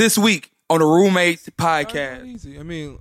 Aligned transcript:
this 0.00 0.16
week 0.16 0.50
on 0.70 0.78
the 0.78 0.86
Roommates 0.86 1.46
podcast. 1.50 2.26
easy. 2.26 2.58
I 2.58 2.62
mean, 2.62 2.98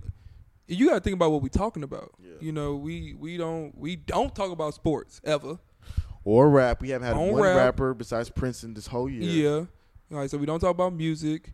you 0.67 0.89
got 0.89 0.95
to 0.95 0.99
think 0.99 1.13
about 1.13 1.31
what 1.31 1.41
we're 1.41 1.47
talking 1.47 1.83
about. 1.83 2.13
You 2.41 2.51
know, 2.51 2.75
we 2.75 3.13
we 3.17 3.37
don't 3.37 3.73
we 3.77 3.95
don't 3.95 4.35
talk 4.35 4.51
about 4.51 4.73
sports 4.73 5.21
ever. 5.23 5.59
Or 6.25 6.49
rap. 6.49 6.81
We 6.81 6.89
haven't 6.89 7.07
had 7.07 7.15
On 7.15 7.31
one 7.31 7.41
rap. 7.41 7.55
rapper 7.55 7.93
besides 7.93 8.29
Princeton 8.29 8.73
this 8.73 8.87
whole 8.87 9.09
year. 9.09 9.23
Yeah. 9.23 9.65
All 10.11 10.21
right, 10.21 10.29
so 10.29 10.37
we 10.37 10.45
don't 10.45 10.59
talk 10.59 10.71
about 10.71 10.93
music. 10.93 11.53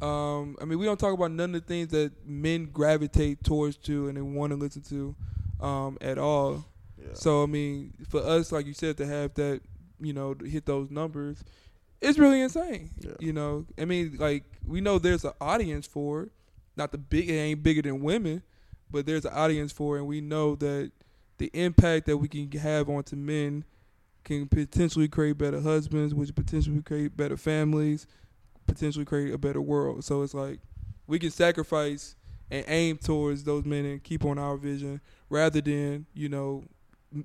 Um, 0.00 0.56
I 0.60 0.64
mean, 0.64 0.78
we 0.78 0.86
don't 0.86 0.98
talk 0.98 1.12
about 1.12 1.32
none 1.32 1.54
of 1.54 1.60
the 1.62 1.66
things 1.66 1.88
that 1.88 2.12
men 2.26 2.66
gravitate 2.66 3.42
towards 3.42 3.76
to 3.78 4.08
and 4.08 4.16
they 4.16 4.22
want 4.22 4.52
to 4.52 4.56
listen 4.56 4.82
to 4.82 5.16
um, 5.60 5.98
at 6.00 6.18
all. 6.18 6.64
Yeah. 6.98 7.14
So 7.14 7.42
I 7.42 7.46
mean, 7.46 7.94
for 8.08 8.20
us, 8.20 8.52
like 8.52 8.66
you 8.66 8.74
said, 8.74 8.96
to 8.98 9.06
have 9.06 9.34
that, 9.34 9.60
you 10.00 10.12
know, 10.12 10.36
hit 10.44 10.66
those 10.66 10.90
numbers, 10.90 11.42
it's 12.04 12.18
really 12.18 12.40
insane. 12.40 12.90
Yeah. 13.00 13.12
You 13.18 13.32
know, 13.32 13.66
I 13.78 13.84
mean, 13.84 14.16
like 14.18 14.44
we 14.66 14.80
know 14.80 14.98
there's 14.98 15.24
an 15.24 15.32
audience 15.40 15.86
for 15.86 16.24
it. 16.24 16.32
Not 16.76 16.92
the 16.92 16.98
big, 16.98 17.30
it 17.30 17.34
ain't 17.34 17.62
bigger 17.62 17.82
than 17.82 18.00
women, 18.02 18.42
but 18.90 19.06
there's 19.06 19.24
an 19.24 19.32
audience 19.32 19.72
for 19.72 19.96
it, 19.96 20.00
and 20.00 20.08
we 20.08 20.20
know 20.20 20.56
that 20.56 20.90
the 21.38 21.50
impact 21.54 22.06
that 22.06 22.16
we 22.16 22.28
can 22.28 22.50
have 22.58 22.88
onto 22.88 23.16
men 23.16 23.64
can 24.24 24.48
potentially 24.48 25.08
create 25.08 25.38
better 25.38 25.60
husbands, 25.60 26.14
which 26.14 26.34
potentially 26.34 26.80
create 26.82 27.16
better 27.16 27.36
families, 27.36 28.06
potentially 28.66 29.04
create 29.04 29.32
a 29.32 29.38
better 29.38 29.60
world. 29.60 30.04
So 30.04 30.22
it's 30.22 30.34
like 30.34 30.60
we 31.06 31.18
can 31.18 31.30
sacrifice 31.30 32.16
and 32.50 32.64
aim 32.68 32.98
towards 32.98 33.44
those 33.44 33.64
men 33.64 33.84
and 33.84 34.02
keep 34.02 34.24
on 34.24 34.38
our 34.38 34.56
vision 34.56 35.00
rather 35.28 35.60
than 35.60 36.06
you 36.14 36.28
know 36.28 36.64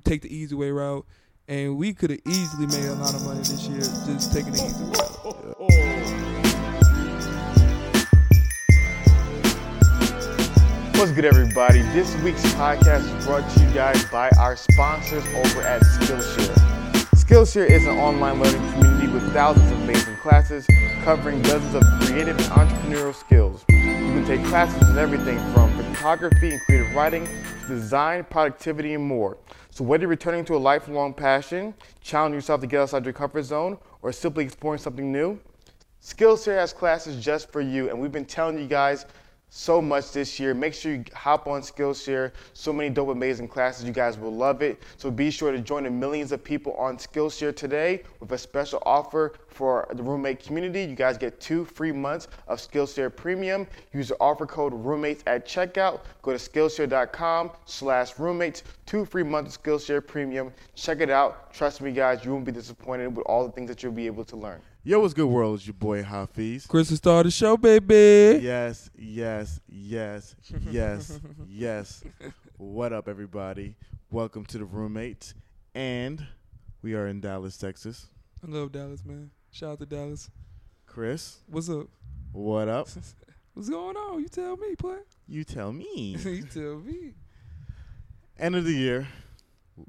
take 0.03 0.21
the 0.21 0.33
easy 0.33 0.55
way 0.55 0.71
route. 0.71 1.05
And 1.49 1.77
we 1.79 1.93
could 1.95 2.11
have 2.11 2.19
easily 2.27 2.67
made 2.67 2.85
a 2.85 2.93
lot 2.93 3.15
of 3.15 3.25
money 3.25 3.39
this 3.39 3.67
year 3.67 3.79
just 3.79 4.31
taking 4.31 4.51
the 4.51 4.63
easy 4.63 4.83
way. 4.83 4.93
What's 10.93 11.11
good, 11.11 11.25
everybody? 11.25 11.81
This 11.91 12.15
week's 12.21 12.43
podcast 12.53 13.17
is 13.17 13.25
brought 13.25 13.49
to 13.49 13.63
you 13.63 13.73
guys 13.73 14.05
by 14.11 14.29
our 14.37 14.55
sponsors 14.55 15.25
over 15.25 15.63
at 15.63 15.81
Skillshare. 15.81 16.53
Skillshare 17.15 17.67
is 17.67 17.87
an 17.87 17.97
online 17.97 18.39
learning 18.39 18.71
community 18.73 18.98
with 19.13 19.33
thousands 19.33 19.71
of 19.71 19.81
amazing 19.81 20.15
classes 20.17 20.67
covering 21.03 21.41
dozens 21.41 21.73
of 21.73 21.83
creative 22.01 22.37
and 22.37 22.47
entrepreneurial 22.47 23.15
skills. 23.15 23.63
You 23.69 23.75
can 23.75 24.25
take 24.25 24.43
classes 24.45 24.87
in 24.89 24.97
everything 24.97 25.37
from 25.53 25.71
photography 25.75 26.51
and 26.51 26.61
creative 26.61 26.93
writing 26.93 27.25
to 27.25 27.67
design, 27.67 28.23
productivity, 28.23 28.93
and 28.93 29.03
more. 29.03 29.37
So, 29.71 29.83
whether 29.83 30.01
you're 30.01 30.09
returning 30.09 30.45
to 30.45 30.55
a 30.55 30.57
lifelong 30.57 31.13
passion, 31.13 31.73
challenging 32.01 32.35
yourself 32.35 32.61
to 32.61 32.67
get 32.67 32.81
outside 32.81 33.05
your 33.05 33.13
comfort 33.13 33.43
zone, 33.43 33.77
or 34.01 34.11
simply 34.11 34.43
exploring 34.43 34.79
something 34.79 35.11
new, 35.11 35.39
Skillshare 36.01 36.57
has 36.57 36.73
classes 36.73 37.23
just 37.23 37.51
for 37.51 37.61
you, 37.61 37.89
and 37.89 37.99
we've 37.99 38.11
been 38.11 38.25
telling 38.25 38.57
you 38.57 38.67
guys 38.67 39.05
so 39.49 39.81
much 39.81 40.11
this 40.11 40.39
year. 40.39 40.53
Make 40.53 40.73
sure 40.73 40.93
you 40.93 41.03
hop 41.13 41.47
on 41.47 41.61
Skillshare. 41.61 42.31
So 42.53 42.71
many 42.71 42.89
dope, 42.89 43.09
amazing 43.09 43.47
classes. 43.47 43.85
You 43.85 43.91
guys 43.93 44.17
will 44.17 44.33
love 44.33 44.61
it. 44.61 44.81
So 44.97 45.09
be 45.09 45.31
sure 45.31 45.51
to 45.51 45.59
join 45.59 45.83
the 45.83 45.89
millions 45.89 46.31
of 46.31 46.43
people 46.43 46.73
on 46.73 46.97
Skillshare 46.97 47.55
today 47.55 48.03
with 48.19 48.31
a 48.31 48.37
special 48.37 48.81
offer 48.85 49.33
for 49.47 49.87
the 49.93 50.03
roommate 50.03 50.43
community. 50.43 50.83
You 50.83 50.95
guys 50.95 51.17
get 51.17 51.39
two 51.39 51.65
free 51.65 51.91
months 51.91 52.27
of 52.47 52.59
Skillshare 52.59 53.15
Premium. 53.15 53.67
Use 53.93 54.09
the 54.09 54.17
offer 54.19 54.45
code 54.45 54.73
roommates 54.73 55.23
at 55.27 55.45
checkout. 55.45 56.01
Go 56.21 56.31
to 56.31 56.37
Skillshare.com 56.37 57.51
slash 57.65 58.19
roommates. 58.19 58.63
Two 58.85 59.05
free 59.05 59.23
months 59.23 59.55
of 59.55 59.63
Skillshare 59.63 60.05
Premium. 60.05 60.53
Check 60.75 61.01
it 61.01 61.09
out. 61.09 61.51
Trust 61.53 61.81
me, 61.81 61.91
guys, 61.91 62.23
you 62.23 62.31
won't 62.31 62.45
be 62.45 62.51
disappointed 62.51 63.15
with 63.15 63.25
all 63.25 63.45
the 63.45 63.51
things 63.51 63.67
that 63.69 63.83
you'll 63.83 63.91
be 63.91 64.05
able 64.05 64.25
to 64.25 64.35
learn. 64.35 64.61
Yo, 64.83 64.99
what's 65.01 65.13
good, 65.13 65.27
world? 65.27 65.55
It's 65.55 65.67
your 65.67 65.73
boy 65.73 66.03
Hafeez. 66.03 66.67
Chris 66.67 66.89
has 66.89 66.99
started 66.99 67.27
the 67.27 67.31
show, 67.31 67.57
baby. 67.57 68.39
Yes, 68.43 68.89
yes, 68.97 69.59
yes, 69.67 70.35
yes, 70.71 71.19
yes. 71.47 72.03
What 72.57 72.93
up, 72.93 73.07
everybody? 73.09 73.75
Welcome 74.09 74.45
to 74.45 74.57
the 74.57 74.65
roommates, 74.65 75.33
and 75.75 76.25
we 76.81 76.93
are 76.95 77.07
in 77.07 77.19
Dallas, 77.19 77.57
Texas. 77.57 78.07
I 78.41 78.49
love 78.49 78.71
Dallas, 78.71 79.03
man. 79.05 79.31
Shout 79.51 79.71
out 79.73 79.79
to 79.79 79.85
Dallas. 79.85 80.29
Chris, 80.85 81.39
What's 81.47 81.69
up? 81.69 81.87
what 82.31 82.67
up? 82.69 82.87
What's 83.53 83.69
going 83.69 83.97
on? 83.97 84.21
You 84.21 84.29
tell 84.29 84.55
me, 84.57 84.75
play. 84.75 84.99
You 85.27 85.43
tell 85.43 85.73
me. 85.73 86.15
you 86.23 86.43
tell 86.43 86.79
me. 86.79 87.13
End 88.39 88.55
of 88.55 88.63
the 88.63 88.73
year. 88.73 89.07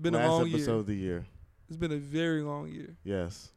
Been 0.00 0.14
Last 0.14 0.26
a 0.26 0.30
long 0.32 0.48
episode 0.48 0.70
year. 0.72 0.80
of 0.80 0.86
the 0.86 0.94
year. 0.96 1.26
It's 1.68 1.76
been 1.76 1.92
a 1.92 1.96
very 1.96 2.42
long 2.42 2.68
year. 2.68 2.96
Yes, 3.04 3.50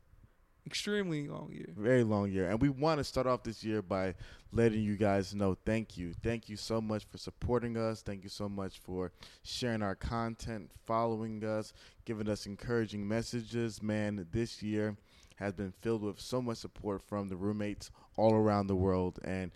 Extremely 0.66 1.28
long 1.28 1.51
year. 1.51 1.68
very 1.78 2.03
long 2.03 2.31
year, 2.31 2.50
and 2.50 2.62
we 2.62 2.69
want 2.69 2.97
to 2.97 3.03
start 3.03 3.28
off 3.28 3.44
this 3.44 3.63
year 3.63 3.81
by 3.81 4.16
letting 4.53 4.81
you 4.81 4.96
guys 4.96 5.35
know 5.35 5.57
thank 5.66 5.97
you, 5.97 6.13
thank 6.24 6.47
you 6.47 6.56
so 6.56 6.79
much 6.79 7.06
for 7.06 7.18
supporting 7.18 7.75
us. 7.75 8.01
Thank 8.01 8.24
you 8.24 8.29
so 8.29 8.47
much 8.47 8.79
for 8.79 9.12
sharing 9.44 9.81
our 9.81 9.96
content, 9.96 10.72
following 10.85 11.44
us, 11.44 11.74
giving 12.06 12.29
us 12.29 12.46
encouraging 12.46 13.06
messages. 13.06 13.81
Man, 13.84 14.25
this 14.31 14.63
year 14.63 14.96
has 15.35 15.53
been 15.53 15.74
filled 15.81 16.03
with 16.03 16.19
so 16.19 16.41
much 16.41 16.59
support 16.59 17.01
from 17.01 17.28
the 17.28 17.35
roommates 17.35 17.91
all 18.16 18.34
around 18.34 18.68
the 18.68 18.75
world. 18.75 19.19
And 19.24 19.51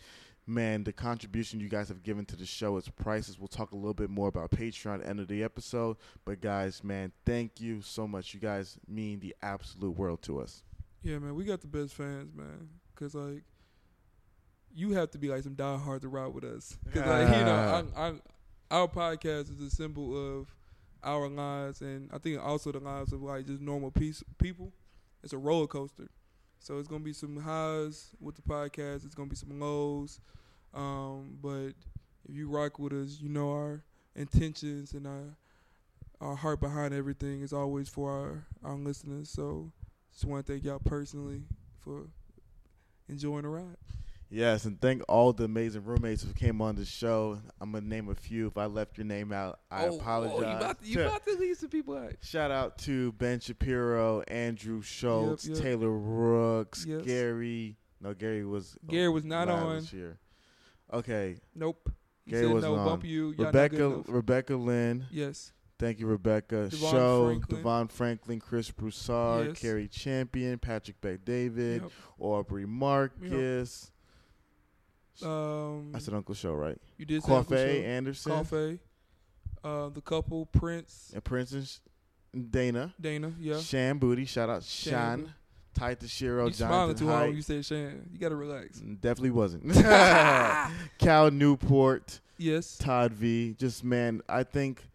man, 0.45 0.83
the 0.83 0.93
contribution 0.93 1.59
you 1.59 1.69
guys 1.69 1.87
have 1.87 2.03
given 2.03 2.25
to 2.25 2.35
the 2.35 2.45
show 2.45 2.75
is 2.77 2.89
priceless. 2.89 3.39
We'll 3.39 3.47
talk 3.47 3.71
a 3.71 3.75
little 3.75 3.93
bit 3.93 4.09
more 4.09 4.27
about 4.27 4.51
Patreon 4.51 5.07
end 5.07 5.19
of 5.19 5.27
the 5.27 5.43
episode. 5.43 5.97
But 6.25 6.41
guys, 6.41 6.83
man, 6.83 7.11
thank 7.25 7.61
you 7.61 7.81
so 7.81 8.07
much. 8.07 8.33
You 8.33 8.39
guys 8.39 8.77
mean 8.87 9.19
the 9.19 9.35
absolute 9.41 9.97
world 9.97 10.21
to 10.23 10.39
us. 10.39 10.63
Yeah, 11.03 11.19
man, 11.19 11.35
we 11.35 11.43
got 11.45 11.61
the 11.61 11.67
best 11.67 11.93
fans, 11.93 12.33
man. 12.35 12.69
Cause 12.95 13.13
like, 13.15 13.43
you 14.73 14.91
have 14.93 15.11
to 15.11 15.17
be 15.17 15.29
like 15.29 15.43
some 15.43 15.55
diehard 15.55 16.01
to 16.01 16.07
ride 16.07 16.33
with 16.33 16.43
us. 16.43 16.77
Cause 16.93 17.05
like, 17.05 17.37
you 17.37 17.45
know, 17.45 17.85
I, 17.95 18.07
I, 18.07 18.13
our 18.71 18.87
podcast 18.87 19.51
is 19.53 19.61
a 19.61 19.69
symbol 19.69 20.39
of 20.39 20.47
our 21.03 21.27
lives, 21.29 21.81
and 21.81 22.09
I 22.13 22.17
think 22.17 22.43
also 22.43 22.71
the 22.71 22.79
lives 22.79 23.13
of 23.13 23.21
like 23.21 23.45
just 23.45 23.61
normal 23.61 23.91
peace, 23.91 24.23
people. 24.37 24.71
It's 25.23 25.33
a 25.33 25.37
roller 25.37 25.67
coaster, 25.67 26.09
so 26.59 26.79
it's 26.79 26.87
gonna 26.87 27.03
be 27.03 27.13
some 27.13 27.37
highs 27.37 28.11
with 28.19 28.35
the 28.35 28.41
podcast. 28.41 29.05
It's 29.05 29.15
gonna 29.15 29.29
be 29.29 29.35
some 29.35 29.59
lows, 29.59 30.19
um, 30.73 31.37
but 31.41 31.73
if 32.27 32.35
you 32.35 32.49
rock 32.49 32.79
with 32.79 32.93
us, 32.93 33.19
you 33.21 33.29
know 33.29 33.51
our 33.51 33.83
intentions 34.15 34.93
and 34.93 35.07
our 35.07 35.37
our 36.19 36.35
heart 36.35 36.59
behind 36.59 36.93
everything 36.93 37.41
is 37.41 37.53
always 37.53 37.87
for 37.89 38.11
our 38.11 38.45
our 38.63 38.75
listeners. 38.75 39.29
So 39.29 39.71
just 40.17 40.25
want 40.27 40.43
to 40.45 40.51
thank 40.51 40.63
y'all 40.63 40.79
personally 40.83 41.43
for 41.83 42.07
enjoying 43.07 43.43
the 43.43 43.49
ride. 43.49 43.77
Yes, 44.31 44.65
and 44.65 44.81
thank 44.81 45.03
all 45.07 45.31
the 45.31 45.43
amazing 45.45 45.85
roommates 45.85 46.23
who 46.23 46.33
came 46.33 46.59
on 46.59 46.75
the 46.75 46.83
show. 46.85 47.39
I'm 47.61 47.71
gonna 47.71 47.85
name 47.85 48.09
a 48.09 48.15
few. 48.15 48.47
If 48.47 48.57
I 48.57 48.65
left 48.65 48.97
your 48.97 49.05
name 49.05 49.31
out, 49.31 49.59
I 49.71 49.83
apologize. 49.85 50.35
Oh, 50.37 50.41
you 50.49 50.57
about 50.57 50.81
to, 50.81 50.87
you 50.89 51.01
about 51.01 51.25
to 51.25 51.35
leave 51.39 51.55
some 51.55 51.69
people 51.69 51.95
out. 51.95 52.13
Shout 52.23 52.49
out 52.51 52.77
to 52.79 53.11
Ben 53.13 53.39
Shapiro, 53.39 54.21
Andrew 54.27 54.81
Schulz, 54.81 55.47
Yep, 55.47 55.55
yep. 55.55 55.63
Taylor 55.63 55.91
Rooks, 55.91 56.83
Yes. 56.85 57.03
Gary. 57.03 57.77
No, 58.01 58.13
Gary 58.13 58.43
was 58.43 58.75
Gary 58.87 59.07
was 59.09 59.23
not 59.23 59.47
on. 59.49 59.77
this 59.77 59.93
year. 59.93 60.17
Okay, 60.91 61.37
Nope. 61.55 61.89
He 62.25 62.31
Gary 62.31 62.43
said 62.47 62.53
wasn't 62.53 62.73
no, 62.73 62.79
on. 62.79 62.85
bump 62.85 63.05
you. 63.05 63.33
Y'all 63.37 63.45
Rebecca. 63.45 64.03
Rebecca 64.07 64.55
Lynn. 64.57 65.05
Yes. 65.09 65.53
Thank 65.79 65.99
you, 65.99 66.07
Rebecca. 66.07 66.69
Devon 66.69 66.79
Show 66.91 67.25
Franklin. 67.27 67.57
Devon 67.61 67.87
Franklin, 67.87 68.39
Chris 68.39 68.71
Broussard, 68.71 69.47
Yes. 69.49 69.59
Cari 69.59 69.87
Champion, 69.87 70.57
Patrick 70.57 70.99
Bet-David, 71.01 71.83
Yep. 71.83 71.91
Aubrey 72.19 72.65
Marcus. 72.65 73.91
Um, 75.23 75.91
I 75.95 75.99
said 75.99 76.13
Uncle 76.13 76.35
Show, 76.35 76.53
right? 76.53 76.77
you 76.97 77.05
did 77.05 77.23
say 77.23 77.31
Uncle 77.33 77.55
Coffee. 77.57 77.85
Anderson 77.85 78.31
Coffee. 78.31 78.79
Uh, 79.63 79.89
the 79.89 80.01
couple 80.01 80.45
Prince, 80.45 81.11
and 81.13 81.23
Princess 81.23 81.81
Dana. 82.51 82.93
Dana. 83.01 83.33
Yeah. 83.39 83.59
Shan 83.59 83.99
Boody, 83.99 84.27
shout 84.27 84.49
out 84.49 84.63
Shan 84.63 84.91
Shan. 84.93 85.21
Boody. 85.23 85.29
Ty 85.73 85.95
Tashiro, 85.95 86.47
you 86.47 86.53
smiling 86.53 86.95
Jonathan 86.95 86.95
too 86.97 87.07
hard 87.07 87.27
when 87.27 87.35
you 87.35 87.41
said 87.41 87.65
Shan. 87.65 88.09
You 88.11 88.19
gotta 88.19 88.35
relax. 88.35 88.79
Definitely 88.79 89.31
wasn't. 89.31 89.71
Cal 90.99 91.29
Newport, 91.31 92.19
Yes. 92.37 92.77
Todd 92.77 93.13
V. 93.13 93.55
Just 93.57 93.83
man, 93.83 94.21
I 94.29 94.43
think 94.43 94.87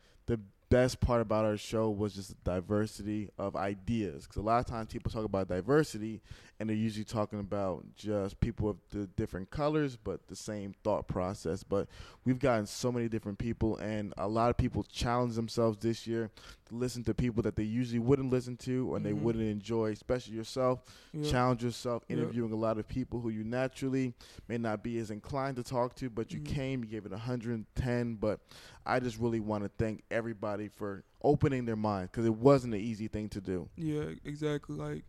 best 0.72 1.00
part 1.00 1.20
about 1.20 1.44
our 1.44 1.58
show 1.58 1.90
was 1.90 2.14
just 2.14 2.30
the 2.30 2.50
diversity 2.50 3.28
of 3.36 3.54
ideas. 3.56 4.24
Because 4.24 4.38
a 4.38 4.42
lot 4.42 4.58
of 4.58 4.66
times 4.66 4.88
people 4.90 5.12
talk 5.12 5.26
about 5.26 5.46
diversity, 5.46 6.22
and 6.60 6.68
they're 6.68 6.76
usually 6.76 7.04
talking 7.04 7.40
about 7.40 7.84
just 7.96 8.38
people 8.40 8.68
of 8.70 8.76
the 8.90 9.06
different 9.08 9.50
colors, 9.50 9.96
but 9.96 10.28
the 10.28 10.36
same 10.36 10.74
thought 10.84 11.08
process. 11.08 11.62
But 11.64 11.88
we've 12.24 12.38
gotten 12.38 12.66
so 12.66 12.92
many 12.92 13.08
different 13.08 13.38
people, 13.38 13.76
and 13.78 14.14
a 14.16 14.28
lot 14.28 14.50
of 14.50 14.56
people 14.56 14.84
challenge 14.84 15.34
themselves 15.34 15.78
this 15.78 16.06
year 16.06 16.30
to 16.66 16.74
listen 16.74 17.02
to 17.04 17.14
people 17.14 17.42
that 17.42 17.56
they 17.56 17.64
usually 17.64 17.98
wouldn't 17.98 18.30
listen 18.30 18.56
to, 18.58 18.88
or 18.94 19.00
they 19.00 19.12
Mhm. 19.12 19.22
wouldn't 19.22 19.44
enjoy, 19.44 19.90
especially 19.90 20.34
yourself 20.36 20.84
Yeah. 21.12 21.30
challenge 21.30 21.62
yourself 21.64 22.04
Yep. 22.08 22.18
interviewing 22.18 22.52
a 22.52 22.56
lot 22.56 22.78
of 22.78 22.86
people 22.88 23.20
who 23.20 23.28
you 23.28 23.44
naturally 23.44 24.14
may 24.48 24.58
not 24.58 24.82
be 24.82 24.98
as 24.98 25.10
inclined 25.10 25.56
to 25.56 25.62
talk 25.62 25.94
to 25.96 26.08
but 26.08 26.32
you 26.32 26.40
Mhm. 26.40 26.44
came 26.46 26.84
you 26.84 26.90
gave 26.90 27.04
it 27.06 27.12
110 27.12 28.14
but 28.16 28.40
i 28.86 28.98
just 28.98 29.18
really 29.18 29.38
want 29.40 29.62
to 29.62 29.70
thank 29.78 30.02
everybody 30.10 30.68
for 30.68 31.04
opening 31.22 31.64
their 31.64 31.76
mind 31.76 32.10
because 32.10 32.24
it 32.26 32.34
wasn't 32.34 32.72
an 32.72 32.80
easy 32.80 33.08
thing 33.08 33.28
to 33.28 33.40
do 33.40 33.68
Yeah, 33.76 34.10
exactly. 34.24 34.76
Like, 34.76 35.04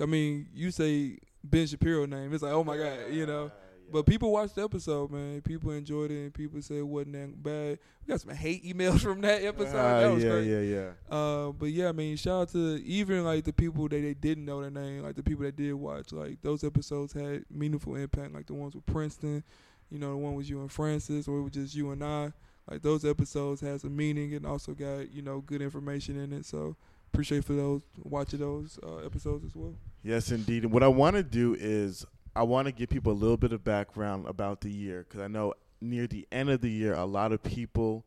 I 0.00 0.06
mean, 0.06 0.48
you 0.54 0.70
say 0.70 1.18
Ben 1.42 1.66
Shapiro 1.66 2.06
name, 2.06 2.32
it's 2.32 2.42
like, 2.42 2.52
oh 2.52 2.64
my 2.64 2.76
god, 2.76 2.98
you 3.10 3.26
know. 3.26 3.50
But 3.92 4.06
people 4.06 4.32
watched 4.32 4.54
the 4.54 4.64
episode, 4.64 5.10
man. 5.10 5.42
People 5.42 5.70
enjoyed 5.70 6.10
it, 6.10 6.16
and 6.16 6.34
people 6.34 6.60
said 6.62 6.78
it 6.78 6.86
wasn't 6.86 7.12
that 7.12 7.42
bad. 7.42 7.78
We 8.00 8.12
got 8.12 8.20
some 8.20 8.34
hate 8.34 8.64
emails 8.64 9.00
from 9.02 9.20
that 9.20 9.42
episode. 9.42 9.76
Ah, 9.76 10.00
that 10.00 10.12
was 10.12 10.24
yeah, 10.24 10.30
crazy. 10.30 10.50
yeah, 10.50 10.60
yeah. 10.60 11.16
Uh, 11.16 11.52
but 11.52 11.66
yeah, 11.66 11.90
I 11.90 11.92
mean, 11.92 12.16
shout 12.16 12.42
out 12.42 12.48
to 12.52 12.82
even 12.84 13.24
like 13.24 13.44
the 13.44 13.52
people 13.52 13.88
that 13.88 14.00
they 14.00 14.14
didn't 14.14 14.46
know 14.46 14.60
their 14.62 14.70
name, 14.70 15.02
like 15.02 15.16
the 15.16 15.22
people 15.22 15.44
that 15.44 15.56
did 15.56 15.74
watch. 15.74 16.12
Like 16.12 16.40
those 16.42 16.64
episodes 16.64 17.12
had 17.12 17.44
meaningful 17.50 17.96
impact, 17.96 18.32
like 18.32 18.46
the 18.46 18.54
ones 18.54 18.74
with 18.74 18.86
Princeton. 18.86 19.44
You 19.90 19.98
know, 19.98 20.10
the 20.10 20.16
one 20.16 20.34
with 20.34 20.48
you 20.48 20.60
and 20.60 20.72
Francis, 20.72 21.28
or 21.28 21.38
it 21.38 21.42
was 21.42 21.52
just 21.52 21.74
you 21.74 21.90
and 21.90 22.02
I. 22.02 22.32
Like 22.68 22.82
those 22.82 23.04
episodes 23.04 23.60
had 23.60 23.82
some 23.82 23.94
meaning 23.94 24.34
and 24.34 24.46
also 24.46 24.72
got 24.72 25.12
you 25.12 25.22
know 25.22 25.40
good 25.40 25.60
information 25.60 26.18
in 26.18 26.32
it. 26.32 26.46
So 26.46 26.76
appreciate 27.14 27.44
for 27.44 27.54
those 27.54 27.82
watching 28.02 28.40
those 28.40 28.78
uh, 28.82 28.96
episodes 28.98 29.44
as 29.44 29.54
well. 29.54 29.74
Yes, 30.02 30.30
indeed. 30.30 30.64
And 30.64 30.72
what 30.72 30.82
I 30.82 30.88
want 30.88 31.16
to 31.16 31.22
do 31.22 31.56
is 31.58 32.04
I 32.36 32.42
want 32.42 32.66
to 32.66 32.72
give 32.72 32.88
people 32.90 33.12
a 33.12 33.14
little 33.14 33.36
bit 33.36 33.52
of 33.52 33.62
background 33.64 34.26
about 34.26 34.60
the 34.60 34.70
year 34.70 35.06
because 35.08 35.20
I 35.20 35.28
know 35.28 35.54
near 35.80 36.06
the 36.06 36.26
end 36.32 36.50
of 36.50 36.60
the 36.60 36.70
year, 36.70 36.94
a 36.94 37.04
lot 37.04 37.32
of 37.32 37.42
people 37.42 38.04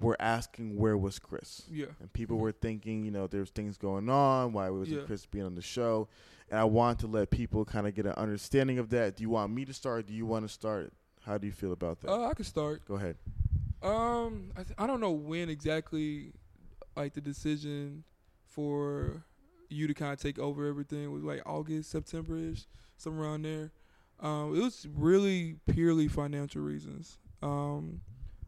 were 0.00 0.16
asking 0.20 0.76
where 0.76 0.96
was 0.96 1.18
Chris, 1.18 1.62
Yeah. 1.70 1.86
and 2.00 2.12
people 2.12 2.36
were 2.36 2.52
thinking, 2.52 3.04
you 3.04 3.10
know, 3.10 3.26
there's 3.26 3.48
things 3.50 3.78
going 3.78 4.10
on. 4.10 4.52
Why 4.52 4.68
wasn't 4.70 5.00
Yeah. 5.00 5.06
Chris 5.06 5.24
being 5.26 5.46
on 5.46 5.54
the 5.54 5.62
show? 5.62 6.08
And 6.50 6.60
I 6.60 6.64
want 6.64 6.98
to 7.00 7.06
let 7.06 7.30
people 7.30 7.64
kind 7.64 7.86
of 7.86 7.94
get 7.94 8.04
an 8.06 8.12
understanding 8.12 8.78
of 8.78 8.90
that. 8.90 9.16
Do 9.16 9.22
you 9.22 9.30
want 9.30 9.52
me 9.52 9.64
to 9.64 9.72
start? 9.72 10.06
Do 10.06 10.12
you 10.12 10.26
want 10.26 10.46
to 10.46 10.52
start? 10.52 10.92
How 11.22 11.38
do 11.38 11.46
you 11.46 11.52
feel 11.52 11.72
about 11.72 12.00
that? 12.02 12.10
Uh, 12.10 12.28
I 12.28 12.34
could 12.34 12.46
start. 12.46 12.84
Go 12.86 12.94
ahead. 12.94 13.16
Um, 13.82 14.50
I, 14.56 14.62
th- 14.62 14.74
I 14.78 14.86
don't 14.86 15.00
know 15.00 15.12
when 15.12 15.48
exactly, 15.48 16.32
like 16.94 17.14
the 17.14 17.20
decision 17.20 18.04
for 18.56 19.22
you 19.68 19.86
to 19.86 19.94
kind 19.94 20.12
of 20.12 20.20
take 20.20 20.38
over 20.38 20.66
everything 20.66 21.12
was 21.12 21.22
like 21.22 21.42
August, 21.46 21.90
September 21.90 22.36
ish, 22.36 22.66
somewhere 22.96 23.28
around 23.28 23.44
there. 23.44 23.70
Um, 24.18 24.56
it 24.56 24.62
was 24.62 24.88
really 24.94 25.56
purely 25.70 26.08
financial 26.08 26.62
reasons. 26.62 27.18
Um, 27.42 28.00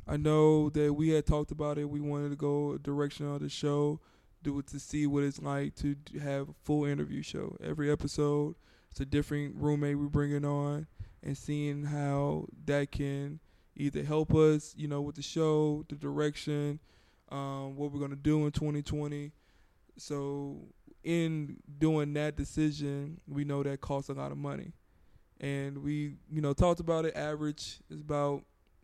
I 0.07 0.17
know 0.17 0.71
that 0.71 0.95
we 0.95 1.11
had 1.11 1.27
talked 1.27 1.51
about 1.51 1.77
it. 1.77 1.91
We 1.91 2.01
wanted 2.01 2.31
to 2.31 2.37
go 2.37 2.73
a 2.73 2.79
direction 2.79 3.31
of 3.31 3.41
the 3.41 3.51
show, 3.51 4.01
do 4.43 4.59
it 4.59 4.67
to 4.69 4.81
see 4.81 5.07
what 5.07 5.25
it's 5.25 5.41
like 5.41 5.75
to 5.77 5.95
have 6.23 6.49
a 6.49 6.55
full 6.65 6.87
interview 6.87 7.23
show. 7.23 7.57
Every 7.63 7.91
episode, 7.91 8.55
it's 8.91 9.01
a 9.01 9.05
different 9.05 9.57
roommate 9.57 9.99
we're 9.99 10.07
bringing 10.07 10.47
on, 10.47 10.87
and 11.23 11.37
seeing 11.37 11.85
how 11.85 12.47
that 12.65 12.91
can 12.91 13.41
either 13.77 14.03
help 14.03 14.35
us, 14.35 14.75
you 14.79 14.89
know, 14.89 15.03
with 15.03 15.17
the 15.17 15.23
show, 15.23 15.85
the 15.91 15.97
direction, 15.97 16.81
um, 17.31 17.77
what 17.77 17.93
we're 17.93 18.01
gonna 18.01 18.17
do 18.17 18.47
in 18.47 18.53
2020. 18.53 19.33
So, 19.99 20.57
in 21.05 21.59
doing 21.79 22.13
that 22.15 22.37
decision, 22.37 23.21
we 23.27 23.45
know 23.45 23.63
that 23.63 23.81
costs 23.81 24.11
a 24.11 24.15
lot 24.15 24.33
of 24.33 24.39
money, 24.39 24.73
and 25.41 25.79
we, 25.83 26.15
you 26.31 26.41
know, 26.41 26.53
talked 26.53 26.81
about 26.81 27.05
it. 27.05 27.17
Average 27.17 27.81
is 27.91 28.01
about 28.01 28.43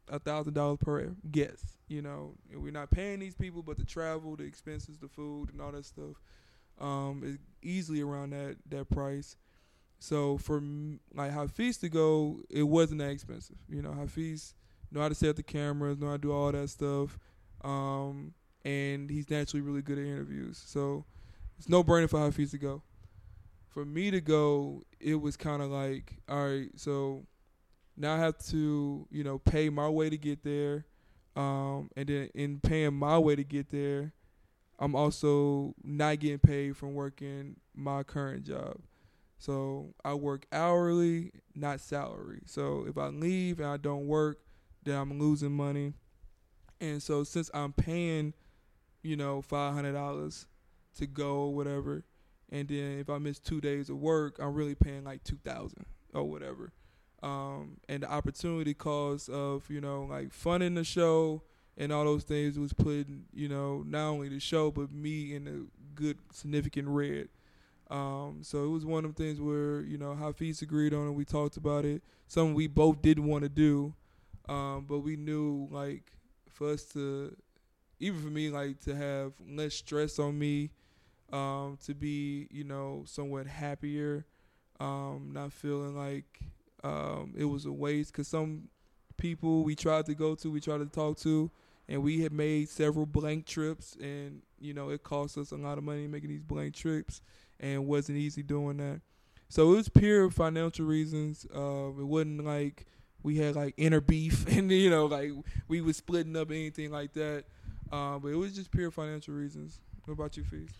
a 0.08 0.18
thousand 0.18 0.54
dollars 0.54 0.78
per 0.80 1.14
guest. 1.30 1.64
You 1.88 2.02
know, 2.02 2.34
and 2.52 2.62
we're 2.62 2.72
not 2.72 2.90
paying 2.90 3.20
these 3.20 3.34
people, 3.34 3.62
but 3.62 3.76
the 3.78 3.84
travel, 3.84 4.36
the 4.36 4.44
expenses, 4.44 4.98
the 4.98 5.08
food, 5.08 5.50
and 5.52 5.60
all 5.60 5.72
that 5.72 5.84
stuff, 5.84 6.16
um, 6.80 7.22
is 7.24 7.38
easily 7.62 8.00
around 8.02 8.30
that 8.30 8.56
that 8.70 8.90
price. 8.90 9.36
So 9.98 10.38
for 10.38 10.58
m- 10.58 11.00
like 11.14 11.32
Hafeez 11.32 11.80
to 11.80 11.88
go, 11.88 12.40
it 12.50 12.64
wasn't 12.64 13.00
that 13.00 13.10
expensive. 13.10 13.56
You 13.68 13.82
know, 13.82 13.90
Hafeez 13.92 14.54
know 14.90 15.00
how 15.00 15.08
to 15.08 15.14
set 15.14 15.30
up 15.30 15.36
the 15.36 15.42
cameras, 15.42 15.98
know 15.98 16.08
how 16.08 16.12
to 16.14 16.18
do 16.18 16.32
all 16.32 16.52
that 16.52 16.68
stuff, 16.68 17.18
um, 17.62 18.34
and 18.64 19.10
he's 19.10 19.30
naturally 19.30 19.60
really 19.60 19.82
good 19.82 19.98
at 19.98 20.04
interviews. 20.04 20.62
So 20.64 21.04
it's 21.58 21.68
no 21.68 21.84
brainer 21.84 22.08
for 22.08 22.18
Hafeez 22.18 22.50
to 22.52 22.58
go. 22.58 22.82
For 23.68 23.84
me 23.84 24.10
to 24.10 24.20
go, 24.20 24.82
it 25.00 25.16
was 25.16 25.36
kind 25.36 25.60
of 25.60 25.70
like, 25.70 26.14
all 26.28 26.48
right, 26.48 26.70
so 26.76 27.26
now 27.96 28.14
I 28.14 28.18
have 28.18 28.38
to, 28.46 29.06
you 29.10 29.24
know, 29.24 29.38
pay 29.38 29.68
my 29.68 29.88
way 29.88 30.10
to 30.10 30.16
get 30.16 30.44
there, 30.44 30.86
um, 31.36 31.90
and 31.96 32.08
then 32.08 32.30
in 32.34 32.60
paying 32.60 32.94
my 32.94 33.18
way 33.18 33.34
to 33.34 33.44
get 33.44 33.70
there, 33.70 34.12
I'm 34.78 34.94
also 34.94 35.74
not 35.82 36.20
getting 36.20 36.38
paid 36.38 36.76
from 36.76 36.94
working 36.94 37.56
my 37.74 38.02
current 38.02 38.44
job. 38.44 38.78
So 39.38 39.94
I 40.04 40.14
work 40.14 40.46
hourly, 40.52 41.32
not 41.54 41.80
salary. 41.80 42.42
So 42.46 42.86
if 42.88 42.96
I 42.96 43.08
leave 43.08 43.60
and 43.60 43.68
I 43.68 43.76
don't 43.76 44.06
work, 44.06 44.38
then 44.84 44.96
I'm 44.96 45.18
losing 45.18 45.52
money. 45.52 45.94
And 46.80 47.02
so 47.02 47.24
since 47.24 47.50
I'm 47.52 47.72
paying, 47.72 48.34
you 49.04 49.16
know, 49.16 49.42
five 49.42 49.74
hundred 49.74 49.92
dollars 49.92 50.46
to 50.96 51.06
go 51.06 51.36
or 51.36 51.54
whatever, 51.54 52.04
and 52.50 52.66
then 52.66 52.98
if 52.98 53.08
I 53.08 53.18
miss 53.18 53.38
two 53.38 53.60
days 53.60 53.90
of 53.90 53.98
work, 53.98 54.36
I'm 54.40 54.54
really 54.54 54.74
paying 54.74 55.04
like 55.04 55.22
two 55.22 55.38
thousand 55.44 55.86
or 56.12 56.24
whatever. 56.24 56.72
Um, 57.22 57.78
and 57.88 58.02
the 58.02 58.10
opportunity 58.10 58.74
cost 58.74 59.28
of 59.28 59.70
you 59.70 59.80
know 59.80 60.04
like 60.04 60.32
funding 60.32 60.74
the 60.74 60.84
show 60.84 61.42
and 61.76 61.92
all 61.92 62.04
those 62.04 62.24
things 62.24 62.58
was 62.58 62.72
putting 62.72 63.24
you 63.32 63.48
know 63.48 63.84
not 63.86 64.08
only 64.08 64.28
the 64.28 64.40
show 64.40 64.70
but 64.70 64.92
me 64.92 65.34
in 65.34 65.46
a 65.46 65.94
good 65.94 66.18
significant 66.32 66.88
red. 66.88 67.28
Um, 67.90 68.38
so 68.42 68.64
it 68.64 68.68
was 68.68 68.86
one 68.86 69.04
of 69.04 69.14
the 69.14 69.22
things 69.22 69.40
where 69.40 69.82
you 69.82 69.98
know 69.98 70.16
Hafeez 70.18 70.62
agreed 70.62 70.94
on 70.94 71.08
it. 71.08 71.12
We 71.12 71.24
talked 71.24 71.56
about 71.56 71.84
it. 71.84 72.02
Something 72.26 72.54
we 72.54 72.66
both 72.66 73.02
didn't 73.02 73.26
want 73.26 73.42
to 73.42 73.50
do, 73.50 73.94
um, 74.48 74.86
but 74.88 75.00
we 75.00 75.16
knew 75.16 75.68
like 75.70 76.12
for 76.54 76.70
us 76.70 76.84
to, 76.84 77.36
even 78.04 78.20
for 78.20 78.28
me, 78.28 78.50
like 78.50 78.80
to 78.80 78.94
have 78.94 79.32
less 79.48 79.74
stress 79.74 80.18
on 80.18 80.38
me, 80.38 80.70
um, 81.32 81.78
to 81.86 81.94
be 81.94 82.46
you 82.50 82.64
know 82.64 83.02
somewhat 83.06 83.46
happier, 83.46 84.26
um, 84.78 85.30
not 85.32 85.52
feeling 85.52 85.96
like 85.96 86.40
um, 86.82 87.32
it 87.36 87.44
was 87.44 87.64
a 87.66 87.72
waste. 87.72 88.12
Cause 88.12 88.28
some 88.28 88.68
people 89.16 89.64
we 89.64 89.74
tried 89.74 90.06
to 90.06 90.14
go 90.14 90.34
to, 90.34 90.50
we 90.50 90.60
tried 90.60 90.78
to 90.78 90.86
talk 90.86 91.18
to, 91.20 91.50
and 91.88 92.02
we 92.02 92.20
had 92.20 92.32
made 92.32 92.68
several 92.68 93.06
blank 93.06 93.46
trips, 93.46 93.96
and 94.00 94.42
you 94.60 94.74
know 94.74 94.90
it 94.90 95.02
cost 95.02 95.38
us 95.38 95.50
a 95.50 95.56
lot 95.56 95.78
of 95.78 95.84
money 95.84 96.06
making 96.06 96.28
these 96.30 96.42
blank 96.42 96.74
trips 96.74 97.22
and 97.58 97.86
wasn't 97.86 98.18
easy 98.18 98.42
doing 98.42 98.76
that. 98.76 99.00
So 99.48 99.72
it 99.72 99.76
was 99.76 99.88
pure 99.88 100.30
financial 100.30 100.84
reasons. 100.84 101.46
Uh, 101.54 101.88
it 101.88 102.06
wasn't 102.06 102.44
like 102.44 102.86
we 103.22 103.38
had 103.38 103.56
like 103.56 103.74
inner 103.76 104.00
beef 104.00 104.46
and 104.56 104.70
you 104.70 104.90
know 104.90 105.06
like 105.06 105.32
we 105.68 105.80
was 105.80 105.96
splitting 105.96 106.36
up 106.36 106.50
anything 106.50 106.90
like 106.90 107.14
that. 107.14 107.44
Uh, 107.92 108.18
but 108.18 108.28
it 108.28 108.36
was 108.36 108.52
just 108.54 108.70
pure 108.70 108.90
financial 108.90 109.34
reasons. 109.34 109.80
What 110.04 110.14
about 110.14 110.36
you, 110.36 110.44
Fees? 110.44 110.70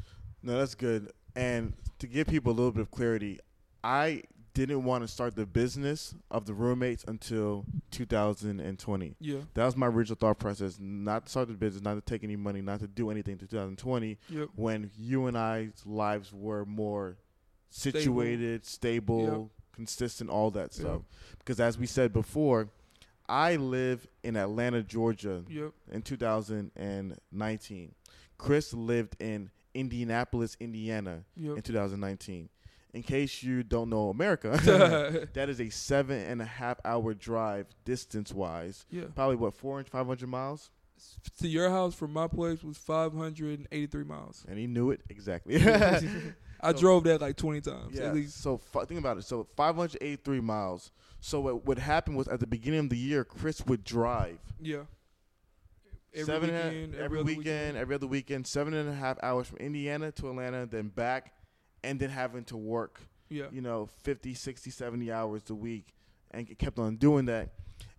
No, 0.43 0.59
that's 0.59 0.75
good. 0.75 1.11
And 1.37 1.73
to 1.99 2.07
give 2.07 2.27
people 2.27 2.53
a 2.53 2.55
little 2.55 2.73
bit 2.73 2.83
of 2.83 2.91
clarity, 2.91 3.41
I 3.83 4.23
didn't 4.53 4.85
want 4.85 5.03
to 5.03 5.09
start 5.09 5.35
the 5.35 5.47
business 5.47 6.15
of 6.31 6.47
the 6.47 6.55
roommates 6.55 7.05
until 7.09 7.65
2020. 7.91 9.17
Yeah. 9.21 9.39
That 9.55 9.65
was 9.65 9.77
my 9.77 9.87
original 9.87 10.17
thought 10.17 10.39
process. 10.39 10.79
Not 10.81 11.27
to 11.27 11.31
start 11.31 11.49
the 11.49 11.55
business, 11.55 11.83
not 11.83 11.95
to 11.95 12.01
take 12.01 12.23
any 12.23 12.37
money, 12.37 12.61
not 12.61 12.81
to 12.81 12.87
do 12.87 13.11
anything 13.11 13.37
to 13.39 13.47
2020 13.47 14.19
Yep. 14.29 14.49
when 14.55 14.91
you 14.97 15.27
and 15.27 15.37
I's 15.37 15.83
lives 15.85 16.33
were 16.33 16.65
more 16.65 17.17
situated, 17.71 18.65
stable, 18.65 19.51
consistent, 19.73 20.31
all 20.31 20.51
that 20.53 20.73
stuff. 20.73 21.03
Because 21.39 21.59
as 21.59 21.77
we 21.77 21.87
said 21.87 22.13
before, 22.13 22.69
I 23.29 23.57
live 23.57 24.07
in 24.23 24.37
Atlanta, 24.37 24.83
Georgia 24.83 25.43
Yep. 25.49 25.73
in 25.93 26.03
2019. 26.03 27.95
Chris 28.39 28.75
lived 28.75 29.17
in 29.21 29.51
Indianapolis, 29.75 30.57
Indiana 30.61 31.25
in 31.37 31.61
2019. 31.63 32.49
In 32.93 33.03
case 33.03 33.43
you 33.43 33.63
don't 33.65 33.91
know 33.91 34.09
America, 34.11 34.51
that 35.35 35.49
is 35.49 35.61
a 35.61 35.69
seven 35.71 36.21
and 36.21 36.41
a 36.41 36.45
half 36.45 36.79
hour 36.85 37.13
drive 37.15 37.67
distance 37.85 38.33
wise. 38.33 38.87
yeah. 38.91 39.05
Probably 39.15 39.37
what, 39.37 39.55
400, 39.55 39.89
500 39.91 40.29
miles? 40.29 40.71
To 41.41 41.49
your 41.49 41.71
house 41.71 41.93
from 41.95 42.13
my 42.13 42.29
place 42.29 42.63
was 42.63 42.79
583 42.79 44.05
miles. 44.05 44.45
And 44.49 44.59
he 44.59 44.69
knew 44.69 44.91
it 44.93 45.01
exactly. 45.11 45.57
I 46.65 46.73
So- 46.73 46.79
drove 46.81 47.05
that 47.05 47.21
like 47.21 47.37
20 47.37 47.61
times 47.61 47.95
yeah. 47.97 48.05
at 48.07 48.15
least. 48.15 48.41
So 48.41 48.57
fi- 48.59 48.85
think 48.85 48.99
about 49.01 49.19
it. 49.19 49.23
So 49.25 49.45
583 49.57 50.41
miles. 50.41 50.91
So 51.21 51.41
what 51.41 51.65
would 51.67 51.79
happen 51.79 52.15
was 52.15 52.27
at 52.29 52.41
the 52.41 52.47
beginning 52.47 52.81
of 52.81 52.89
the 52.91 52.97
year, 52.99 53.25
Chris 53.25 53.65
would 53.67 53.85
drive 53.85 54.39
Yeah. 54.61 54.85
Every 56.13 56.25
seven 56.27 56.51
weekend, 56.51 56.95
every 56.95 57.19
other 57.21 57.27
weekend, 57.27 57.77
every 57.77 57.95
other 57.97 58.07
weekend, 58.07 58.47
seven 58.47 58.73
and 58.75 58.89
a 58.89 58.95
half 58.95 59.19
hours 59.23 59.49
from 59.49 59.59
Indiana 59.59 60.13
to 60.13 60.29
Atlanta, 60.31 60.65
then 60.67 60.89
back, 60.89 61.33
and 61.83 61.99
then 61.99 62.11
having 62.11 62.45
to 62.45 62.57
work, 62.57 63.01
Yeah. 63.29 63.47
you 63.51 63.61
know, 63.61 63.87
50, 63.87 64.33
60, 64.35 64.71
70 64.71 65.11
hours 65.11 65.43
a 65.51 65.55
week, 65.57 65.93
and 66.31 66.57
kept 66.59 66.79
on 66.79 66.97
doing 66.97 67.25
that. 67.27 67.55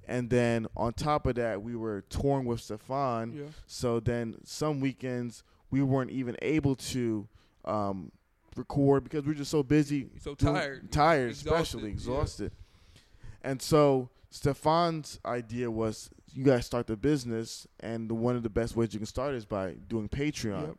And 0.07 0.29
then 0.29 0.67
on 0.77 0.93
top 0.93 1.25
of 1.25 1.35
that, 1.35 1.61
we 1.61 1.75
were 1.75 2.01
touring 2.09 2.45
with 2.45 2.61
Stefan. 2.61 3.33
Yeah. 3.33 3.43
So 3.67 3.99
then 3.99 4.35
some 4.45 4.79
weekends 4.79 5.43
we 5.71 5.81
weren't 5.81 6.11
even 6.11 6.37
able 6.41 6.75
to 6.75 7.27
um, 7.65 8.11
record 8.55 9.03
because 9.03 9.25
we're 9.25 9.33
just 9.33 9.51
so 9.51 9.63
busy. 9.63 10.09
So 10.19 10.35
doing- 10.35 10.53
tired. 10.53 10.91
Tired, 10.91 11.29
Exhausted, 11.31 11.53
especially 11.53 11.89
yeah. 11.89 11.93
exhausted. 11.93 12.51
And 13.41 13.61
so 13.61 14.09
Stefan's 14.29 15.19
idea 15.25 15.69
was 15.69 16.09
you 16.33 16.43
guys 16.43 16.65
start 16.65 16.87
the 16.87 16.97
business, 16.97 17.65
and 17.79 18.09
the, 18.09 18.13
one 18.13 18.35
of 18.35 18.43
the 18.43 18.49
best 18.49 18.75
ways 18.75 18.93
you 18.93 18.99
can 18.99 19.05
start 19.05 19.35
is 19.35 19.45
by 19.45 19.71
doing 19.87 20.09
Patreon. 20.09 20.67
Yep. 20.67 20.75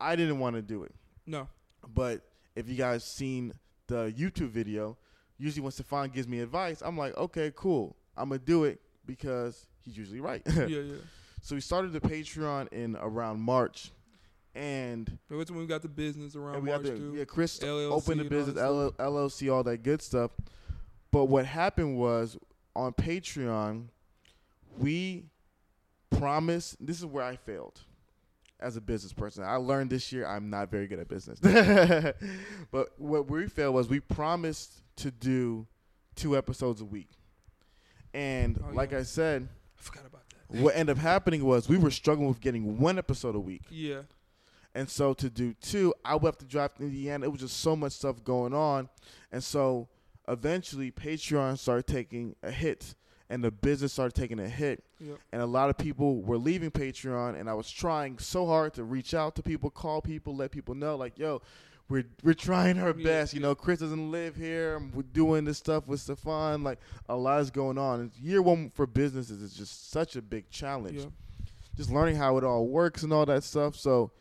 I 0.00 0.16
didn't 0.16 0.38
want 0.38 0.54
to 0.56 0.62
do 0.62 0.82
it, 0.84 0.94
No. 1.26 1.48
but 1.94 2.20
if 2.54 2.68
you 2.68 2.76
guys 2.76 3.02
seen 3.04 3.52
the 3.86 4.12
YouTube 4.16 4.50
video, 4.50 4.96
usually 5.38 5.62
when 5.62 5.72
Stefan 5.72 6.10
gives 6.10 6.28
me 6.28 6.40
advice, 6.40 6.82
I'm 6.84 6.96
like, 6.96 7.16
okay, 7.16 7.52
cool, 7.56 7.96
I'm 8.16 8.28
gonna 8.28 8.38
do 8.38 8.64
it 8.64 8.80
because 9.06 9.66
he's 9.82 9.96
usually 9.96 10.20
right. 10.20 10.42
yeah, 10.56 10.66
yeah. 10.66 10.94
so 11.42 11.54
we 11.54 11.60
started 11.60 11.92
the 11.92 12.00
Patreon 12.00 12.72
in 12.72 12.96
around 13.00 13.40
March, 13.40 13.90
and, 14.54 15.18
But 15.28 15.50
when 15.50 15.58
we 15.60 15.66
got 15.66 15.82
the 15.82 15.88
business 15.88 16.36
around 16.36 16.54
and 16.56 16.64
we 16.64 16.70
March 16.70 16.86
had 16.86 16.96
too. 16.96 17.14
yeah, 17.16 17.24
Chris 17.24 17.58
LLC 17.58 17.90
opened 17.90 18.20
the 18.20 18.24
all 18.24 18.30
business, 18.30 18.54
that 18.56 18.64
L- 18.64 18.92
stuff. 18.92 19.06
LLC, 19.06 19.52
all 19.52 19.62
that 19.64 19.82
good 19.82 20.00
stuff. 20.02 20.30
But 21.10 21.24
what 21.26 21.46
happened 21.46 21.96
was 21.98 22.36
on 22.76 22.92
Patreon, 22.92 23.88
we 24.78 25.24
promised. 26.10 26.76
This 26.84 26.98
is 26.98 27.06
where 27.06 27.24
I 27.24 27.36
failed 27.36 27.80
as 28.60 28.76
a 28.76 28.80
business 28.80 29.12
person. 29.12 29.44
I 29.44 29.56
learned 29.56 29.90
this 29.90 30.12
year 30.12 30.26
I'm 30.26 30.48
not 30.50 30.70
very 30.70 30.86
good 30.86 30.98
at 30.98 31.08
business. 31.08 31.38
but 32.70 32.88
what 32.98 33.28
we 33.30 33.46
failed 33.48 33.74
was 33.74 33.88
we 33.88 34.00
promised 34.00 34.82
to 34.96 35.10
do 35.10 35.66
two 36.14 36.36
episodes 36.36 36.80
a 36.80 36.84
week. 36.84 37.08
And 38.12 38.58
Oh, 38.62 38.72
like 38.74 38.92
yeah. 38.92 38.98
I 38.98 39.02
said, 39.02 39.48
I 39.78 39.82
forgot 39.82 40.06
about 40.06 40.22
that. 40.50 40.60
what 40.62 40.76
ended 40.76 40.96
up 40.96 41.02
happening 41.02 41.44
was 41.44 41.68
we 41.68 41.76
were 41.76 41.90
struggling 41.90 42.28
with 42.28 42.40
getting 42.40 42.78
one 42.78 42.96
episode 42.98 43.34
a 43.34 43.40
week. 43.40 43.62
Yeah, 43.70 44.02
And 44.74 44.88
so 44.90 45.14
to 45.14 45.30
do 45.30 45.54
two, 45.54 45.94
I 46.04 46.14
would 46.16 46.26
have 46.26 46.38
to 46.38 46.44
drive 46.44 46.74
to 46.74 46.82
Indiana. 46.82 47.26
It 47.26 47.30
was 47.30 47.40
just 47.40 47.60
so 47.60 47.76
much 47.76 47.92
stuff 47.92 48.24
going 48.24 48.52
on. 48.52 48.88
And 49.30 49.42
so 49.42 49.88
eventually 50.26 50.90
Patreon 50.90 51.58
started 51.58 51.86
taking 51.86 52.34
a 52.42 52.50
hit 52.50 52.94
and 53.30 53.42
the 53.42 53.50
business 53.50 53.92
started 53.92 54.14
taking 54.14 54.40
a 54.40 54.48
hit. 54.48 54.84
Yep. 55.00 55.18
And 55.32 55.42
a 55.42 55.46
lot 55.46 55.70
of 55.70 55.78
people 55.78 56.22
were 56.22 56.38
leaving 56.38 56.70
Patreon 56.70 57.38
and 57.38 57.48
I 57.48 57.54
was 57.54 57.70
trying 57.70 58.18
so 58.18 58.46
hard 58.46 58.74
to 58.74 58.84
reach 58.84 59.14
out 59.14 59.36
to 59.36 59.42
people, 59.42 59.70
call 59.70 60.02
people, 60.02 60.34
let 60.34 60.50
people 60.50 60.74
know 60.74 60.96
like, 60.96 61.18
yo, 61.18 61.40
we're 61.88 62.04
we're 62.22 62.34
trying 62.34 62.78
our 62.78 62.94
Yeah, 62.96 63.04
best. 63.04 63.34
You 63.34 63.40
yeah. 63.40 63.48
know, 63.48 63.54
Chris 63.54 63.80
doesn't 63.80 64.10
live 64.10 64.36
here. 64.36 64.80
We're 64.94 65.02
doing 65.02 65.44
this 65.44 65.58
stuff 65.58 65.86
with 65.86 66.00
Stefan. 66.00 66.64
Like 66.64 66.78
a 67.08 67.16
lot 67.16 67.40
is 67.40 67.50
going 67.50 67.78
on. 67.78 68.00
And 68.00 68.10
year 68.16 68.40
one 68.42 68.70
for 68.70 68.86
businesses 68.86 69.42
is 69.42 69.54
just 69.54 69.90
such 69.90 70.16
a 70.16 70.22
big 70.22 70.50
challenge 70.50 71.00
yeah. 71.00 71.06
just 71.76 71.90
learning 71.90 72.16
how 72.16 72.38
it 72.38 72.44
all 72.44 72.66
works 72.66 73.02
and 73.02 73.12
all 73.12 73.26
that 73.26 73.44
stuff. 73.44 73.76
So 73.76 74.12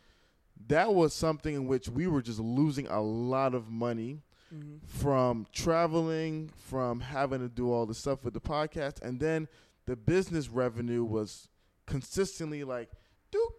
that 0.67 0.93
was 0.93 1.13
something 1.13 1.55
in 1.55 1.67
which 1.67 1.89
we 1.89 2.07
were 2.07 2.21
just 2.21 2.39
losing 2.39 2.87
a 2.87 3.01
lot 3.01 3.53
of 3.53 3.69
money 3.69 4.21
hmm 4.49 4.75
from 4.85 5.47
traveling, 5.51 6.49
from 6.55 6.99
having 6.99 7.39
to 7.39 7.49
do 7.49 7.71
all 7.71 7.85
the 7.87 7.93
stuff 7.95 8.23
with 8.23 8.33
the 8.35 8.39
podcast, 8.41 9.01
and 9.01 9.19
then 9.19 9.47
the 9.87 9.95
business 9.95 10.47
revenue 10.49 11.03
was 11.03 11.47
consistently 11.87 12.63
like, 12.63 12.89
doop. 13.31 13.51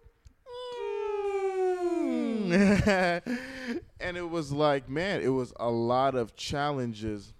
mm. 2.05 3.21
and 3.99 4.17
it 4.17 4.29
was 4.29 4.51
like, 4.51 4.89
man, 4.89 5.21
it 5.21 5.27
was 5.29 5.53
a 5.59 5.69
lot 5.69 6.15
of 6.15 6.35
challenges. 6.35 7.33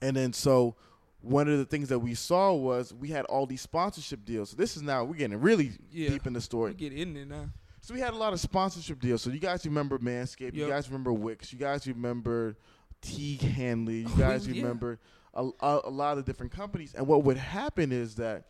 And 0.00 0.16
then 0.16 0.32
so 0.32 0.76
one 1.20 1.48
of 1.48 1.58
the 1.58 1.64
things 1.64 1.88
that 1.88 1.98
we 1.98 2.14
saw 2.14 2.52
was 2.54 2.94
we 2.94 3.08
had 3.08 3.24
all 3.26 3.46
these 3.46 3.60
sponsorship 3.60 4.24
deals. 4.24 4.50
So 4.50 4.56
this 4.56 4.76
is 4.76 4.82
now 4.82 5.04
we're 5.04 5.16
getting 5.16 5.40
really 5.40 5.72
Yeah. 5.90 6.10
deep 6.10 6.26
in 6.26 6.32
the 6.32 6.38
We 6.38 6.42
story. 6.42 6.74
get 6.74 6.92
in 6.92 7.14
there 7.14 7.26
now. 7.26 7.50
So 7.80 7.94
we 7.94 8.00
had 8.00 8.12
a 8.12 8.16
lot 8.16 8.32
of 8.32 8.40
sponsorship 8.40 9.00
deals. 9.00 9.22
So 9.22 9.30
you 9.30 9.38
guys 9.38 9.64
remember 9.64 9.98
Manscaped, 9.98 10.54
you 10.54 10.68
guys 10.68 10.88
remember 10.88 11.12
Wix, 11.12 11.52
you 11.52 11.58
guys 11.58 11.86
remember 11.86 12.56
Tiege 13.02 13.40
Hanley, 13.40 14.00
you 14.00 14.08
oh, 14.14 14.18
guys 14.18 14.46
Yeah. 14.46 14.62
remember 14.62 14.98
a, 15.34 15.48
a, 15.60 15.80
a 15.84 15.90
lot 15.90 16.18
of 16.18 16.24
different 16.24 16.52
companies. 16.52 16.94
And 16.94 17.06
what 17.06 17.24
would 17.24 17.36
happen 17.38 17.90
is 17.92 18.16
that 18.16 18.44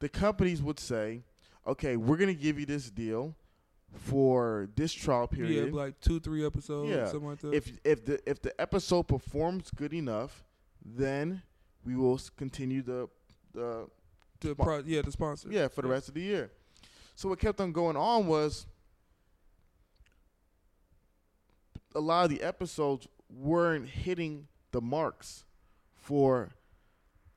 the 0.00 0.08
companies 0.08 0.62
would 0.62 0.78
say, 0.78 1.22
"Okay, 1.66 1.96
we're 1.96 2.16
going 2.18 2.34
to 2.34 2.40
give 2.40 2.58
you 2.58 2.66
this 2.66 2.90
deal 2.90 3.34
for 3.94 4.68
this 4.74 4.92
trial 4.92 5.28
period. 5.28 5.72
Yeah, 5.72 5.80
like 5.80 6.00
two, 6.00 6.18
three 6.20 6.44
episodes, 6.44 6.90
Yeah. 6.90 7.06
something 7.06 7.28
like 7.28 7.38
that. 7.40 7.54
if 7.54 7.72
if 7.84 8.04
the 8.04 8.20
if 8.28 8.42
the 8.42 8.60
episode 8.60 9.04
performs 9.04 9.70
good 9.70 9.94
enough, 9.94 10.44
then 10.84 11.42
we 11.86 11.94
will 11.96 12.20
continue 12.36 12.82
the 12.82 13.08
the 13.54 13.86
the 14.40 14.54
pro- 14.56 14.82
yeah, 14.84 15.00
the 15.02 15.12
sponsor. 15.12 15.48
yeah, 15.50 15.68
for 15.68 15.82
the 15.82 15.88
rest 15.88 16.08
of 16.08 16.14
the 16.14 16.20
year. 16.22 16.50
So 17.14 17.28
what 17.28 17.38
kept 17.38 17.60
on 17.60 17.70
going 17.72 17.96
on 17.96 18.26
was 18.26 18.66
a 21.94 22.00
lot 22.00 22.24
of 22.24 22.30
the 22.30 22.42
episodes 22.42 23.06
weren't 23.30 23.88
hitting 23.88 24.46
the 24.72 24.80
marks 24.80 25.44
for 25.96 26.50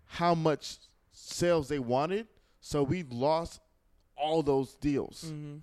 how 0.06 0.34
much 0.36 0.78
sales 1.12 1.68
they 1.68 1.80
wanted. 1.80 2.28
So 2.62 2.84
we 2.84 3.04
lost 3.04 3.62
all 4.16 4.42
those 4.44 4.76
deals. 4.76 5.26
hmm 5.30 5.58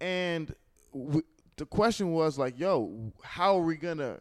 And 0.00 0.54
w- 0.92 1.22
the 1.56 1.66
question 1.66 2.12
was 2.12 2.38
like, 2.38 2.58
yo, 2.58 3.12
how 3.22 3.56
are 3.58 3.62
we 3.62 3.76
going 3.76 3.98
to 3.98 4.18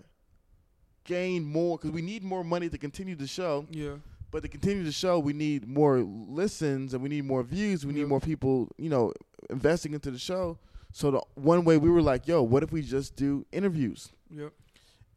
gain 1.05 1.43
more? 1.43 1.77
Because 1.77 1.91
we 1.91 2.01
need 2.01 2.23
more 2.23 2.43
money 2.43 2.69
to 2.69 2.77
continue 2.77 3.15
the 3.15 3.27
show. 3.27 3.65
Yeah. 3.71 3.95
But 4.31 4.43
to 4.43 4.47
continue 4.49 4.83
the 4.83 4.91
show, 4.91 5.17
we 5.19 5.33
need 5.33 5.67
more 5.67 5.99
listens 6.01 6.93
and 6.93 7.01
we 7.01 7.09
need 7.09 7.25
more 7.25 7.41
views. 7.41 7.85
We 7.85 7.93
need 7.93 8.07
more 8.07 8.19
people, 8.19 8.69
you 8.77 8.89
know, 8.89 9.11
investing 9.49 9.93
into 9.93 10.11
the 10.11 10.19
show. 10.19 10.57
So 10.91 11.11
the 11.11 11.21
one 11.35 11.63
way 11.65 11.77
we 11.77 11.89
were 11.89 12.01
like, 12.01 12.27
yo, 12.27 12.41
what 12.41 12.63
if 12.63 12.71
we 12.71 12.81
just 12.81 13.15
do 13.15 13.45
interviews? 13.51 14.09
Yep. 14.35 14.51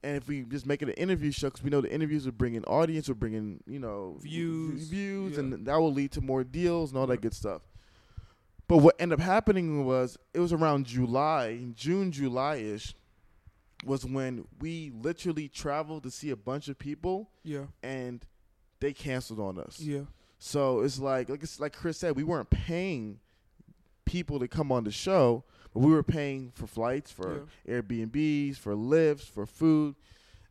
And 0.04 0.16
if 0.16 0.26
we 0.28 0.42
just 0.42 0.66
make 0.66 0.82
it 0.82 0.88
an 0.88 0.94
interview 0.94 1.30
show, 1.30 1.48
because 1.48 1.62
we 1.62 1.70
know 1.70 1.80
the 1.80 1.92
interviews 1.92 2.24
will 2.24 2.32
bring 2.32 2.54
in 2.54 2.64
audience, 2.64 3.08
will 3.08 3.14
bring 3.14 3.34
in, 3.34 3.60
you 3.66 3.78
know, 3.78 4.16
Views. 4.20 4.88
views, 4.88 5.32
Yeah. 5.34 5.38
and 5.40 5.66
that 5.66 5.76
will 5.78 5.92
lead 5.92 6.10
to 6.12 6.20
more 6.20 6.42
deals 6.44 6.90
and 6.90 6.98
all 6.98 7.06
that 7.06 7.20
good 7.20 7.34
stuff. 7.34 7.62
But 8.68 8.78
what 8.78 8.96
ended 8.98 9.20
up 9.20 9.24
happening 9.24 9.84
was 9.86 10.18
it 10.34 10.40
was 10.40 10.52
around 10.52 10.86
July, 10.86 11.66
June, 11.74 12.10
July 12.10 12.56
ish, 12.56 12.94
was 13.84 14.04
when 14.04 14.46
we 14.60 14.90
literally 14.94 15.48
traveled 15.48 16.02
to 16.04 16.10
see 16.10 16.30
a 16.30 16.36
bunch 16.36 16.68
of 16.68 16.78
people 16.78 17.30
Yeah. 17.44 17.66
and 17.82 18.24
they 18.80 18.92
canceled 18.92 19.40
on 19.40 19.58
us. 19.58 19.80
Yeah. 19.80 20.02
So 20.38 20.80
it's 20.80 20.98
like 20.98 21.28
like 21.28 21.42
it's 21.44 21.60
like 21.60 21.72
Chris 21.72 21.98
said, 21.98 22.16
we 22.16 22.24
weren't 22.24 22.50
paying 22.50 23.20
people 24.04 24.40
to 24.40 24.48
come 24.48 24.72
on 24.72 24.82
the 24.84 24.90
show, 24.90 25.44
we 25.74 25.90
were 25.92 26.02
paying 26.02 26.52
for 26.54 26.66
flights, 26.66 27.10
for 27.10 27.46
Airbnbs, 27.68 28.56
for 28.56 28.74
lifts, 28.74 29.26
for 29.26 29.46
food. 29.46 29.94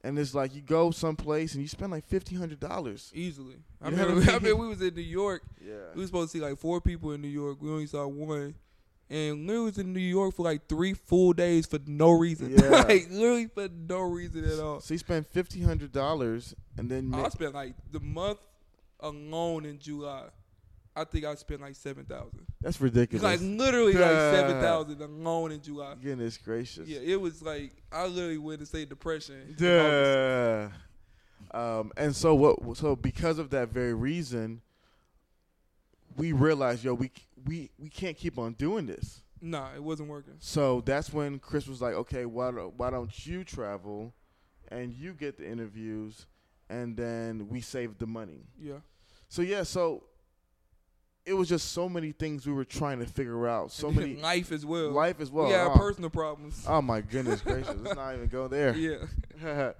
And 0.03 0.17
it's 0.17 0.33
like 0.33 0.55
you 0.55 0.61
go 0.61 0.89
someplace 0.89 1.53
and 1.53 1.61
you 1.61 1.67
spend 1.67 1.91
like 1.91 2.03
fifteen 2.05 2.39
hundred 2.39 2.59
dollars. 2.59 3.11
Easily. 3.13 3.57
I 3.81 3.89
You 3.89 3.97
know 3.97 4.15
mean, 4.15 4.29
I 4.29 4.31
I 4.35 4.39
mean? 4.39 4.43
mean, 4.43 4.57
we 4.57 4.67
was 4.67 4.81
in 4.81 4.95
New 4.95 5.01
York. 5.01 5.43
Yeah. 5.63 5.73
We 5.93 5.99
was 6.01 6.07
supposed 6.07 6.31
to 6.31 6.37
see 6.39 6.43
like 6.43 6.57
four 6.57 6.81
people 6.81 7.11
in 7.11 7.21
New 7.21 7.27
York. 7.27 7.61
We 7.61 7.69
only 7.69 7.85
saw 7.85 8.07
one. 8.07 8.55
And 9.11 9.45
literally 9.45 9.65
was 9.65 9.77
in 9.77 9.91
New 9.93 9.99
York 9.99 10.33
for 10.35 10.43
like 10.43 10.67
three 10.69 10.93
full 10.93 11.33
days 11.33 11.65
for 11.67 11.77
no 11.85 12.11
reason. 12.11 12.51
Yeah. 12.57 12.69
like 12.87 13.09
literally 13.11 13.47
for 13.47 13.67
no 13.69 13.99
reason 13.99 14.43
at 14.45 14.57
all. 14.59 14.79
So 14.79 14.93
you 14.93 14.97
spend 14.97 15.27
fifteen 15.27 15.63
hundred 15.65 15.91
dollars 15.91 16.55
and 16.77 16.89
then 16.89 17.13
I 17.13 17.29
spent 17.29 17.53
like 17.53 17.75
the 17.91 17.99
month 17.99 18.39
alone 19.01 19.65
in 19.65 19.77
July. 19.79 20.29
I 20.95 21.05
think 21.05 21.23
I 21.25 21.35
spent 21.35 21.61
like 21.61 21.75
seven 21.75 22.03
thousand. 22.05 22.45
that's 22.59 22.79
ridiculous. 22.81 23.23
Like 23.23 23.39
literally 23.41 23.93
like 23.93 24.01
Yeah. 24.11 24.31
seven 24.31 24.61
thousand 24.61 25.01
alone 25.01 25.51
in 25.53 25.61
July. 25.61 25.95
Goodness 26.01 26.37
gracious. 26.37 26.87
Yeah, 26.87 26.99
it 27.01 27.19
was 27.19 27.41
like 27.41 27.71
I 27.91 28.05
literally 28.07 28.37
went 28.37 28.59
to 28.59 28.65
state 28.65 28.89
depression. 28.89 29.55
Duh. 29.57 30.67
Um, 31.53 31.91
and 31.97 32.15
so 32.15 32.35
what? 32.35 32.77
So 32.77 32.95
because 32.95 33.39
of 33.39 33.49
that 33.51 33.69
very 33.69 33.93
reason, 33.93 34.61
we 36.17 36.31
realized, 36.33 36.83
yo, 36.83 36.93
we 36.93 37.11
we 37.45 37.69
we 37.79 37.89
can't 37.89 38.17
keep 38.17 38.37
on 38.37 38.53
doing 38.53 38.85
this. 38.85 39.21
Nah, 39.41 39.73
it 39.73 39.81
wasn't 39.83 40.09
working. 40.09 40.35
So 40.39 40.81
that's 40.81 41.11
when 41.11 41.39
Chris 41.39 41.67
was 41.67 41.81
like, 41.81 41.93
okay, 41.95 42.25
why 42.25 42.51
don't 42.51 42.77
why 42.77 42.89
don't 42.89 43.25
you 43.25 43.43
travel, 43.43 44.13
and 44.69 44.93
you 44.93 45.13
get 45.13 45.37
the 45.37 45.49
interviews, 45.49 46.25
and 46.69 46.95
then 46.95 47.47
we 47.49 47.59
save 47.61 47.97
the 47.97 48.07
money. 48.07 48.43
Yeah. 48.59 48.75
So 49.29 49.41
yeah, 49.41 49.63
so 49.63 50.03
it 51.25 51.33
was 51.33 51.47
just 51.49 51.71
so 51.71 51.87
many 51.87 52.11
things 52.11 52.47
we 52.47 52.53
were 52.53 52.65
trying 52.65 52.99
to 52.99 53.05
figure 53.05 53.47
out. 53.47 53.71
So 53.71 53.91
many 53.91 54.15
life 54.15 54.51
as 54.51 54.65
well. 54.65 54.89
life 54.89 55.19
as 55.19 55.29
well. 55.31 55.47
We 55.47 55.53
Oh. 55.55 55.73
personal 55.75 56.09
problems. 56.09 56.63
Oh 56.67 56.81
my 56.81 57.01
goodness 57.01 57.41
gracious! 57.41 57.75
Let's 57.79 57.95
not 57.95 58.15
even 58.15 58.27
go 58.27 58.47
there. 58.47 58.75
yeah. 59.43 59.71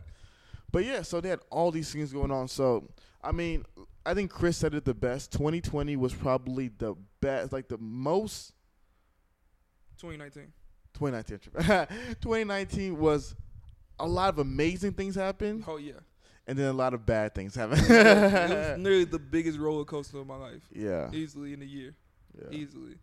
but 0.72 0.86
yeah, 0.86 1.02
so 1.02 1.20
they 1.22 1.30
had 1.30 1.40
all 1.50 1.72
these 1.72 1.92
things 1.92 2.14
going 2.14 2.32
on. 2.32 2.48
So 2.48 2.88
I 3.24 3.32
mean, 3.32 3.64
I 4.06 4.14
think 4.14 4.32
Chris 4.32 4.58
said 4.58 4.74
it 4.74 4.86
the 4.86 4.94
best. 4.94 5.32
2020 5.32 5.96
was 5.96 6.14
probably 6.14 6.70
the 6.78 6.96
best, 7.22 7.52
like 7.54 7.68
the 7.68 7.78
most. 7.78 8.54
2019. 10.00 10.52
2019. 10.94 12.16
2019 12.22 12.98
was 12.98 13.36
a 14.00 14.08
lot 14.08 14.30
of 14.30 14.40
amazing 14.40 14.94
things 14.94 15.16
happened, 15.16 15.64
Oh 15.68 15.78
yeah. 15.78 15.94
And 16.48 16.58
then 16.58 16.68
a 16.68 16.74
lot 16.74 16.94
of 16.94 17.06
bad 17.06 17.34
things 17.36 17.56
happened. 17.56 17.82
it 17.82 17.90
was 17.90 18.78
literally 18.80 19.04
the 19.06 19.20
biggest 19.20 19.58
roller 19.60 19.86
coaster 19.86 20.20
of 20.20 20.28
my 20.28 20.36
life. 20.38 20.62
yeah, 20.74 21.10
Easily 21.14 21.54
in 21.54 21.62
a 21.62 21.66
year. 21.66 21.94
yeah. 22.38 22.58
Easily. 22.58 22.96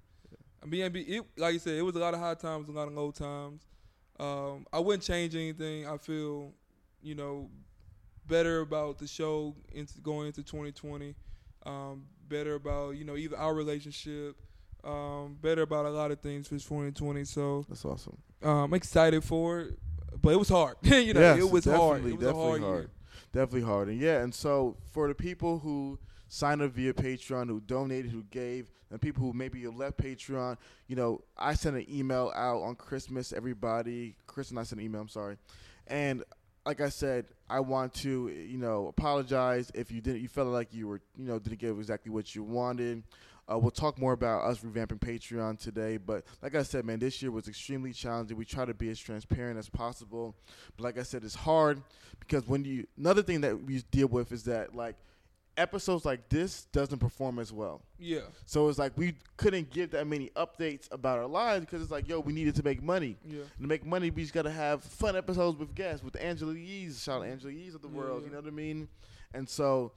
I 0.63 0.67
mean, 0.67 0.85
I 0.85 0.89
mean, 0.89 1.05
it, 1.09 1.23
like 1.37 1.53
you 1.53 1.59
said, 1.61 1.75
it 1.75 1.83
was 1.83 1.95
a 1.95 2.01
lot 2.01 2.15
of 2.15 2.21
high 2.21 2.35
times, 2.35 2.69
a 2.69 2.73
lot 2.73 2.89
of 2.89 2.95
low 2.95 3.11
times. 3.13 3.63
Um, 4.19 4.67
I 4.73 4.81
wouldn't 4.81 5.05
change 5.05 5.35
anything. 5.37 5.87
I 5.87 5.97
feel, 5.99 6.53
you 7.01 7.15
know, 7.15 7.49
better 8.27 8.61
about 8.61 8.99
the 8.99 9.07
show 9.07 9.55
into 9.73 10.01
going 10.01 10.27
into 10.27 10.43
2020. 10.43 11.15
Um, 11.65 12.07
better 12.29 12.55
about 12.55 12.97
you 12.97 13.05
know 13.05 13.17
either 13.17 13.37
our 13.39 13.55
relationship. 13.55 14.37
Um, 14.85 15.37
better 15.41 15.63
about 15.63 15.87
a 15.87 15.91
lot 15.91 16.11
of 16.11 16.21
things 16.21 16.47
for 16.49 16.55
2020. 16.57 17.25
So 17.25 17.65
That's 17.69 17.85
awesome. 17.85 18.17
um, 18.43 18.51
I'm 18.65 18.75
excited 18.75 19.23
for 19.25 19.61
it, 19.61 19.79
but 20.23 20.31
it 20.31 20.39
was 20.39 20.49
hard. 20.49 20.77
you 20.83 21.15
know, 21.15 21.21
Yes, 21.21 21.39
it 21.39 21.51
was 21.51 21.65
hard. 21.65 22.03
definitely, 22.03 22.11
It 22.13 22.17
was 22.19 22.23
a 22.23 22.27
definitely 22.27 22.61
hard, 22.61 22.63
hard. 22.63 22.91
Definitely 23.33 23.63
hard. 23.63 23.89
And 23.89 24.01
yeah, 24.01 24.23
and 24.23 24.35
so 24.35 24.77
for 24.93 25.09
the 25.09 25.15
people 25.15 25.59
who 25.59 25.99
signed 26.29 26.63
up 26.63 26.73
via 26.73 26.93
Patreon, 26.93 27.49
who 27.49 27.61
donated, 27.61 28.11
who 28.11 28.25
gave, 28.25 28.71
and 28.91 29.01
people 29.01 29.23
who 29.23 29.33
maybe 29.33 29.59
you 29.59 29.71
left 29.71 29.99
Patreon, 29.99 30.57
you 30.87 30.97
know, 30.97 31.23
I 31.37 31.55
sent 31.55 31.77
an 31.77 31.87
email 31.91 32.33
out 32.35 32.63
on 32.63 32.75
Christmas. 32.75 33.33
Everybody, 33.33 34.17
Chris 34.27 34.51
and 34.51 34.59
I 34.59 34.63
sent 34.63 34.81
an 34.81 34.87
email. 34.87 35.01
I'm 35.01 35.09
sorry, 35.09 35.37
and 35.87 36.25
like 36.67 36.81
I 36.83 36.91
said, 36.91 37.25
I 37.49 37.61
want 37.61 37.95
to, 37.95 38.29
you 38.29 38.59
know, 38.59 38.89
apologize 38.89 39.73
if 39.75 39.91
you 39.91 40.03
didn't, 40.03 40.21
you 40.21 40.29
felt 40.29 40.49
like 40.49 40.75
you 40.75 40.87
were, 40.87 41.01
you 41.17 41.25
know, 41.25 41.39
didn't 41.39 41.61
get 41.61 41.71
exactly 41.71 42.13
what 42.13 42.35
you 42.35 42.43
wanted. 42.43 43.05
Uh, 43.51 43.59
we'll 43.59 43.71
talk 43.71 43.99
more 43.99 44.13
about 44.13 44.45
us 44.45 44.59
revamping 44.61 44.99
Patreon 45.01 45.59
today, 45.59 45.97
but 45.97 46.25
like 46.43 46.55
I 46.55 46.63
said, 46.63 46.85
man, 46.85 46.99
this 46.99 47.23
year 47.23 47.31
was 47.31 47.49
extremely 47.49 47.93
challenging. 47.95 48.37
We 48.37 48.45
try 48.45 48.65
to 48.67 48.75
be 48.75 48.91
as 48.91 48.99
transparent 48.99 49.59
as 49.59 49.69
possible, 49.71 50.37
but 50.77 50.85
like 50.85 50.99
I 50.99 51.03
said, 51.03 51.25
it's 51.25 51.35
hard 51.35 51.83
because 52.21 52.47
when 52.47 52.65
you 52.65 52.87
another 52.99 53.23
thing 53.23 53.41
that 53.43 53.63
we 53.65 53.83
deal 53.91 54.09
with 54.09 54.33
is 54.33 54.45
that 54.45 54.75
like 54.75 54.97
episodes 55.57 56.05
like 56.05 56.29
this 56.29 56.67
doesn't 56.73 56.99
perform 56.99 57.39
as 57.39 57.53
well. 57.53 57.81
Yeah. 57.99 58.21
So 58.47 58.69
it's 58.69 58.79
like 58.79 58.93
we 58.97 59.15
couldn't 59.37 59.71
give 59.71 59.91
that 59.91 60.07
many 60.07 60.29
updates 60.37 60.87
about 60.93 61.19
our 61.19 61.27
lives 61.27 61.65
because 61.65 61.83
it's 61.83 61.91
like, 61.91 62.09
yo, 62.09 62.21
we 62.21 62.33
needed 62.33 62.55
to 62.57 62.63
make 62.63 62.83
money. 62.83 63.17
Yeah. 63.27 63.41
And 63.57 63.63
to 63.63 63.67
make 63.67 63.85
money, 63.85 64.11
we 64.11 64.23
just 64.23 64.35
gotta 64.35 64.51
have 64.53 64.85
fun 64.85 65.17
episodes 65.17 65.59
with 65.59 65.75
guests, 65.75 66.05
with 66.05 66.21
Angela 66.21 66.55
Yee's, 66.55 67.03
shout 67.03 67.23
out 67.23 67.29
Angela 67.29 67.53
Yee's 67.53 67.75
of 67.75 67.83
the 67.83 67.89
Yeah, 67.89 67.95
world. 67.97 68.21
yeah. 68.21 68.27
You 68.29 68.33
know 68.35 68.41
what 68.41 68.47
I 68.49 68.55
mean? 68.55 68.89
And 69.35 69.49
so 69.49 69.93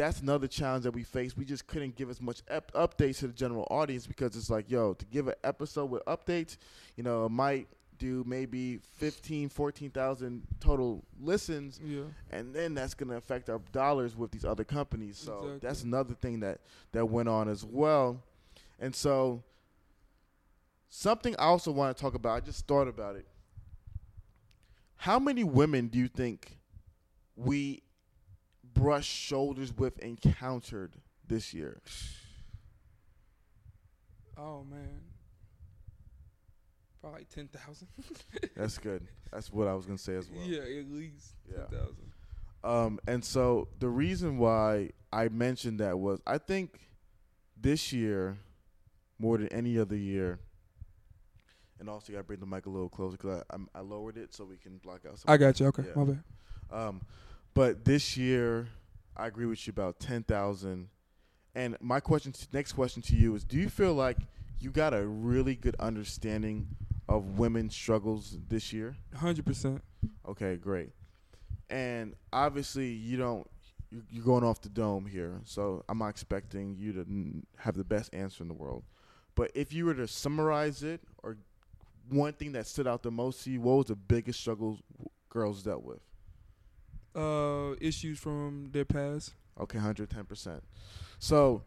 that's 0.00 0.20
another 0.22 0.46
challenge 0.48 0.84
that 0.84 0.92
we 0.92 1.02
face. 1.02 1.36
We 1.36 1.44
just 1.44 1.66
couldn't 1.66 1.94
give 1.94 2.08
as 2.08 2.22
much 2.22 2.40
ep- 2.48 2.72
updates 2.72 3.18
to 3.18 3.26
the 3.26 3.34
general 3.34 3.66
audience 3.70 4.06
because 4.06 4.34
it's 4.34 4.48
like, 4.48 4.70
yo, 4.70 4.94
to 4.94 5.04
give 5.04 5.28
an 5.28 5.34
episode 5.44 5.90
with 5.90 6.02
updates, 6.06 6.56
you 6.96 7.02
know, 7.02 7.26
it 7.26 7.28
might 7.30 7.68
do 7.98 8.24
maybe 8.26 8.78
15, 8.96 9.50
14,000 9.50 10.42
total 10.58 11.04
listens 11.20 11.78
Yeah. 11.84 12.04
and 12.30 12.54
then 12.54 12.72
that's 12.72 12.94
going 12.94 13.10
to 13.10 13.16
affect 13.16 13.50
our 13.50 13.60
dollars 13.72 14.16
with 14.16 14.30
these 14.30 14.44
other 14.46 14.64
companies. 14.64 15.18
So 15.18 15.34
Exactly. 15.40 15.58
that's 15.68 15.82
another 15.82 16.14
thing 16.14 16.40
that 16.40 16.60
that 16.92 17.04
went 17.04 17.28
on 17.28 17.46
as 17.50 17.62
well. 17.62 18.22
And 18.78 18.96
so 18.96 19.42
something 20.88 21.34
I 21.38 21.44
also 21.44 21.70
want 21.72 21.94
to 21.94 22.00
talk 22.02 22.14
about. 22.14 22.36
I 22.36 22.40
just 22.40 22.66
thought 22.66 22.88
about 22.88 23.16
it. 23.16 23.26
How 24.96 25.18
many 25.18 25.44
women 25.44 25.88
do 25.88 25.98
you 25.98 26.08
think 26.08 26.56
we 27.36 27.82
brushed 28.80 29.10
shoulders 29.10 29.72
with 29.76 29.98
encountered 30.00 30.94
this 31.26 31.52
year? 31.54 31.80
Oh 34.36 34.64
man. 34.64 35.00
Probably 37.00 37.24
ten 37.34 37.48
thousand. 37.48 37.88
That's 38.56 38.78
good. 38.78 39.06
That's 39.32 39.52
what 39.52 39.68
I 39.68 39.74
was 39.74 39.86
going 39.86 39.96
to 39.98 40.02
say 40.02 40.14
as 40.16 40.28
well. 40.30 40.42
yeah, 40.44 40.60
at 40.60 40.90
least 40.90 41.34
Yeah. 41.50 41.64
ten 41.64 41.78
thousand. 41.78 42.12
Um, 42.62 43.00
and 43.06 43.24
so 43.24 43.68
the 43.78 43.88
reason 43.88 44.36
why 44.38 44.90
I 45.12 45.28
mentioned 45.28 45.80
that 45.80 45.98
was 45.98 46.20
I 46.26 46.38
think 46.38 46.78
this 47.58 47.92
year, 47.92 48.36
more 49.18 49.38
than 49.38 49.48
any 49.48 49.78
other 49.78 49.96
year, 49.96 50.38
and 51.78 51.88
also 51.88 52.12
you 52.12 52.16
got 52.16 52.20
to 52.22 52.26
bring 52.26 52.40
the 52.40 52.46
mic 52.46 52.66
a 52.66 52.70
little 52.70 52.88
closer 52.90 53.16
because 53.16 53.40
I, 53.50 53.52
I'm- 53.54 53.68
I 53.74 53.80
lowered 53.80 54.16
it 54.18 54.34
so 54.34 54.44
we 54.44 54.56
can 54.56 54.76
block 54.78 55.00
out. 55.08 55.18
Some 55.18 55.32
I 55.32 55.36
got 55.38 55.58
you. 55.60 55.66
Okay, 55.66 55.84
Yeah. 55.86 55.92
my 55.96 56.04
bad. 56.04 56.22
um, 56.70 57.00
but 57.54 57.84
this 57.84 58.16
year, 58.16 58.68
I 59.16 59.26
agree 59.26 59.46
with 59.46 59.66
you 59.66 59.70
about 59.72 59.98
ten 60.00 60.22
thousand. 60.22 60.88
And 61.54 61.76
my 61.80 61.98
question, 62.00 62.32
to, 62.32 62.46
next 62.52 62.72
question 62.72 63.02
to 63.02 63.16
you 63.16 63.34
is: 63.34 63.44
Do 63.44 63.56
you 63.58 63.68
feel 63.68 63.94
like 63.94 64.18
you 64.60 64.70
got 64.70 64.94
a 64.94 65.06
really 65.06 65.54
good 65.56 65.76
understanding 65.80 66.68
of 67.08 67.38
women's 67.38 67.74
struggles 67.74 68.38
this 68.48 68.72
year? 68.72 68.96
Hundred 69.16 69.44
percent. 69.46 69.82
Okay, 70.28 70.56
great. 70.56 70.90
And 71.68 72.14
obviously, 72.32 72.88
you 72.92 73.16
don't. 73.16 73.46
you- 73.90 74.04
You're 74.08 74.24
going 74.24 74.44
off 74.44 74.60
the 74.60 74.68
dome 74.68 75.06
here, 75.06 75.40
so 75.44 75.84
I'm 75.88 75.98
not 75.98 76.08
expecting 76.10 76.76
you 76.78 76.92
to 76.92 77.04
have 77.58 77.76
the 77.76 77.82
best 77.84 78.14
answer 78.14 78.42
in 78.44 78.48
the 78.48 78.54
world. 78.54 78.84
But 79.34 79.50
if 79.54 79.72
you 79.72 79.84
were 79.86 79.94
to 79.94 80.06
summarize 80.06 80.82
it, 80.84 81.00
or 81.24 81.36
one 82.08 82.32
thing 82.34 82.52
that 82.52 82.66
stood 82.68 82.86
out 82.86 83.02
the 83.02 83.10
most 83.10 83.42
to 83.44 83.50
you, 83.50 83.60
what 83.60 83.76
was 83.78 83.86
the 83.86 83.96
biggest 83.96 84.38
struggles 84.40 84.80
girls 85.28 85.62
dealt 85.64 85.82
with? 85.82 86.00
Uh, 87.14 87.74
issues 87.80 88.18
from 88.18 88.68
their 88.72 88.84
past. 88.84 89.34
Okay, 89.60 89.78
110%. 89.78 90.60
So, 91.18 91.62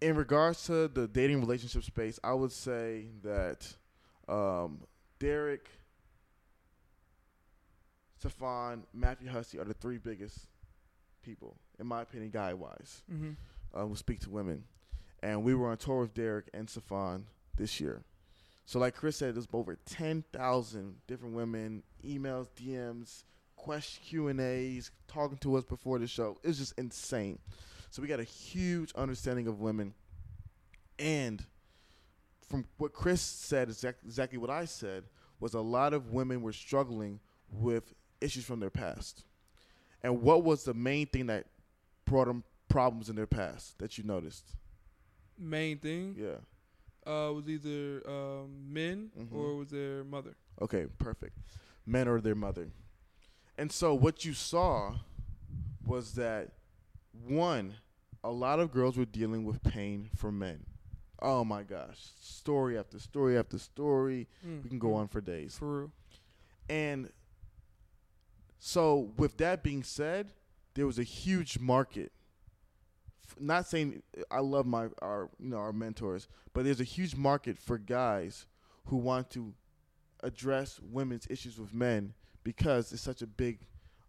in 0.00 0.16
regards 0.16 0.64
to 0.66 0.88
the 0.88 1.06
dating 1.08 1.40
relationship 1.40 1.84
space, 1.84 2.18
I 2.24 2.32
would 2.34 2.52
say 2.52 3.06
that 3.22 3.66
um, 4.28 4.80
Derek, 5.18 5.70
Stefan, 8.18 8.84
Matthew 8.92 9.28
Hussey 9.30 9.58
are 9.58 9.64
the 9.64 9.74
three 9.74 9.98
biggest 9.98 10.46
people, 11.22 11.56
in 11.78 11.86
my 11.86 12.02
opinion, 12.02 12.30
guy 12.30 12.54
wise, 12.54 13.02
Mm-hmm. 13.12 13.32
uh, 13.74 13.86
who 13.86 13.96
speak 13.96 14.20
to 14.20 14.30
women. 14.30 14.64
And 15.22 15.42
we 15.44 15.54
were 15.54 15.70
on 15.70 15.76
tour 15.76 16.00
with 16.00 16.14
Derek 16.14 16.48
and 16.54 16.68
Stefan 16.68 17.26
this 17.56 17.80
year. 17.80 18.02
So, 18.64 18.78
like 18.78 18.94
Chris 18.96 19.16
said, 19.16 19.34
there's 19.36 19.46
over 19.52 19.76
10,000 19.86 20.96
different 21.06 21.34
women, 21.34 21.82
emails, 22.04 22.48
DMs, 22.60 23.22
question 23.66 24.02
Q 24.06 24.28
and 24.28 24.40
A's, 24.40 24.90
talking 25.08 25.38
to 25.38 25.56
us 25.56 25.64
before 25.64 25.98
the 25.98 26.06
show. 26.06 26.38
It's 26.44 26.58
just 26.58 26.72
insane. 26.78 27.38
So 27.90 28.00
we 28.00 28.06
got 28.08 28.20
a 28.20 28.24
huge 28.24 28.92
understanding 28.94 29.48
of 29.48 29.60
women, 29.60 29.92
and 30.98 31.44
from 32.48 32.64
what 32.78 32.92
Chris 32.92 33.20
said, 33.20 33.68
exact, 33.68 34.04
exactly 34.04 34.38
what 34.38 34.50
I 34.50 34.66
said 34.66 35.04
was 35.40 35.54
a 35.54 35.60
lot 35.60 35.92
of 35.92 36.12
women 36.12 36.42
were 36.42 36.52
struggling 36.52 37.18
with 37.50 37.92
issues 38.20 38.44
from 38.44 38.60
their 38.60 38.70
past. 38.70 39.24
And 40.02 40.22
what 40.22 40.44
was 40.44 40.62
the 40.64 40.74
main 40.74 41.06
thing 41.06 41.26
that 41.26 41.46
brought 42.04 42.26
them 42.26 42.44
problems 42.68 43.08
in 43.10 43.16
their 43.16 43.26
past 43.26 43.78
that 43.78 43.98
you 43.98 44.04
noticed? 44.04 44.54
Main 45.38 45.78
thing 45.78 46.14
Yeah. 46.16 46.36
uh, 47.10 47.32
was 47.32 47.48
either 47.48 48.08
um, 48.08 48.72
men 48.72 49.10
Mhm. 49.18 49.32
or 49.32 49.56
was 49.56 49.70
their 49.70 50.04
mother. 50.04 50.36
Okay, 50.60 50.86
perfect. 50.98 51.36
Men 51.84 52.06
or 52.08 52.20
their 52.20 52.34
mother. 52.36 52.68
And 53.58 53.72
so 53.72 53.94
what 53.94 54.24
you 54.24 54.34
saw 54.34 54.96
was 55.84 56.14
that 56.14 56.52
one, 57.26 57.74
a 58.22 58.30
lot 58.30 58.60
of 58.60 58.72
girls 58.72 58.96
were 58.96 59.04
dealing 59.06 59.44
with 59.44 59.62
pain 59.62 60.10
from 60.16 60.38
men. 60.38 60.64
Oh 61.22 61.44
my 61.44 61.62
gosh. 61.62 61.98
Story 62.20 62.78
after 62.78 62.98
story 62.98 63.38
after 63.38 63.58
story. 63.58 64.28
Mm. 64.46 64.62
We 64.62 64.68
can 64.68 64.78
go 64.78 64.94
on 64.94 65.08
for 65.08 65.20
days. 65.20 65.56
for 65.58 65.78
real. 65.80 65.90
And 66.68 67.10
so 68.58 69.10
with 69.16 69.36
that 69.38 69.62
being 69.62 69.82
said, 69.82 70.32
there 70.74 70.86
was 70.86 70.98
a 70.98 71.02
huge 71.04 71.58
market. 71.58 72.12
F- 73.26 73.36
Not 73.40 73.66
saying 73.66 74.02
I 74.30 74.40
love 74.40 74.66
my 74.66 74.88
our 75.00 75.30
you 75.38 75.48
know 75.50 75.56
our 75.58 75.72
mentors, 75.72 76.28
but 76.52 76.64
there's 76.64 76.80
a 76.80 76.84
huge 76.84 77.16
market 77.16 77.56
for 77.56 77.78
guys 77.78 78.44
who 78.86 78.96
want 78.96 79.30
to 79.30 79.54
address 80.22 80.80
women's 80.82 81.26
issues 81.30 81.58
with 81.58 81.72
men 81.72 82.12
because 82.46 82.92
it's 82.92 83.02
such 83.02 83.20
a 83.22 83.26
big 83.26 83.58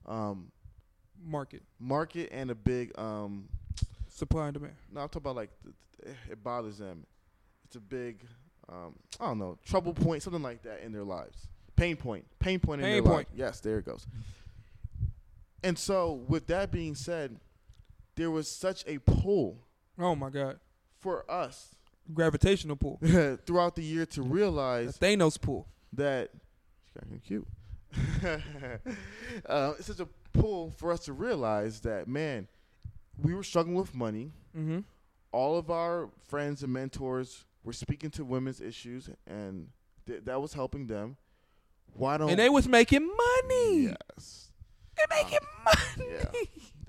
um, 0.06 0.52
Market 1.26 1.64
market 1.80 2.30
and 2.32 2.52
a 2.52 2.56
big 2.56 2.92
um, 3.00 3.50
supply 4.08 4.46
and 4.46 4.54
demand. 4.54 4.76
no, 4.94 5.02
I'm 5.02 5.08
talking 5.10 5.24
about 5.24 5.36
like 5.36 5.50
th- 5.64 5.76
th- 6.04 6.16
it 6.30 6.44
bothers 6.44 6.78
them. 6.78 7.08
It's 7.66 7.76
a 7.76 7.80
big, 7.80 8.24
um, 8.70 8.94
I 9.20 9.26
don't 9.26 9.40
know, 9.40 9.58
trouble 9.66 9.94
point, 9.96 10.22
something 10.22 10.44
like 10.44 10.62
that 10.62 10.84
in 10.86 10.92
their 10.92 11.04
lives. 11.04 11.48
Pain 11.76 11.96
point, 11.96 12.26
pain 12.38 12.60
point 12.60 12.82
in 12.82 12.86
Pain 12.86 12.94
their 12.94 13.02
point. 13.04 13.28
life. 13.30 13.36
Yes, 13.36 13.60
there 13.62 13.80
it 13.80 13.86
goes. 13.86 14.06
And 15.64 15.78
so, 15.78 16.24
with 16.28 16.46
that 16.48 16.72
being 16.72 16.94
said, 16.94 17.40
there 18.16 18.30
was 18.30 18.48
such 18.48 18.84
a 18.88 19.00
pull 19.00 19.58
Oh 19.98 20.14
my 20.16 20.30
God, 20.30 20.60
for 21.00 21.30
us 21.30 21.74
gravitational 22.14 22.76
pull. 22.76 23.00
throughout 23.48 23.76
the 23.76 23.84
year 23.84 24.06
to 24.06 24.22
The 24.22 24.28
realize 24.30 25.00
Thanos 25.00 25.42
pull. 25.42 25.68
that 25.94 26.30
she 26.86 27.00
got 27.00 27.24
cute. 27.24 27.48
uh, 29.46 29.74
it's 29.78 29.88
such 29.88 30.00
a 30.00 30.08
pull 30.34 30.72
for 30.72 30.92
us 30.92 31.02
to 31.06 31.14
realize 31.14 31.82
that 31.82 32.08
man, 32.08 32.48
we 33.22 33.34
were 33.34 33.44
struggling 33.44 33.76
with 33.76 33.94
money. 33.96 34.32
Mm-hmm. 34.58 34.80
all 35.32 35.58
of 35.58 35.70
our 35.70 36.10
friends 36.28 36.64
and 36.64 36.74
mentors 36.74 37.46
were 37.64 37.74
speaking 37.74 38.10
to 38.12 38.26
women's 38.26 38.60
issues, 38.60 39.10
and 39.28 39.68
th- 40.08 40.24
that 40.26 40.42
was 40.42 40.54
helping 40.54 40.88
them. 40.88 41.16
Why 41.94 42.18
don't 42.18 42.30
And 42.30 42.40
they 42.40 42.50
was 42.50 42.68
making 42.68 43.06
money. 43.08 43.94
Yes, 44.18 44.50
They 44.96 45.04
making 45.24 45.40
money. 45.66 46.12
yeah, 46.12 46.42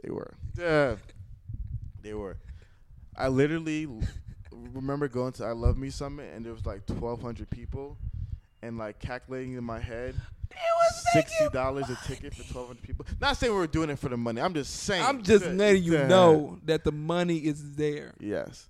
they 0.03 0.11
were. 0.11 0.35
Yeah, 0.59 0.97
they 2.03 2.15
were. 2.15 2.39
I 3.17 3.29
literally 3.29 3.87
remember 4.53 5.09
going 5.09 5.33
to 5.33 5.45
I 5.45 5.53
Love 5.53 5.77
Me 5.77 5.91
Summit, 5.91 6.33
and 6.35 6.45
there 6.45 6.53
was 6.53 6.65
like 6.65 6.87
twelve 6.87 7.21
hundred 7.21 7.51
people, 7.51 7.99
and 8.63 8.79
like 8.79 8.99
calculating 8.99 9.55
in 9.55 9.65
my 9.65 9.81
head. 9.81 10.15
Sixty 11.13 11.49
dollars 11.53 11.89
a 11.91 11.97
ticket 12.07 12.35
for 12.35 12.43
twelve 12.53 12.67
hundred 12.69 12.83
people. 12.83 13.07
Not 13.21 13.37
saying 13.37 13.53
we 13.53 13.59
were 13.59 13.67
doing 13.67 13.91
it 13.91 13.99
for 13.99 14.09
the 14.09 14.17
money. 14.17 14.41
I'm 14.41 14.55
just 14.55 14.75
saying. 14.75 15.05
I'm 15.05 15.23
just 15.23 15.45
that- 15.45 15.55
letting 15.55 15.83
you 15.83 15.93
that- 15.93 16.09
know 16.09 16.59
that 16.65 16.85
the 16.85 16.93
money 16.93 17.39
is 17.39 17.77
there. 17.77 18.15
Yes. 18.21 18.69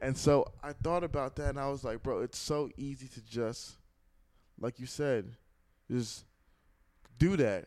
And 0.00 0.16
so 0.16 0.50
I 0.62 0.72
thought 0.72 1.04
about 1.04 1.36
that 1.36 1.50
and 1.50 1.60
I 1.60 1.68
was 1.68 1.84
like, 1.84 2.02
bro, 2.02 2.22
it's 2.22 2.36
so 2.38 2.68
easy 2.76 3.06
to 3.06 3.20
just, 3.24 3.76
like 4.60 4.80
you 4.80 4.86
said, 4.86 5.36
just 5.88 6.24
do 7.18 7.36
that 7.36 7.66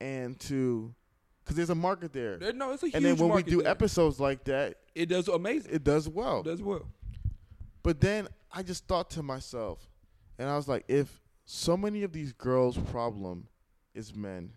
and 0.00 0.38
to 0.40 0.94
because 1.42 1.56
there's 1.56 1.70
a 1.70 1.74
market 1.74 2.12
there. 2.12 2.36
There- 2.38 2.52
no, 2.52 2.70
it's 2.72 2.84
a 2.84 2.86
huge 2.86 2.94
market. 2.94 3.08
And 3.08 3.18
then 3.18 3.26
when 3.28 3.36
we 3.36 3.42
do 3.42 3.62
there. 3.62 3.70
episodes 3.70 4.20
like 4.20 4.44
that, 4.44 4.76
it 4.94 5.06
does 5.08 5.26
amazing. 5.28 5.72
it 5.74 5.82
does 5.84 6.08
well. 6.08 6.40
It 6.40 6.44
does 6.44 6.62
well. 6.62 6.86
But 7.82 8.00
then 8.00 8.28
I 8.52 8.62
just 8.62 8.86
thought 8.86 9.10
to 9.10 9.22
myself, 9.24 9.80
and 10.38 10.48
I 10.48 10.56
was 10.56 10.68
like, 10.68 10.84
if 10.86 11.20
so 11.54 11.76
many 11.76 12.02
of 12.02 12.14
these 12.14 12.32
girls' 12.32 12.78
problem 12.78 13.46
is 13.94 14.16
men, 14.16 14.54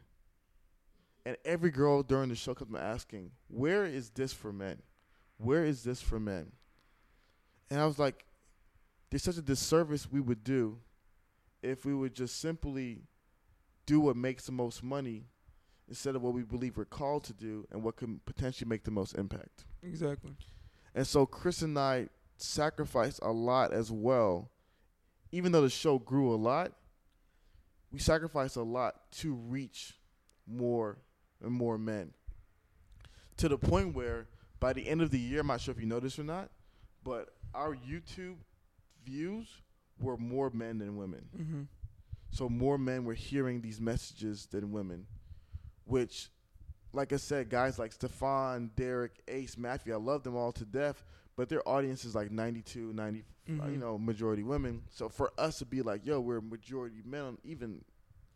and 1.25 1.35
every 1.43 1.69
girl 1.69 2.01
during 2.01 2.29
the 2.29 2.35
show 2.35 2.53
comes 2.53 2.73
asking, 2.73 3.31
where 3.49 3.83
is 3.83 4.11
this 4.11 4.31
for 4.31 4.53
men? 4.53 4.81
Where 5.37 5.65
is 5.65 5.83
this 5.83 6.01
for 6.01 6.21
men? 6.21 6.53
And 7.69 7.81
I 7.81 7.85
was 7.85 7.99
like, 7.99 8.25
there's 9.09 9.23
such 9.23 9.35
a 9.35 9.41
disservice 9.41 10.09
we 10.09 10.21
would 10.21 10.41
do 10.45 10.77
if 11.61 11.83
we 11.83 11.93
would 11.93 12.15
just 12.15 12.39
simply 12.39 13.01
do 13.85 13.99
what 13.99 14.15
makes 14.15 14.45
the 14.45 14.53
most 14.53 14.81
money 14.81 15.25
instead 15.89 16.15
of 16.15 16.21
what 16.21 16.33
we 16.33 16.43
believe 16.43 16.77
we're 16.77 16.85
called 16.85 17.25
to 17.25 17.33
do 17.33 17.67
and 17.73 17.83
what 17.83 17.97
can 17.97 18.21
potentially 18.25 18.69
make 18.69 18.85
the 18.85 18.91
most 18.91 19.15
impact. 19.15 19.65
Exactly. 19.83 20.31
And 20.95 21.05
so 21.05 21.25
Chris 21.25 21.61
and 21.61 21.77
I 21.77 22.07
sacrificed 22.37 23.19
a 23.21 23.33
lot 23.33 23.73
as 23.73 23.91
well. 23.91 24.49
Even 25.33 25.51
though 25.51 25.61
the 25.61 25.69
show 25.69 25.99
grew 25.99 26.33
a 26.33 26.37
lot, 26.37 26.71
we 27.95 27.99
sacrificed 28.01 28.57
a 28.57 28.61
lot 28.61 29.09
to 29.09 29.33
reach 29.33 29.93
more 30.45 30.97
and 31.41 31.53
more 31.53 31.77
men. 31.77 32.11
To 33.37 33.47
the 33.47 33.57
point 33.57 33.95
where 33.95 34.27
by 34.59 34.73
the 34.73 34.85
end 34.85 35.01
of 35.01 35.11
the 35.11 35.17
year, 35.17 35.39
I'm 35.39 35.47
not 35.47 35.61
sure 35.61 35.73
if 35.73 35.79
you 35.79 35.85
noticed 35.85 36.19
or 36.19 36.25
not, 36.25 36.49
but 37.05 37.29
our 37.53 37.73
YouTube 37.73 38.35
views 39.05 39.47
were 39.97 40.17
more 40.17 40.49
men 40.49 40.77
than 40.77 40.97
women. 40.97 41.25
Mm-hmm. 41.39 41.61
So 42.31 42.49
more 42.49 42.77
men 42.77 43.05
were 43.05 43.13
hearing 43.13 43.61
these 43.61 43.79
messages 43.79 44.45
than 44.47 44.73
women, 44.73 45.05
which, 45.85 46.27
like 46.91 47.13
I 47.13 47.17
said, 47.17 47.49
guys 47.49 47.79
like 47.79 47.93
Stefan, 47.93 48.71
Derek, 48.75 49.21
Ace, 49.29 49.57
Matthew, 49.57 49.93
I 49.93 49.97
love 49.97 50.23
them 50.23 50.35
all 50.35 50.51
to 50.51 50.65
death, 50.65 51.05
but 51.35 51.49
their 51.49 51.67
audience 51.67 52.05
is 52.05 52.15
like 52.15 52.31
92, 52.31 52.93
90, 52.93 53.19
uh, 53.19 53.51
Mhm. 53.51 53.71
you 53.71 53.77
know, 53.77 53.97
majority 53.97 54.43
women. 54.43 54.83
So 54.89 55.09
for 55.09 55.31
us 55.37 55.59
to 55.59 55.65
be 55.65 55.81
like, 55.81 56.05
yo, 56.05 56.19
we're 56.19 56.41
majority 56.41 57.01
men, 57.05 57.37
even 57.43 57.83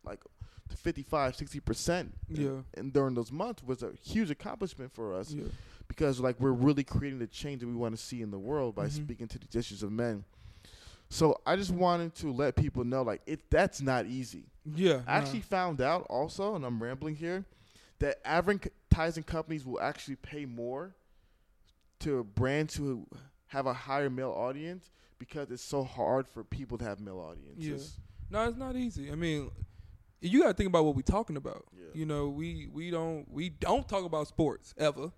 like 0.03 0.21
to 0.69 0.77
55, 0.77 1.35
60%. 1.35 2.13
Yeah. 2.27 2.61
And 2.75 2.93
during 2.93 3.15
those 3.15 3.31
months 3.31 3.63
was 3.63 3.81
a 3.83 3.91
huge 3.93 4.29
accomplishment 4.29 4.91
for 4.93 5.13
us 5.15 5.33
Yeah. 5.33 5.45
because 5.87 6.19
like 6.19 6.39
we're 6.39 6.51
really 6.51 6.83
creating 6.83 7.19
the 7.19 7.27
change 7.27 7.61
that 7.61 7.67
we 7.67 7.73
want 7.73 7.95
to 7.97 8.01
see 8.01 8.21
in 8.21 8.29
the 8.31 8.37
world 8.39 8.75
by 8.75 8.87
Mhm. 8.87 8.91
speaking 8.91 9.27
to 9.29 9.39
the 9.39 9.57
issues 9.57 9.81
of 9.81 9.91
men. 9.91 10.25
So 11.09 11.41
I 11.43 11.55
just 11.55 11.71
wanted 11.71 12.13
to 12.15 12.31
let 12.31 12.55
people 12.55 12.83
know 12.83 13.01
like 13.01 13.21
it 13.25 13.49
that's 13.49 13.81
not 13.81 14.05
easy. 14.05 14.45
Yeah. 14.63 15.01
I 15.07 15.13
actually 15.17 15.41
found 15.41 15.81
out 15.81 16.05
also, 16.07 16.53
and 16.55 16.63
I'm 16.63 16.81
rambling 16.83 17.15
here, 17.15 17.45
that 17.97 18.19
advertising 18.23 19.23
companies 19.23 19.65
will 19.65 19.79
actually 19.81 20.17
pay 20.17 20.45
more 20.45 20.93
to 21.99 22.23
brands 22.23 22.75
who 22.75 23.07
have 23.47 23.65
a 23.65 23.73
higher 23.73 24.09
male 24.09 24.31
audience 24.31 24.91
because 25.17 25.51
it's 25.51 25.63
so 25.63 25.83
hard 25.83 26.27
for 26.27 26.43
people 26.43 26.77
to 26.77 26.85
have 26.85 26.99
male 26.99 27.19
audiences. 27.19 27.97
Yeah. 27.97 28.39
No, 28.39 28.47
it's 28.47 28.57
not 28.57 28.75
easy. 28.75 29.11
I 29.11 29.15
mean, 29.15 29.49
you 30.21 30.41
got 30.41 30.49
to 30.49 30.53
think 30.53 30.69
about 30.69 30.85
what 30.85 30.95
we're 30.95 31.01
talking 31.01 31.37
about. 31.37 31.65
Yeah. 31.75 31.87
You 31.93 32.05
know, 32.05 32.29
we 32.29 32.67
we 32.71 32.91
don't 32.91 33.25
we 33.31 33.49
don't 33.49 33.87
talk 33.87 34.05
about 34.05 34.27
sports 34.27 34.73
ever. 34.77 35.11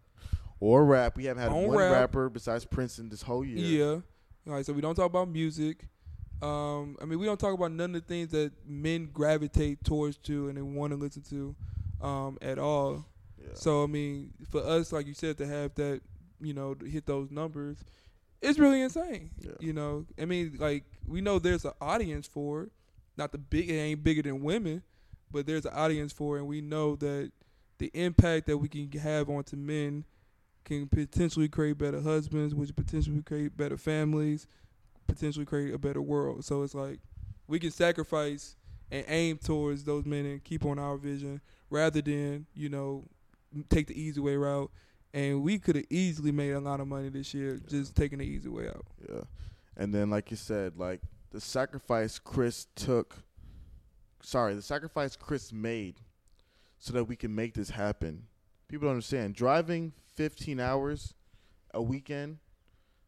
Or 0.60 0.86
rap. 0.86 1.18
We 1.18 1.26
haven't 1.26 1.42
had 1.44 1.52
On 1.52 1.68
one 1.68 1.78
rap. 1.78 1.92
rapper 1.92 2.30
besides 2.30 2.66
Princeton 2.66 3.10
this 3.10 3.24
whole 3.24 3.44
year. 3.44 3.58
Yeah. 3.58 4.02
All 4.48 4.54
right, 4.54 4.66
so 4.66 4.74
we 4.74 4.82
don't 4.82 4.96
talk 4.96 5.08
about 5.08 5.28
music. 5.28 5.88
Um, 6.42 6.98
I 7.02 7.06
mean, 7.06 7.20
we 7.20 7.26
don't 7.28 7.40
talk 7.40 7.54
about 7.54 7.72
none 7.72 7.96
of 7.96 8.02
the 8.02 8.08
things 8.08 8.30
that 8.32 8.52
men 8.66 9.10
gravitate 9.14 9.84
towards 9.84 10.18
to 10.20 10.48
and 10.50 10.58
they 10.58 10.62
want 10.62 10.92
to 10.92 10.98
listen 10.98 11.22
to 11.30 11.56
um, 12.02 12.38
at 12.42 12.58
all. 12.58 13.06
Yeah. 13.40 13.50
So 13.54 13.84
I 13.84 13.88
mean, 13.88 14.34
for 14.50 14.62
us, 14.64 14.92
like 14.92 15.06
you 15.08 15.14
said, 15.14 15.38
to 15.40 15.48
have 15.48 15.76
that, 15.76 16.02
you 16.42 16.54
know, 16.54 16.76
hit 16.86 17.06
those 17.06 17.32
numbers, 17.32 17.78
it's 18.42 18.60
really 18.60 18.82
insane. 18.82 19.32
Yeah. 19.40 19.52
You 19.60 19.74
know, 19.74 20.06
I 20.20 20.26
mean, 20.26 20.58
like 20.60 20.86
we 21.08 21.22
know 21.22 21.40
there's 21.40 21.66
an 21.66 21.74
audience 21.80 22.28
for 22.28 22.64
it. 22.64 22.72
Not 23.18 23.32
the 23.32 23.38
big, 23.38 23.70
it 23.70 23.76
ain't 23.76 24.04
bigger 24.04 24.22
than 24.22 24.42
women, 24.42 24.84
but 25.32 25.46
there's 25.46 25.66
an 25.66 25.74
audience 25.74 26.14
for 26.14 26.38
it, 26.38 26.40
and 26.40 26.48
we 26.48 26.62
know 26.62 26.96
that 26.98 27.32
the 27.78 27.92
impact 27.94 28.48
that 28.48 28.58
we 28.58 28.68
can 28.68 28.90
have 29.00 29.30
onto 29.30 29.56
men 29.56 30.06
can 30.64 30.88
potentially 30.88 31.50
create 31.50 31.78
better 31.78 32.00
husbands, 32.02 32.54
which 32.54 32.76
potentially 32.76 33.22
create 33.22 33.58
better 33.58 33.78
families, 33.78 34.48
potentially 35.08 35.46
create 35.46 35.74
a 35.74 35.78
better 35.78 36.02
world. 36.02 36.46
So 36.46 36.64
it's 36.64 36.76
like 36.76 37.00
we 37.48 37.60
can 37.60 37.72
sacrifice 37.72 38.56
and 38.92 39.06
aim 39.08 39.38
towards 39.38 39.84
those 39.84 40.06
men 40.06 40.26
and 40.26 40.44
keep 40.44 40.66
on 40.66 40.78
our 40.78 40.98
vision 40.98 41.42
rather 41.70 42.02
than 42.02 42.46
you 42.54 42.70
know 42.70 43.06
take 43.70 43.88
the 43.88 44.00
easy 44.00 44.20
way 44.20 44.36
route. 44.36 44.72
And 45.14 45.44
we 45.44 45.60
could 45.60 45.76
have 45.76 45.86
easily 45.90 46.32
made 46.32 46.52
a 46.52 46.60
lot 46.60 46.80
of 46.80 46.88
money 46.88 47.10
this 47.10 47.34
year 47.34 47.60
just 47.68 47.96
taking 47.96 48.20
the 48.20 48.26
easy 48.26 48.50
way 48.50 48.68
out. 48.68 48.86
Yeah. 49.10 49.22
And 49.76 49.94
then 49.94 50.10
like 50.10 50.32
you 50.32 50.38
said, 50.38 50.78
like 50.78 51.02
the 51.32 51.42
sacrifice 51.42 52.20
Chris 52.20 52.68
took 52.76 53.18
sorry, 54.22 54.54
the 54.54 54.62
sacrifice 54.62 55.16
Chris 55.16 55.52
made 55.52 56.00
so 56.80 56.94
that 56.94 57.06
we 57.06 57.16
can 57.16 57.34
make 57.34 57.54
this 57.54 57.72
happen. 57.72 58.24
People 58.68 58.86
don't 58.86 58.92
understand. 58.92 59.36
Driving 59.36 59.94
15 60.16 60.60
hours 60.60 61.14
a 61.74 61.82
weekend 61.82 62.38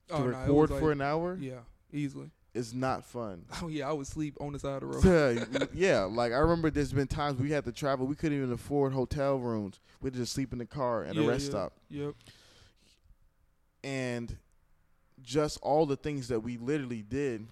to 0.10 0.16
Oh, 0.16 0.20
no, 0.20 0.30
it 0.30 0.32
record 0.32 0.70
for 0.70 0.92
an 0.92 1.02
hour 1.02 1.38
Yeah, 1.39 1.62
easily. 1.92 2.32
Is 2.54 2.74
not 2.74 3.06
fun. 3.06 3.46
Oh 3.62 3.68
yeah, 3.68 3.89
I 3.89 3.94
would 3.94 4.08
sleep 4.08 4.38
on 4.39 4.54
the 4.54 4.60
side 4.60 4.82
of 4.84 5.02
the 5.02 5.10
road. 5.10 5.48
yeah, 5.52 5.66
yeah, 5.74 6.00
like 6.04 6.32
I 6.32 6.38
remember 6.38 6.70
there's 6.70 6.94
been 6.94 7.08
times 7.08 7.39
we 7.39 7.52
had 7.52 7.66
to 7.66 7.72
travel, 7.72 8.06
we 8.06 8.16
couldn't 8.16 8.38
even 8.38 8.52
afford 8.52 8.94
hotel 8.94 9.38
rooms. 9.38 9.80
We'd 10.02 10.13
just 10.13 10.34
sleep 10.34 10.54
in 10.54 10.60
the 10.60 10.66
car 10.66 11.04
at 11.04 11.16
a 11.16 11.22
rest 11.24 11.46
yeah. 11.46 11.50
stop. 11.50 11.74
Yep. 11.89 12.16
and 13.84 14.38
just 15.22 15.58
all 15.62 15.86
the 15.86 15.96
things 15.96 16.28
that 16.28 16.42
we 16.42 16.58
literally 16.58 17.02
did. 17.02 17.48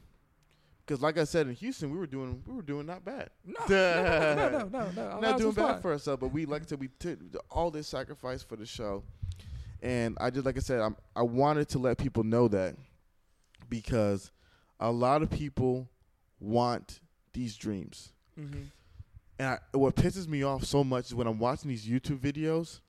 Because, 0.86 1.02
like 1.02 1.18
I 1.18 1.24
said 1.24 1.48
in 1.48 1.54
Houston, 1.56 1.92
we 1.92 1.98
were 1.98 2.08
doing 2.08 2.44
we 2.46 2.54
were 2.54 2.62
doing 2.62 2.86
not 2.86 3.06
bad, 3.06 3.30
No, 3.46 3.54
no, 3.70 4.04
no, 4.04 4.36
no, 4.36 4.50
no, 4.50 4.92
no, 4.92 4.92
no. 4.92 5.20
not 5.20 5.38
doing 5.38 5.54
bad 5.54 5.82
for 5.82 5.92
ourselves. 5.92 6.20
But 6.20 6.30
we 6.34 6.46
like 6.46 6.64
I 6.64 6.66
said, 6.66 6.80
we 6.80 6.90
took 7.00 7.20
all 7.50 7.72
this 7.72 7.88
sacrifice 7.88 8.44
for 8.44 8.58
the 8.58 8.66
show, 8.66 9.04
and 9.82 10.18
I 10.20 10.32
just 10.32 10.46
like 10.46 10.58
I 10.58 10.60
said, 10.60 10.82
I'm, 10.82 10.98
I 11.16 11.22
wanted 11.22 11.70
to 11.70 11.80
let 11.80 11.98
people 11.98 12.24
know 12.24 12.48
that 12.50 12.76
because 13.70 14.32
a 14.82 14.92
lot 14.92 15.22
of 15.22 15.30
people 15.30 15.88
want 16.40 17.00
these 17.34 17.56
dreams, 17.56 18.12
Mm-hmm. 18.40 18.64
and 19.40 19.48
I, 19.48 19.58
what 19.78 19.96
pisses 19.96 20.28
me 20.28 20.44
off 20.44 20.64
so 20.66 20.84
much 20.84 21.06
is 21.08 21.16
when 21.16 21.28
I'm 21.28 21.38
watching 21.40 21.70
these 21.70 21.86
YouTube 21.86 22.20
videos, 22.20 22.80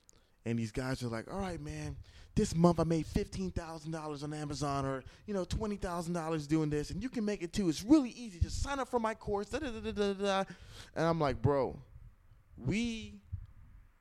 and 0.45 0.57
these 0.59 0.71
guys 0.71 1.01
are 1.03 1.07
like, 1.07 1.31
"All 1.31 1.39
right, 1.39 1.61
man." 1.61 1.95
This 2.35 2.55
month 2.55 2.79
I 2.79 2.83
made 2.83 3.05
fifteen 3.05 3.51
thousand 3.51 3.91
dollars 3.91 4.23
on 4.23 4.33
Amazon, 4.33 4.85
or 4.85 5.03
you 5.27 5.33
know 5.35 5.45
twenty 5.45 5.75
thousand 5.75 6.13
dollars 6.13 6.47
doing 6.47 6.69
this, 6.71 6.89
and 6.89 7.03
you 7.03 7.07
can 7.09 7.23
make 7.23 7.43
it 7.43 7.53
too. 7.53 7.69
It's 7.69 7.83
really 7.83 8.09
easy. 8.09 8.39
Just 8.39 8.63
sign 8.63 8.79
up 8.79 8.87
for 8.89 8.99
my 8.99 9.13
course. 9.13 9.49
Da, 9.49 9.59
da, 9.59 9.69
da, 9.69 9.91
da, 9.91 10.13
da. 10.13 10.43
And 10.95 11.05
I'm 11.05 11.19
like, 11.19 11.41
bro, 11.43 11.77
we 12.57 13.19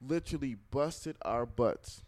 literally 0.01 0.57
busted 0.71 1.17
our 1.23 1.45
butts 1.45 2.03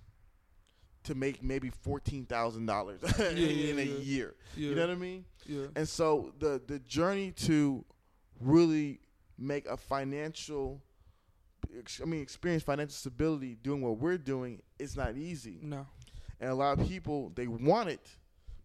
to 1.05 1.15
make 1.15 1.43
maybe 1.43 1.71
fourteen 1.71 2.25
thousand 2.27 2.67
dollars 2.67 3.03
in 3.19 3.37
yeah, 3.37 3.47
a 3.47 3.85
yeah. 3.85 3.99
year. 3.99 4.35
Yeah. 4.57 4.69
You 4.69 4.75
know 4.75 4.83
what 4.83 4.91
I 4.91 4.97
mean? 4.97 5.25
Yeah. 5.47 5.67
And 5.77 5.89
so 5.89 6.33
the 6.39 6.61
the 6.67 6.79
journey 6.81 7.33
to 7.33 7.85
really 8.41 9.01
make 9.39 9.67
a 9.67 9.77
financial 9.77 10.81
I 12.01 12.05
mean 12.05 12.21
experience 12.23 12.63
financial 12.63 12.95
stability 12.95 13.57
doing 13.63 13.81
what 13.83 13.99
we're 13.99 14.19
doing 14.19 14.63
is 14.79 14.97
not 14.97 15.17
easy. 15.17 15.61
No. 15.63 15.87
And 16.41 16.51
a 16.51 16.55
lot 16.55 16.79
of 16.79 16.89
people 16.89 17.33
they 17.35 17.47
want 17.47 17.89
it, 17.89 18.07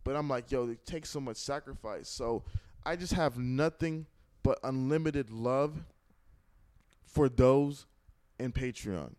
but 0.04 0.16
I'm 0.16 0.28
like, 0.28 0.52
yo, 0.52 0.68
it 0.70 0.86
takes 0.86 1.10
so 1.10 1.20
much 1.20 1.38
sacrifice. 1.38 2.10
So 2.10 2.44
I 2.86 2.96
just 2.96 3.14
have 3.14 3.38
nothing 3.38 4.06
but 4.44 4.60
unlimited 4.64 5.30
love 5.30 5.84
for 7.06 7.30
those 7.30 7.86
in 8.40 8.52
Patreon. 8.52 9.14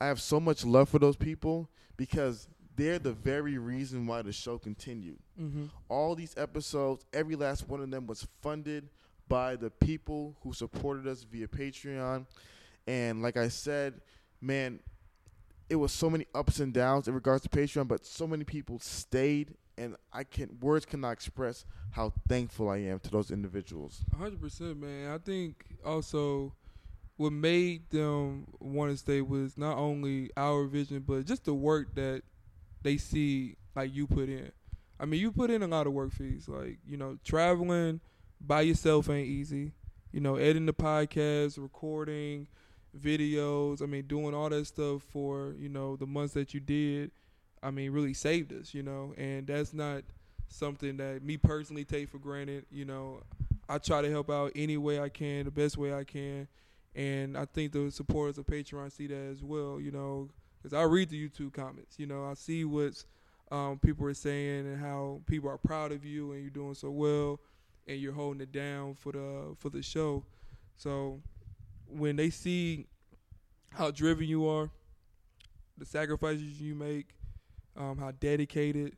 I 0.00 0.06
have 0.06 0.20
so 0.20 0.38
much 0.40 0.64
love 0.64 0.88
for 0.88 0.98
those 0.98 1.16
people 1.16 1.70
because 1.96 2.48
they're 2.74 2.98
the 2.98 3.12
very 3.12 3.56
reason 3.58 4.06
why 4.06 4.22
the 4.22 4.32
show 4.32 4.58
continued 4.58 5.18
Mm-hmm. 5.40 5.66
all 5.88 6.14
these 6.14 6.34
episodes, 6.38 7.04
every 7.12 7.36
last 7.36 7.68
one 7.68 7.80
of 7.82 7.90
them 7.90 8.06
was 8.06 8.26
funded 8.42 8.88
by 9.28 9.54
the 9.56 9.70
people 9.70 10.34
who 10.42 10.52
supported 10.54 11.06
us 11.06 11.24
via 11.24 11.46
Patreon. 11.46 12.26
And 12.86 13.20
like 13.22 13.36
I 13.36 13.48
said, 13.48 14.00
man, 14.40 14.80
it 15.68 15.76
was 15.76 15.92
so 15.92 16.08
many 16.08 16.26
ups 16.34 16.60
and 16.60 16.72
downs 16.72 17.06
in 17.08 17.14
regards 17.14 17.42
to 17.42 17.48
Patreon, 17.50 17.88
but 17.88 18.06
so 18.06 18.26
many 18.26 18.44
people 18.44 18.78
stayed 18.78 19.54
and 19.76 19.96
I 20.12 20.24
can 20.24 20.56
words 20.60 20.86
cannot 20.86 21.10
express 21.10 21.66
how 21.90 22.12
thankful 22.28 22.70
I 22.70 22.78
am 22.78 22.98
to 23.00 23.10
those 23.10 23.30
individuals. 23.30 24.00
hundred 24.16 24.40
percent, 24.40 24.80
man. 24.80 25.10
I 25.12 25.18
think 25.18 25.64
also 25.84 26.54
what 27.16 27.32
made 27.32 27.88
them 27.90 28.46
want 28.60 28.90
to 28.90 28.96
stay 28.96 29.22
was 29.22 29.56
not 29.56 29.76
only 29.78 30.30
our 30.36 30.64
vision, 30.64 31.02
but 31.06 31.24
just 31.24 31.44
the 31.44 31.54
work 31.54 31.94
that 31.94 32.22
they 32.82 32.96
see 32.96 33.56
like 33.74 33.94
you 33.94 34.06
put 34.06 34.28
in. 34.28 34.52
I 34.98 35.04
mean, 35.04 35.20
you 35.20 35.32
put 35.32 35.50
in 35.50 35.62
a 35.62 35.66
lot 35.66 35.86
of 35.86 35.92
work 35.92 36.12
fees. 36.12 36.48
Like 36.48 36.78
you 36.86 36.96
know, 36.96 37.18
traveling 37.24 38.00
by 38.40 38.62
yourself 38.62 39.08
ain't 39.08 39.28
easy. 39.28 39.72
You 40.12 40.20
know, 40.20 40.36
editing 40.36 40.66
the 40.66 40.72
podcast, 40.72 41.60
recording, 41.60 42.48
videos. 42.98 43.82
I 43.82 43.86
mean, 43.86 44.06
doing 44.06 44.34
all 44.34 44.48
that 44.50 44.66
stuff 44.66 45.02
for 45.10 45.54
you 45.58 45.68
know 45.68 45.96
the 45.96 46.06
months 46.06 46.34
that 46.34 46.54
you 46.54 46.60
did. 46.60 47.10
I 47.62 47.70
mean, 47.70 47.92
really 47.92 48.14
saved 48.14 48.52
us. 48.52 48.74
You 48.74 48.82
know, 48.82 49.14
and 49.16 49.46
that's 49.46 49.72
not 49.72 50.02
something 50.48 50.96
that 50.98 51.22
me 51.22 51.36
personally 51.36 51.84
take 51.84 52.08
for 52.08 52.18
granted. 52.18 52.66
You 52.70 52.84
know, 52.84 53.22
I 53.68 53.78
try 53.78 54.02
to 54.02 54.10
help 54.10 54.30
out 54.30 54.52
any 54.54 54.76
way 54.76 55.00
I 55.00 55.08
can, 55.08 55.44
the 55.44 55.50
best 55.50 55.76
way 55.76 55.92
I 55.92 56.04
can, 56.04 56.48
and 56.96 57.36
I 57.36 57.44
think 57.44 57.72
the 57.72 57.90
supporters 57.90 58.38
of 58.38 58.46
Patreon 58.46 58.90
see 58.90 59.06
that 59.06 59.30
as 59.30 59.44
well. 59.44 59.78
You 59.80 59.92
know, 59.92 60.28
because 60.60 60.72
I 60.72 60.82
read 60.82 61.10
the 61.10 61.28
YouTube 61.28 61.52
comments. 61.52 61.98
You 61.98 62.06
know, 62.06 62.24
I 62.24 62.34
see 62.34 62.64
what 62.64 63.04
um, 63.52 63.78
people 63.78 64.06
are 64.06 64.14
saying 64.14 64.66
and 64.66 64.80
how 64.80 65.20
people 65.26 65.48
are 65.50 65.58
proud 65.58 65.92
of 65.92 66.04
you 66.04 66.32
and 66.32 66.40
you're 66.40 66.50
doing 66.50 66.74
so 66.74 66.90
well 66.90 67.38
and 67.86 68.00
you're 68.00 68.12
holding 68.14 68.40
it 68.40 68.50
down 68.50 68.94
for 68.94 69.12
the 69.12 69.54
for 69.58 69.70
the 69.70 69.82
show. 69.82 70.24
So 70.76 71.20
when 71.86 72.16
they 72.16 72.30
see 72.30 72.86
how 73.70 73.90
driven 73.90 74.26
you 74.26 74.48
are, 74.48 74.70
the 75.78 75.84
sacrifices 75.84 76.60
you 76.60 76.74
make, 76.74 77.10
um, 77.76 77.98
how 77.98 78.10
dedicated, 78.18 78.96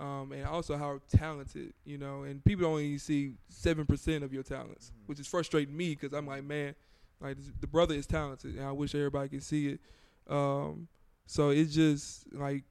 um, 0.00 0.32
and 0.32 0.46
also 0.46 0.76
how 0.76 1.00
talented, 1.14 1.74
you 1.84 1.98
know, 1.98 2.22
and 2.22 2.42
people 2.44 2.66
only 2.66 2.96
see 2.98 3.34
seven 3.48 3.84
percent 3.84 4.24
of 4.24 4.32
your 4.32 4.42
talents, 4.44 4.86
Mm-hmm. 4.94 5.06
which 5.06 5.20
is 5.20 5.26
frustrating 5.26 5.76
me 5.76 5.90
because 5.90 6.12
I'm 6.16 6.26
like, 6.26 6.44
man, 6.44 6.74
like 7.22 7.36
this, 7.36 7.50
the 7.60 7.66
brother 7.66 7.94
is 7.94 8.06
talented, 8.06 8.56
and 8.56 8.64
I 8.64 8.72
wish 8.72 8.94
everybody 8.94 9.28
could 9.28 9.42
see 9.42 9.68
it. 9.68 9.80
Um, 10.28 10.88
so 11.26 11.50
it's 11.50 11.74
just 11.74 12.32
like 12.32 12.64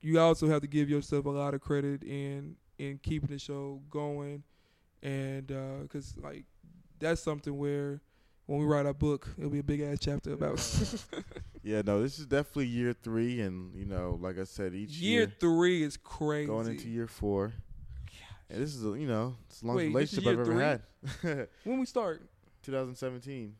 you 0.00 0.18
also 0.18 0.48
have 0.48 0.62
to 0.62 0.68
give 0.68 0.88
yourself 0.88 1.26
a 1.26 1.30
lot 1.30 1.54
of 1.54 1.60
credit 1.60 2.02
in 2.02 2.56
in 2.78 2.98
keeping 3.02 3.28
the 3.28 3.38
show 3.38 3.80
going, 3.90 4.42
and 5.02 5.46
because 5.82 6.14
like 6.16 6.44
that's 6.98 7.22
something 7.22 7.56
where 7.56 8.00
when 8.46 8.58
we 8.58 8.66
write 8.66 8.86
our 8.86 8.94
book, 8.94 9.28
it'll 9.38 9.50
be 9.50 9.60
a 9.60 9.62
big 9.62 9.80
ass 9.80 9.98
chapter 10.00 10.32
about 10.32 10.58
Yeah, 11.62 11.82
no, 11.84 12.02
this 12.02 12.18
is 12.18 12.26
definitely 12.26 12.66
year 12.66 12.94
three, 12.94 13.40
and 13.42 13.74
you 13.74 13.84
know, 13.84 14.18
like 14.20 14.38
I 14.38 14.44
said, 14.44 14.74
each 14.74 14.92
year 14.92 15.20
year, 15.20 15.32
three 15.38 15.82
is 15.82 15.96
crazy. 15.96 16.46
going 16.46 16.68
into 16.68 16.88
year 16.88 17.06
four. 17.06 17.52
And 18.48 18.60
this 18.60 18.74
is, 18.74 18.84
a, 18.84 18.98
you 18.98 19.06
know, 19.06 19.36
it's 19.46 19.60
the 19.60 19.68
longest 19.68 19.86
Wait, 19.86 19.94
relationship 19.94 20.26
I've 20.26 20.46
year 20.46 20.76
ever 20.76 20.80
had. 21.22 21.48
when 21.64 21.78
we 21.78 21.86
start, 21.86 22.22
2017. 22.62 23.54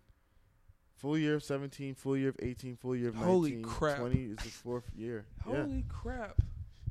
Full 1.01 1.17
year 1.17 1.37
of 1.37 1.43
17, 1.43 1.95
full 1.95 2.17
year 2.17 2.29
of 2.29 2.37
18, 2.41 2.77
full 2.77 2.95
year 2.95 3.09
of 3.09 3.15
19. 3.15 3.29
Holy 3.33 3.61
crap. 3.63 3.99
20 3.99 4.15
is 4.23 4.37
the 4.37 4.49
fourth 4.51 4.85
year. 4.95 5.25
holy 5.45 5.85
crap! 5.89 6.37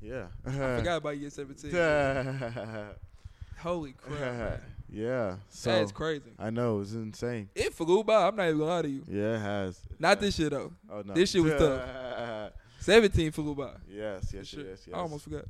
Yeah. 0.01 0.25
I 0.45 0.51
forgot 0.51 0.97
about 0.97 1.17
year 1.17 1.29
seventeen. 1.29 1.71
Holy 3.59 3.91
crap! 3.93 4.61
yeah. 4.89 5.35
So 5.49 5.71
That's 5.71 5.91
crazy. 5.91 6.31
I 6.39 6.49
know 6.49 6.79
it's 6.79 6.93
insane. 6.93 7.49
It 7.53 7.73
flew 7.73 8.03
by. 8.03 8.27
I'm 8.27 8.35
not 8.35 8.47
even 8.47 8.59
gonna 8.59 8.71
lie 8.71 8.81
to 8.83 8.89
you. 8.89 9.03
Yeah, 9.07 9.35
it 9.35 9.39
has. 9.41 9.79
Not 9.99 10.17
Yeah. 10.17 10.21
this 10.21 10.39
year 10.39 10.49
though. 10.49 10.71
Oh 10.89 11.03
no. 11.05 11.13
this 11.13 11.29
shit 11.31 11.43
was 11.43 11.53
tough. 11.53 12.51
Seventeen 12.79 13.31
flew 13.31 13.53
by. 13.53 13.71
yes, 13.89 14.31
yes, 14.33 14.47
Shit. 14.47 14.65
yes, 14.65 14.83
yes. 14.87 14.95
I 14.95 14.99
almost 14.99 15.25
forgot. 15.25 15.45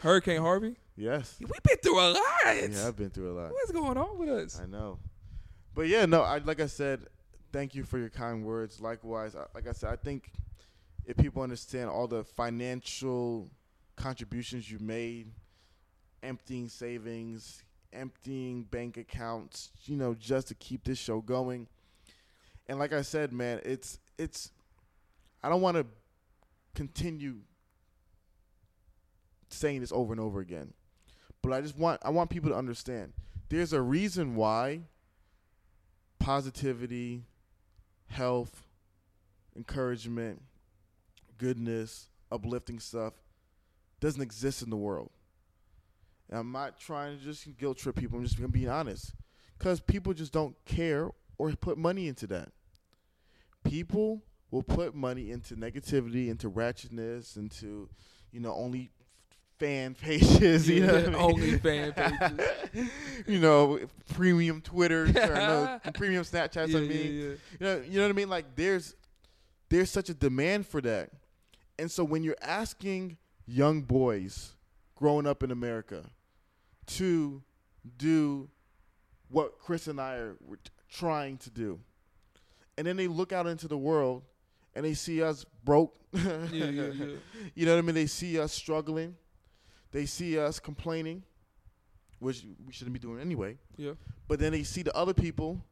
Hurricane 0.00 0.40
Harvey. 0.40 0.76
yes. 0.96 1.36
We've 1.40 1.50
been 1.64 1.76
through 1.82 1.98
a 2.00 2.08
lot. 2.12 2.22
Yeah, 2.46 2.86
I've 2.86 2.96
been 2.96 3.10
through 3.10 3.32
a 3.32 3.34
lot. 3.38 3.50
What's 3.52 3.72
going 3.72 3.96
on 3.98 4.16
with 4.16 4.28
us? 4.28 4.60
I 4.62 4.66
know. 4.66 4.98
But 5.74 5.88
yeah, 5.88 6.06
no, 6.06 6.22
I 6.22 6.38
like 6.38 6.60
I 6.60 6.66
said, 6.66 7.00
thank 7.52 7.74
you 7.74 7.84
for 7.84 7.98
your 7.98 8.08
kind 8.08 8.44
words. 8.44 8.80
Likewise, 8.80 9.36
like 9.54 9.68
I 9.68 9.72
said, 9.72 9.90
I 9.90 9.96
think 9.96 10.30
if 11.04 11.16
people 11.16 11.42
understand 11.42 11.90
all 11.90 12.06
the 12.06 12.24
financial 12.24 13.50
contributions 13.96 14.70
you 14.70 14.78
made, 14.78 15.28
emptying 16.22 16.68
savings, 16.68 17.62
emptying 17.92 18.62
bank 18.64 18.96
accounts, 18.96 19.70
you 19.84 19.96
know, 19.96 20.14
just 20.14 20.48
to 20.48 20.54
keep 20.54 20.84
this 20.84 20.98
show 20.98 21.20
going. 21.20 21.68
And 22.66 22.78
like 22.78 22.92
I 22.92 23.02
said, 23.02 23.32
man, 23.32 23.60
it's 23.64 23.98
it's 24.18 24.50
I 25.42 25.48
don't 25.48 25.60
want 25.60 25.76
to 25.76 25.86
continue 26.74 27.36
saying 29.48 29.80
this 29.80 29.92
over 29.92 30.12
and 30.12 30.20
over 30.20 30.40
again. 30.40 30.72
But 31.42 31.52
I 31.52 31.60
just 31.60 31.76
want 31.76 32.00
I 32.04 32.10
want 32.10 32.30
people 32.30 32.50
to 32.50 32.56
understand 32.56 33.12
there's 33.48 33.72
a 33.72 33.82
reason 33.82 34.36
why 34.36 34.82
positivity, 36.18 37.24
health, 38.12 38.66
encouragement, 39.56 40.42
goodness, 41.38 42.08
uplifting 42.30 42.78
stuff 42.78 43.14
doesn't 44.00 44.22
exist 44.22 44.62
in 44.62 44.70
the 44.70 44.76
world. 44.76 45.10
And 46.30 46.38
I'm 46.38 46.52
not 46.52 46.78
trying 46.78 47.18
to 47.18 47.24
just 47.24 47.46
guilt 47.58 47.78
trip 47.78 47.96
people. 47.96 48.18
I'm 48.18 48.24
just 48.24 48.36
gonna 48.36 48.48
be 48.48 48.68
honest, 48.68 49.14
because 49.58 49.80
people 49.80 50.14
just 50.14 50.32
don't 50.32 50.54
care 50.64 51.10
or 51.38 51.50
put 51.52 51.78
money 51.78 52.08
into 52.08 52.26
that. 52.28 52.50
People 53.64 54.22
will 54.50 54.62
put 54.62 54.94
money 54.94 55.30
into 55.30 55.56
negativity, 55.56 56.28
into 56.28 56.50
ratchetness, 56.50 57.36
into 57.36 57.88
you 58.30 58.40
know 58.40 58.54
only 58.54 58.90
fan 59.62 59.94
pages. 60.00 60.68
You 60.68 60.86
know, 60.86 60.96
I 60.96 61.02
mean? 61.02 61.14
only 61.14 61.58
fan 61.58 61.92
pages. 61.92 62.90
you 63.26 63.38
know, 63.38 63.78
premium 64.12 64.60
Twitter, 64.60 65.06
no, 65.14 65.80
premium 65.94 66.24
Snapchats. 66.24 66.68
yeah, 66.68 66.78
I 66.78 66.80
mean, 66.80 66.90
yeah, 66.90 67.22
yeah. 67.22 67.28
you 67.28 67.36
know, 67.60 67.82
you 67.86 67.98
know 67.98 68.04
what 68.04 68.10
I 68.10 68.14
mean. 68.14 68.28
Like 68.28 68.56
there's 68.56 68.94
there's 69.68 69.90
such 69.90 70.08
a 70.08 70.14
demand 70.14 70.66
for 70.66 70.80
that, 70.80 71.10
and 71.78 71.90
so 71.90 72.04
when 72.04 72.24
you're 72.24 72.36
asking 72.42 73.16
young 73.46 73.82
boys 73.82 74.54
growing 74.96 75.26
up 75.26 75.42
in 75.42 75.50
America 75.50 76.04
to 76.86 77.42
do 77.96 78.48
what 79.28 79.58
Chris 79.58 79.86
and 79.86 80.00
I 80.00 80.14
are 80.14 80.36
trying 80.90 81.38
to 81.38 81.50
do, 81.50 81.78
and 82.76 82.86
then 82.86 82.96
they 82.96 83.06
look 83.06 83.32
out 83.32 83.46
into 83.46 83.68
the 83.68 83.78
world 83.78 84.22
and 84.74 84.84
they 84.84 84.94
see 84.94 85.22
us 85.22 85.44
broke. 85.64 85.94
Yeah, 86.12 86.46
yeah, 86.52 86.64
yeah. 86.70 87.06
You 87.54 87.66
know 87.66 87.72
what 87.72 87.78
I 87.78 87.82
mean? 87.82 87.94
They 87.94 88.06
see 88.06 88.38
us 88.38 88.52
struggling. 88.52 89.16
They 89.92 90.06
see 90.06 90.38
us 90.38 90.58
complaining, 90.58 91.22
which 92.18 92.44
we 92.66 92.72
shouldn't 92.72 92.94
be 92.94 92.98
doing 93.00 93.20
anyway. 93.20 93.58
Yeah. 93.76 93.92
But 94.26 94.38
then 94.40 94.52
they 94.52 94.62
see 94.64 94.82
the 94.82 94.94
other 94.96 95.14
people, 95.14 95.64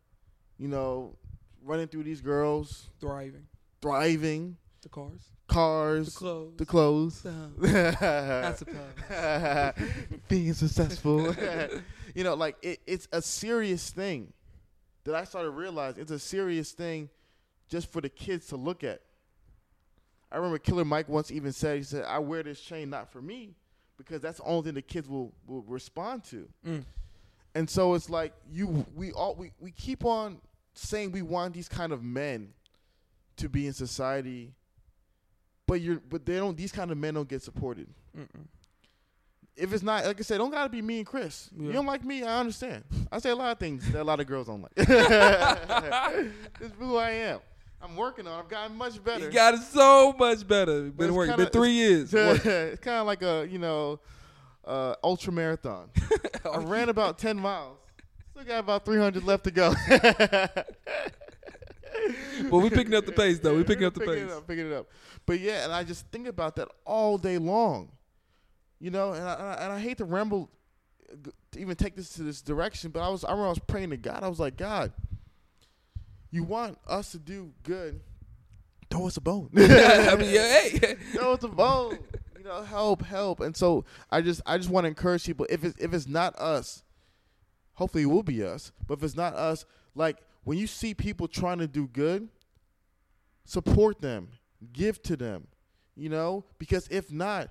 you 0.59 0.68
know, 0.68 1.16
running 1.62 1.88
through 1.88 2.04
these 2.04 2.20
girls, 2.20 2.90
Thriving. 3.00 3.46
thriving, 3.80 4.56
The 4.83 4.88
cars. 4.90 5.22
cars, 5.48 6.12
The 6.14 6.18
clothes. 6.18 6.56
the 6.59 6.66
clothes, 6.66 7.22
the 7.22 8.46
I 8.46 8.54
suppose. 8.54 10.12
being 10.28 10.52
successful. 10.54 11.35
you 12.14 12.24
know, 12.24 12.35
like 12.35 12.56
it, 12.62 12.80
it's 12.87 13.09
a 13.12 13.22
serious 13.22 13.90
thing 13.90 14.33
that 15.04 15.14
I 15.14 15.24
started 15.24 15.50
realizing 15.50 16.02
it's 16.02 16.11
a 16.12 16.18
serious 16.18 16.72
thing 16.72 17.09
just 17.70 17.90
for 17.90 18.00
the 18.02 18.09
kids 18.11 18.48
to 18.48 18.56
look 18.56 18.85
at. 18.85 19.00
I 20.33 20.37
remember 20.37 20.59
Killer 20.59 20.85
Mike 20.85 21.09
once 21.09 21.30
even 21.30 21.52
said, 21.52 21.78
he 21.78 21.83
said, 21.85 22.04
I 22.04 22.18
wear 22.18 22.42
this 22.42 22.61
chain 22.61 22.90
not 22.90 23.11
for 23.11 23.20
me 23.22 23.54
because 24.00 24.22
that's 24.22 24.38
the 24.38 24.44
only 24.44 24.64
thing 24.64 24.74
the 24.74 24.82
kids 24.82 25.08
will, 25.08 25.32
will 25.46 25.62
respond 25.62 26.24
to. 26.24 26.48
Mm. 26.66 26.84
And 27.54 27.68
so 27.68 27.94
it's 27.94 28.08
like 28.08 28.32
you 28.50 28.86
we 28.94 29.12
all 29.12 29.34
we, 29.34 29.52
we 29.60 29.70
keep 29.70 30.04
on 30.04 30.40
saying 30.74 31.12
we 31.12 31.22
want 31.22 31.52
these 31.54 31.68
kind 31.68 31.92
of 31.92 32.02
men 32.02 32.52
to 33.36 33.48
be 33.48 33.66
in 33.66 33.72
society, 33.72 34.52
but 35.66 35.80
you're 35.80 36.00
but 36.08 36.24
they 36.24 36.36
don't 36.36 36.56
these 36.56 36.72
kind 36.72 36.90
of 36.90 36.96
men 36.96 37.14
don't 37.14 37.28
get 37.28 37.42
supported. 37.42 37.88
Mm-mm. 38.16 38.46
If 39.56 39.72
it's 39.72 39.82
not 39.82 40.06
like 40.06 40.18
I 40.18 40.22
said, 40.22 40.38
don't 40.38 40.50
gotta 40.50 40.70
be 40.70 40.80
me 40.80 40.98
and 40.98 41.06
Chris. 41.06 41.50
Yeah. 41.54 41.66
You 41.66 41.72
don't 41.72 41.86
like 41.86 42.04
me, 42.04 42.22
I 42.22 42.38
understand. 42.38 42.84
I 43.10 43.18
say 43.18 43.30
a 43.30 43.36
lot 43.36 43.52
of 43.52 43.58
things 43.58 43.90
that 43.90 44.00
a 44.00 44.04
lot 44.04 44.20
of 44.20 44.26
girls 44.26 44.46
don't 44.46 44.62
like. 44.62 44.72
is 44.78 46.72
who 46.78 46.96
I 46.96 47.10
am. 47.10 47.40
I'm 47.82 47.96
working 47.96 48.26
on. 48.26 48.38
it. 48.38 48.42
I've 48.42 48.48
gotten 48.48 48.76
much 48.76 49.02
better. 49.02 49.24
You 49.24 49.30
got 49.30 49.54
it 49.54 49.62
so 49.62 50.14
much 50.18 50.46
better. 50.46 50.90
Been 50.90 51.08
it's 51.08 51.14
working. 51.14 51.32
kinda- 51.36 51.50
Been 51.50 51.52
three 51.60 51.72
years. 51.72 52.12
it's, 52.14 52.44
working. 52.44 52.76
kind 52.78 52.98
of 52.98 53.06
like 53.06 53.22
a 53.22 53.46
you 53.50 53.58
know 53.58 54.00
uh, 54.64 54.94
ultra 55.02 55.32
marathon. 55.32 55.88
I 56.52 56.58
ran 56.58 56.88
about 56.88 57.18
ten 57.18 57.38
miles. 57.38 57.78
Still 58.32 58.44
got 58.44 58.58
about 58.60 58.84
three 58.84 58.98
hundred 58.98 59.24
left 59.24 59.44
to 59.44 59.50
go. 59.50 59.74
But 62.50 62.58
we 62.58 62.70
picking 62.70 62.94
up 62.94 63.04
the 63.04 63.12
pace, 63.12 63.38
though. 63.38 63.54
We 63.56 63.64
picking 63.64 63.84
up 63.84 63.94
the 63.94 64.00
picking 64.00 64.14
pace. 64.14 64.24
It 64.24 64.30
up, 64.30 64.46
picking 64.46 64.66
it 64.66 64.72
up. 64.72 64.88
But 65.26 65.40
yeah, 65.40 65.64
and 65.64 65.72
I 65.72 65.84
just 65.84 66.06
think 66.06 66.26
about 66.26 66.56
that 66.56 66.68
all 66.84 67.18
day 67.18 67.36
long. 67.36 67.90
You 68.78 68.90
know, 68.90 69.12
and 69.12 69.22
I, 69.22 69.34
and 69.34 69.42
I, 69.42 69.52
and 69.64 69.72
I 69.74 69.78
hate 69.78 69.98
to 69.98 70.04
ramble, 70.04 70.50
to 71.52 71.60
even 71.60 71.76
take 71.76 71.96
this 71.96 72.10
to 72.14 72.22
this 72.22 72.40
direction. 72.40 72.90
But 72.90 73.00
I 73.02 73.08
was 73.08 73.24
I 73.24 73.30
remember 73.30 73.46
I 73.46 73.50
was 73.50 73.58
praying 73.58 73.90
to 73.90 73.96
God. 73.98 74.22
I 74.22 74.28
was 74.28 74.40
like, 74.40 74.56
God, 74.56 74.92
you 76.30 76.44
want 76.44 76.78
us 76.86 77.12
to 77.12 77.18
do 77.18 77.52
good? 77.62 78.00
Throw 78.90 79.06
us 79.06 79.16
a 79.16 79.20
bone. 79.20 79.50
I 79.56 80.16
mean, 80.16 80.30
yeah, 80.34 80.60
hey. 80.62 80.96
throw 81.12 81.32
us 81.34 81.42
a 81.44 81.48
bone. 81.48 81.98
You 82.38 82.44
know, 82.44 82.62
help, 82.62 83.02
help. 83.02 83.40
And 83.40 83.56
so 83.56 83.84
I 84.10 84.20
just 84.20 84.40
I 84.46 84.56
just 84.58 84.70
want 84.70 84.84
to 84.84 84.88
encourage 84.88 85.24
people. 85.24 85.46
If 85.48 85.62
it's 85.64 85.76
if 85.78 85.92
it's 85.94 86.08
not 86.08 86.36
us, 86.38 86.82
hopefully 87.74 88.04
it 88.04 88.06
will 88.06 88.22
be 88.22 88.42
us. 88.44 88.72
But 88.86 88.98
if 88.98 89.04
it's 89.04 89.16
not 89.16 89.34
us, 89.34 89.64
like 89.94 90.18
when 90.44 90.58
you 90.58 90.66
see 90.66 90.94
people 90.94 91.28
trying 91.28 91.58
to 91.58 91.68
do 91.68 91.86
good, 91.86 92.28
support 93.44 94.00
them, 94.00 94.28
give 94.72 95.02
to 95.04 95.16
them. 95.16 95.46
You 95.96 96.08
know, 96.08 96.44
because 96.58 96.88
if 96.90 97.12
not, 97.12 97.50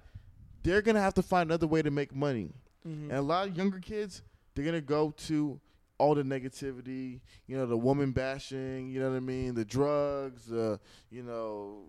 they're 0.64 0.82
gonna 0.82 1.02
have 1.02 1.14
to 1.16 1.22
find 1.22 1.50
another 1.50 1.68
way 1.68 1.82
to 1.82 1.92
make 1.92 2.16
money. 2.16 2.52
Mhm. 2.86 3.04
And 3.10 3.12
a 3.12 3.22
lot 3.22 3.48
of 3.48 3.56
younger 3.56 3.80
kids, 3.80 4.24
they're 4.56 4.66
gonna 4.66 4.82
go 4.82 5.12
to 5.28 5.60
all 6.00 6.16
the 6.16 6.24
negativity, 6.24 7.20
you 7.48 7.56
know, 7.58 7.66
the 7.66 7.78
woman 7.78 8.12
bashing, 8.12 8.90
you 8.90 9.00
know 9.00 9.10
what 9.12 9.18
I 9.18 9.20
mean, 9.20 9.54
the 9.54 9.66
drugs, 9.66 10.46
the 10.46 10.80
you 11.12 11.22
know, 11.24 11.84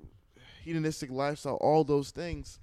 hedonistic 0.65 1.11
lifestyle, 1.11 1.57
all 1.57 1.85
those 1.85 2.11
things. 2.11 2.59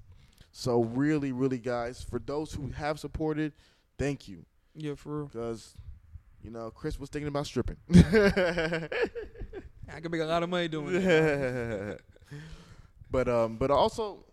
So 0.52 0.84
really, 0.84 1.32
really, 1.32 1.58
guys, 1.60 2.04
for 2.04 2.20
those 2.20 2.52
who 2.54 2.70
have 2.72 3.00
supported, 3.00 3.54
thank 3.98 4.28
you, 4.28 4.46
Yeah, 4.76 4.96
for 4.96 5.18
real. 5.20 5.26
because 5.28 5.74
you 6.44 6.52
know 6.52 6.70
Chris 6.72 7.00
was 7.00 7.10
thinking 7.10 7.28
about 7.28 7.46
stripping. 7.48 7.78
I 9.90 10.00
can 10.02 10.12
make 10.12 10.22
a 10.22 10.26
lot 10.26 10.44
of 10.44 10.50
money 10.50 10.68
doing 10.68 10.96
it. 10.96 12.02
but 13.12 13.28
um, 13.30 13.58
but 13.58 13.72
also, 13.72 14.26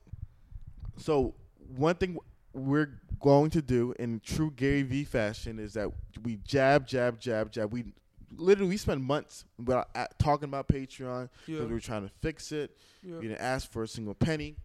so 0.96 1.34
one 1.76 1.94
thing 1.96 2.18
we're 2.52 3.00
going 3.20 3.50
to 3.50 3.62
do 3.62 3.94
in 3.98 4.20
true 4.24 4.50
Gary 4.54 4.82
V 4.82 5.04
fashion 5.04 5.58
is 5.58 5.74
that 5.74 5.90
we 6.22 6.36
jab, 6.44 6.86
jab, 6.86 7.20
jab, 7.20 7.50
jab. 7.50 7.72
We 7.72 7.84
literally 8.36 8.70
we 8.70 8.76
spend 8.76 9.02
months 9.04 9.44
at, 9.94 10.18
talking 10.18 10.48
about 10.48 10.68
Patreon 10.68 11.28
Yeah, 11.46 11.56
because 11.56 11.68
we 11.68 11.74
were 11.74 11.80
trying 11.80 12.02
to 12.02 12.12
fix 12.20 12.52
it. 12.52 12.76
yeah. 13.02 13.16
We 13.16 13.28
didn't 13.28 13.40
ask 13.40 13.70
for 13.70 13.82
a 13.82 13.88
single 13.88 14.14
penny. 14.14 14.56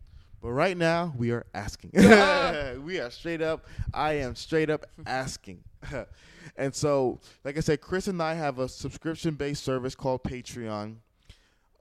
But 0.41 0.51
right 0.53 0.77
now 0.77 1.13
we 1.17 1.31
are 1.31 1.45
asking. 1.53 1.91
we 2.85 2.99
are 2.99 3.11
straight 3.11 3.41
up. 3.41 3.65
I 3.93 4.13
am 4.13 4.35
straight 4.35 4.69
up 4.69 4.85
asking. 5.05 5.63
and 6.55 6.73
so, 6.73 7.19
like 7.43 7.57
I 7.57 7.59
said, 7.59 7.81
Chris 7.81 8.07
and 8.07 8.21
I 8.21 8.35
have 8.35 8.59
a 8.59 8.69
subscription 8.69 9.33
based 9.35 9.63
service 9.63 9.95
called 9.95 10.23
Patreon. 10.23 10.95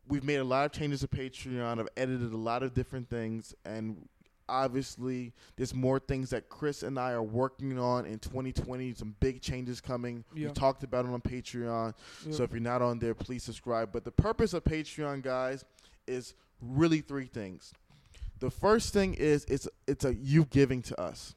We've 0.09 0.24
made 0.24 0.37
a 0.37 0.44
lot 0.44 0.66
of 0.66 0.72
changes 0.72 1.00
to 1.00 1.09
Patreon. 1.09 1.78
I've 1.78 1.88
edited 1.96 2.33
a 2.33 2.37
lot 2.37 2.62
of 2.62 2.74
different 2.74 3.09
things 3.09 3.54
and 3.64 4.09
obviously 4.48 5.32
there's 5.56 5.74
more 5.74 5.98
things 5.98 6.30
that 6.30 6.48
Chris 6.48 6.82
and 6.82 6.98
I 6.98 7.12
are 7.12 7.22
working 7.22 7.78
on 7.78 8.06
in 8.06 8.18
2020, 8.18 8.94
some 8.94 9.14
big 9.20 9.40
changes 9.40 9.80
coming. 9.80 10.24
Yeah. 10.34 10.48
We 10.48 10.52
talked 10.52 10.82
about 10.82 11.04
it 11.04 11.11
on 11.11 11.20
Patreon. 11.20 11.94
yeah. 12.26 12.32
So 12.32 12.42
if 12.44 12.52
you're 12.52 12.61
not 12.61 12.82
on 12.82 12.98
there, 12.98 13.14
please 13.14 13.42
subscribe. 13.42 13.92
But 13.92 14.04
the 14.04 14.12
purpose 14.12 14.52
of 14.54 14.64
Patreon, 14.64 15.22
guys, 15.22 15.64
is 16.06 16.34
really 16.61 17.00
three 17.00 17.26
things. 17.26 17.72
The 18.40 18.50
first 18.50 18.92
thing 18.92 19.14
is 19.14 19.44
it's 19.46 19.68
it's 19.87 20.04
a 20.04 20.14
you 20.14 20.44
giving 20.44 20.82
to 20.82 21.00
us. 21.00 21.34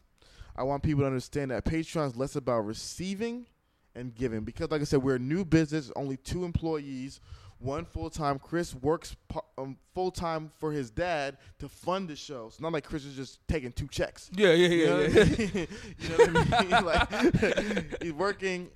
I 0.56 0.63
want 0.63 0.84
people 0.84 1.02
to 1.02 1.08
understand 1.08 1.52
that 1.52 1.65
Patreon 1.65 2.08
is 2.08 2.15
less 2.15 2.36
about 2.36 2.65
receiving 2.65 3.47
and 3.95 4.13
giving 4.13 4.41
because, 4.41 4.69
like 4.69 4.82
I 4.82 4.84
said, 4.84 5.02
we're 5.02 5.15
a 5.15 5.19
new 5.19 5.43
business, 5.43 5.91
only 5.95 6.17
two 6.17 6.45
employees, 6.45 7.19
one 7.62 7.86
full 7.86 8.10
time. 8.10 8.39
Chris 8.39 8.74
works 8.76 9.15
um, 9.58 9.78
full 9.93 10.12
time 10.12 10.52
for 10.60 10.71
his 10.71 10.89
dad 10.89 11.38
to 11.60 11.69
fund 11.69 12.08
the 12.10 12.15
show. 12.15 12.47
It's 12.47 12.60
not 12.60 12.74
like 12.74 12.84
Chris 12.84 13.06
is 13.06 13.15
just 13.15 13.45
taking 13.47 13.71
two 13.71 13.88
checks. 13.88 14.30
yeah, 14.34 14.52
yeah, 14.54 14.67
You 14.67 14.86
know 14.88 15.00
yeah, 15.00 15.24
yeah. 15.54 15.65
you 16.00 16.10
know 16.10 16.17
what 16.17 16.54
I 16.54 16.63
mean? 16.63 16.71
Like 17.91 18.02
he's 18.04 18.13
working 18.13 18.69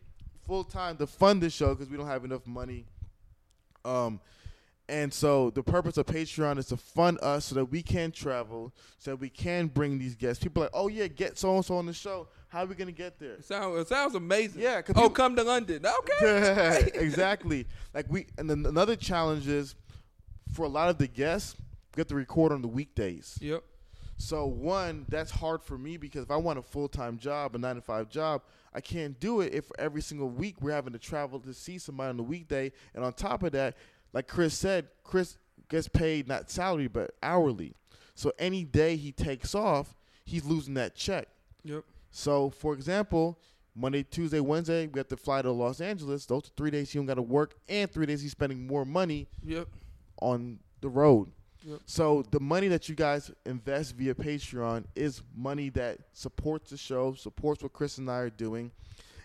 full 0.45 0.63
time 0.63 0.97
to 0.97 1.07
fund 1.07 1.41
the 1.41 1.49
show 1.49 1.73
because 1.73 1.89
we 1.89 1.97
don't 1.97 2.07
have 2.07 2.25
enough 2.25 2.45
money. 2.45 2.85
Um, 3.83 4.19
and 4.87 5.11
so 5.11 5.49
the 5.49 5.63
purpose 5.63 5.97
of 5.97 6.05
Patreon 6.05 6.59
is 6.59 6.67
to 6.67 6.77
fund 6.77 7.17
us 7.23 7.45
so 7.45 7.55
that 7.55 7.65
we 7.65 7.81
can 7.81 8.11
travel, 8.11 8.71
so 8.99 9.11
that 9.11 9.17
we 9.17 9.29
can 9.29 9.67
bring 9.67 9.97
these 9.97 10.15
guests. 10.15 10.43
People 10.43 10.61
are 10.61 10.65
like, 10.67 10.71
oh 10.75 10.87
yeah, 10.87 11.07
get 11.07 11.37
so 11.39 11.55
and 11.55 11.65
so 11.65 11.77
on 11.77 11.87
the 11.87 11.93
show. 11.93 12.27
How 12.55 12.63
are 12.63 12.67
we 12.67 12.75
gonna 12.75 12.93
get 12.93 13.19
there? 13.19 13.33
It 13.33 13.43
sounds 13.43 13.81
it 13.81 13.89
sounds 13.89 14.15
amazing. 14.15 14.61
Yeah, 14.61 14.77
Oh, 14.77 14.93
people- 14.93 15.09
come 15.09 15.35
to 15.35 15.43
London. 15.43 15.85
Okay. 15.85 16.89
exactly. 16.93 17.67
Like 17.93 18.05
we, 18.09 18.27
and 18.37 18.49
then 18.49 18.65
another 18.65 18.95
challenge 18.95 19.45
is 19.45 19.75
for 20.53 20.63
a 20.63 20.69
lot 20.69 20.87
of 20.87 20.97
the 20.97 21.07
guests, 21.07 21.57
we 21.97 21.99
have 21.99 22.07
to 22.07 22.15
record 22.15 22.53
on 22.53 22.61
the 22.61 22.69
weekdays. 22.69 23.37
Yep. 23.41 23.61
So 24.15 24.45
one, 24.45 25.05
that's 25.09 25.31
hard 25.31 25.63
for 25.63 25.77
me 25.77 25.97
because 25.97 26.23
if 26.23 26.31
I 26.31 26.37
want 26.37 26.57
a 26.57 26.61
full 26.61 26.87
time 26.87 27.17
job, 27.17 27.55
a 27.55 27.57
nine 27.57 27.75
to 27.75 27.81
five 27.81 28.07
job, 28.09 28.41
I 28.73 28.79
can't 28.79 29.19
do 29.19 29.41
it 29.41 29.53
if 29.53 29.69
every 29.77 30.01
single 30.01 30.29
week 30.29 30.61
we're 30.61 30.71
having 30.71 30.93
to 30.93 30.99
travel 30.99 31.41
to 31.41 31.53
see 31.53 31.77
somebody 31.77 32.11
on 32.11 32.15
the 32.15 32.23
weekday. 32.23 32.71
And 32.93 33.03
on 33.03 33.11
top 33.11 33.43
of 33.43 33.51
that, 33.51 33.75
like 34.13 34.29
Chris 34.29 34.57
said, 34.57 34.87
Chris 35.03 35.35
gets 35.67 35.89
paid 35.89 36.29
not 36.29 36.49
salary 36.49 36.87
but 36.87 37.15
hourly. 37.21 37.73
So 38.13 38.31
any 38.39 38.63
day 38.63 38.95
he 38.95 39.11
takes 39.11 39.53
off, 39.53 39.93
he's 40.23 40.45
losing 40.45 40.75
that 40.75 40.95
check. 40.95 41.27
Yep. 41.65 41.83
So 42.15 42.49
for 42.49 42.73
example, 42.73 43.37
Monday, 43.75 44.03
Tuesday, 44.03 44.39
Wednesday, 44.39 44.87
we 44.87 44.99
have 44.99 45.09
to 45.09 45.17
fly 45.17 45.41
to 45.41 45.51
Los 45.51 45.81
Angeles. 45.81 46.25
Those 46.25 46.45
are 46.47 46.51
three 46.55 46.71
days 46.71 46.89
he 46.89 46.97
don't 46.97 47.05
got 47.05 47.15
to 47.15 47.21
work, 47.21 47.55
and 47.67 47.91
three 47.91 48.05
days 48.05 48.21
he's 48.21 48.31
spending 48.31 48.65
more 48.65 48.85
money 48.85 49.27
Yep. 49.43 49.67
on 50.21 50.59
the 50.79 50.87
road. 50.87 51.29
Yep. 51.65 51.79
So 51.85 52.23
the 52.31 52.39
money 52.39 52.69
that 52.69 52.87
you 52.87 52.95
guys 52.95 53.31
invest 53.45 53.95
via 53.97 54.13
Patreon 54.15 54.85
is 54.95 55.23
money 55.35 55.67
that 55.71 55.97
supports 56.13 56.69
the 56.69 56.77
show, 56.77 57.15
supports 57.15 57.61
what 57.61 57.73
Chris 57.73 57.97
and 57.97 58.09
I 58.09 58.19
are 58.19 58.29
doing. 58.29 58.71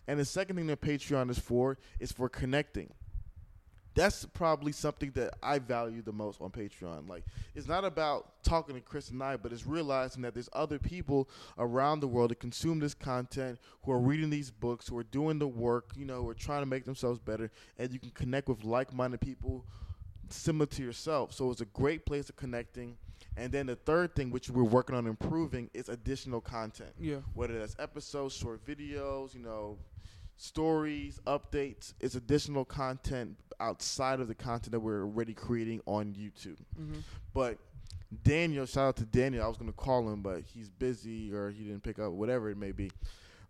And 0.09 0.19
the 0.19 0.25
second 0.25 0.57
thing 0.57 0.67
that 0.67 0.81
Patreon 0.81 1.31
is 1.31 1.39
for 1.39 1.79
is 2.01 2.11
for 2.11 2.29
connecting. 2.29 2.93
That's 4.01 4.25
probably 4.25 4.73
something 4.73 5.11
that 5.11 5.35
I 5.43 5.59
value 5.59 6.01
the 6.01 6.13
most 6.13 6.41
on 6.41 6.49
Patreon. 6.51 7.07
Like 7.07 7.23
it's 7.55 7.69
not 7.69 7.85
about 7.85 8.43
talking 8.43 8.75
to 8.75 8.81
Chris 8.81 9.11
and 9.11 9.23
I, 9.23 9.37
but 9.37 9.53
it's 9.53 9.67
realizing 9.67 10.23
that 10.23 10.33
there's 10.33 10.49
other 10.55 10.79
people 10.79 11.29
around 11.59 12.01
the 12.01 12.09
world 12.09 12.31
that 12.31 12.41
consume 12.41 12.79
this 12.79 12.95
content, 12.95 13.59
who 13.83 13.93
are 13.93 14.01
reading 14.01 14.31
these 14.31 14.51
books, 14.51 14.89
who 14.89 14.97
are 14.97 15.05
doing 15.05 15.39
the 15.39 15.47
work, 15.47 15.93
you 15.95 16.07
know, 16.07 16.23
who 16.23 16.31
are 16.31 16.35
trying 16.35 16.63
to 16.63 16.67
make 16.67 16.87
themselves 16.87 17.19
better, 17.19 17.51
and 17.79 17.93
you 17.93 17.99
can 17.99 18.11
connect 18.13 18.49
with 18.49 18.65
like-minded 18.65 19.21
people 19.21 19.67
similar 20.31 20.65
to 20.65 20.83
yourself. 20.83 21.35
So 21.35 21.51
it's 21.51 21.61
a 21.61 21.67
great 21.67 22.07
place 22.07 22.31
of 22.31 22.37
connecting. 22.37 22.97
And 23.37 23.53
then 23.53 23.67
the 23.67 23.77
third 23.77 24.17
thing, 24.17 24.31
which 24.31 24.49
we're 24.49 24.65
working 24.65 24.97
on 24.97 25.07
improving, 25.07 25.69
is 25.75 25.91
additional 25.91 26.41
content. 26.41 26.91
Yeah. 26.99 27.19
Whether 27.35 27.59
that's 27.59 27.77
episodes, 27.79 28.35
short 28.35 28.65
videos, 28.65 29.35
you 29.35 29.41
know, 29.41 29.77
stories, 30.41 31.21
updates, 31.27 31.93
it's 32.01 32.15
additional 32.15 32.65
content 32.65 33.37
outside 33.61 34.21
of 34.21 34.29
the 34.29 34.35
content 34.35 34.73
that 34.73 34.81
we're 34.81 35.03
already 35.03 35.35
creating 35.35 35.83
on 35.87 36.15
YouTube. 36.15 36.57
Mm-hmm. 36.81 37.01
But 37.35 37.59
Daniel, 38.23 38.65
shout 38.65 38.89
out 38.89 38.97
to 38.97 39.05
Daniel. 39.05 39.45
I 39.45 39.49
was 39.49 39.59
gonna 39.59 39.73
call 39.73 40.09
him, 40.09 40.23
but 40.23 40.43
he's 40.43 40.71
busy 40.71 41.33
or 41.33 41.51
he 41.51 41.65
didn't 41.65 41.83
pick 41.83 41.99
up, 41.99 42.13
whatever 42.13 42.49
it 42.49 42.57
may 42.57 42.73
be. 42.73 42.91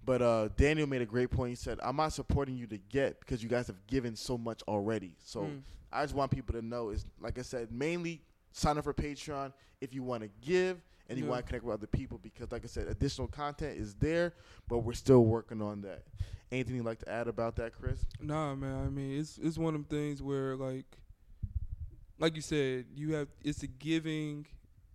But 0.05 0.21
uh, 0.21 0.49
Daniel 0.57 0.87
made 0.89 1.03
a 1.03 1.07
great 1.07 1.31
point. 1.31 1.51
He 1.51 1.55
said, 1.55 1.79
"I'm 1.83 1.97
not 1.97 2.13
supporting 2.13 2.57
you 2.57 2.67
to 2.67 2.79
get 2.79 3.21
because 3.21 3.43
you 3.43 3.49
guys 3.49 3.69
have 3.69 3.87
given 3.87 4.17
so 4.17 4.37
much 4.37 4.63
already. 4.67 5.15
So 5.25 5.43
Mm. 5.43 5.63
I 5.93 6.03
just 6.03 6.15
want 6.15 6.31
people 6.31 6.55
to 6.55 6.63
know 6.63 6.91
is 6.91 7.05
like 7.21 7.39
I 7.39 7.43
said, 7.43 7.71
mainly 7.71 8.21
sign 8.53 8.79
up 8.79 8.85
for 8.85 8.95
Patreon 8.95 9.53
if 9.81 9.95
you 9.95 10.03
want 10.03 10.23
to 10.23 10.31
give 10.41 10.81
and 11.11 11.19
you 11.19 11.25
Yeah. 11.25 11.31
want 11.33 11.45
to 11.45 11.47
connect 11.49 11.65
with 11.65 11.75
other 11.75 11.87
people 11.87 12.19
because, 12.19 12.51
like 12.53 12.65
I 12.65 12.69
said, 12.69 12.87
additional 12.89 13.29
content 13.29 13.79
is 13.79 13.95
there, 13.97 14.33
but 14.69 14.79
we're 14.79 14.95
still 14.95 15.25
working 15.27 15.61
on 15.61 15.83
that. 15.83 16.05
Anything 16.53 16.77
you'd 16.77 16.85
like 16.87 17.01
to 17.01 17.09
add 17.11 17.29
about 17.29 17.57
that, 17.57 17.75
Chris? 17.75 18.05
Nah, 18.21 18.55
man. 18.55 18.87
I 18.87 18.89
mean, 18.89 19.19
it's 19.21 19.37
it's 19.39 19.59
one 19.59 19.75
of 19.75 19.81
them 19.81 19.99
things 19.99 20.23
where 20.23 20.57
like, 20.57 20.87
like 22.19 22.35
you 22.37 22.43
said, 22.43 22.87
you 22.95 23.15
have 23.15 23.29
it's 23.43 23.63
a 23.63 23.67
giving, 23.67 24.47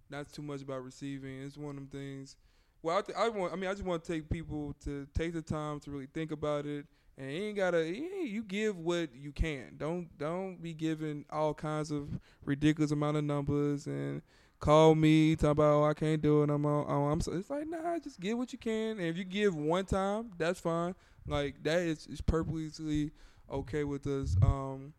not 0.10 0.32
too 0.32 0.42
much 0.42 0.62
about 0.62 0.84
receiving. 0.84 1.44
It's 1.44 1.58
one 1.58 1.72
of 1.72 1.76
them 1.76 1.88
things. 1.88 2.36
Well, 2.82 2.98
I, 2.98 3.02
th- 3.02 3.18
I 3.18 3.30
want. 3.30 3.52
I 3.54 3.56
mean, 3.56 3.70
I 3.70 3.74
just 3.74 3.84
want 3.86 4.04
to 4.04 4.12
take 4.14 4.30
people 4.30 4.76
to 4.84 5.08
take 5.14 5.34
the 5.34 5.42
time 5.42 5.80
to 5.82 5.92
really 5.92 6.08
think 6.14 6.32
about 6.32 6.66
it, 6.68 6.86
and 7.18 7.32
you 7.32 7.44
ain't 7.44 7.58
gotta. 7.58 7.84
You, 7.88 8.04
you 8.26 8.44
give 8.44 8.78
what 8.78 9.16
you 9.16 9.32
can. 9.32 9.76
Don't 9.78 10.16
don't 10.18 10.62
be 10.62 10.74
giving 10.74 11.26
all 11.32 11.54
kinds 11.54 11.90
of 11.90 12.20
ridiculous 12.44 12.92
amount 12.92 13.18
of 13.18 13.24
numbers 13.24 13.88
and 13.88 14.22
call 14.66 14.96
me 14.96 15.36
talk 15.36 15.52
about 15.52 15.76
oh, 15.76 15.84
I 15.86 15.94
can't 15.94 16.22
do 16.22 16.42
it. 16.42 16.50
I'm. 16.50 16.66
Oh, 16.66 16.82
I'm. 16.82 17.22
So, 17.22 17.34
it's 17.34 17.50
like 17.50 17.68
nah, 17.68 18.00
just 18.00 18.20
give 18.20 18.38
what 18.38 18.52
you 18.52 18.60
can, 18.60 19.00
and 19.00 19.02
if 19.02 19.16
you 19.16 19.24
give 19.24 19.56
one 19.56 19.86
time, 19.86 20.32
that's 20.38 20.60
fine. 20.60 20.96
Like 21.28 21.62
that 21.64 21.80
is 21.80 22.08
is 22.08 22.22
perfectly 22.22 23.12
okay 23.52 23.84
with 23.84 24.08
us. 24.08 24.36
Um, 24.42 24.94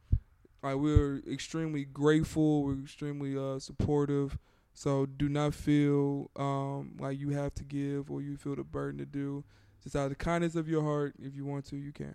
like 0.62 0.76
we're 0.76 1.20
extremely 1.30 1.84
grateful. 1.84 2.62
We're 2.62 2.80
extremely 2.80 3.36
uh 3.36 3.58
supportive. 3.58 4.38
So 4.72 5.06
do 5.06 5.28
not 5.28 5.54
feel 5.54 6.30
um 6.36 6.92
like 6.98 7.18
you 7.18 7.30
have 7.30 7.54
to 7.56 7.64
give 7.64 8.10
or 8.10 8.22
you 8.22 8.36
feel 8.36 8.54
the 8.54 8.64
burden 8.64 8.98
to 8.98 9.06
do. 9.06 9.44
Just 9.82 9.96
out 9.96 10.04
of 10.04 10.10
the 10.10 10.16
kindness 10.16 10.54
of 10.54 10.68
your 10.68 10.82
heart, 10.82 11.14
if 11.20 11.34
you 11.34 11.44
want 11.44 11.64
to, 11.66 11.76
you 11.76 11.92
can. 11.92 12.14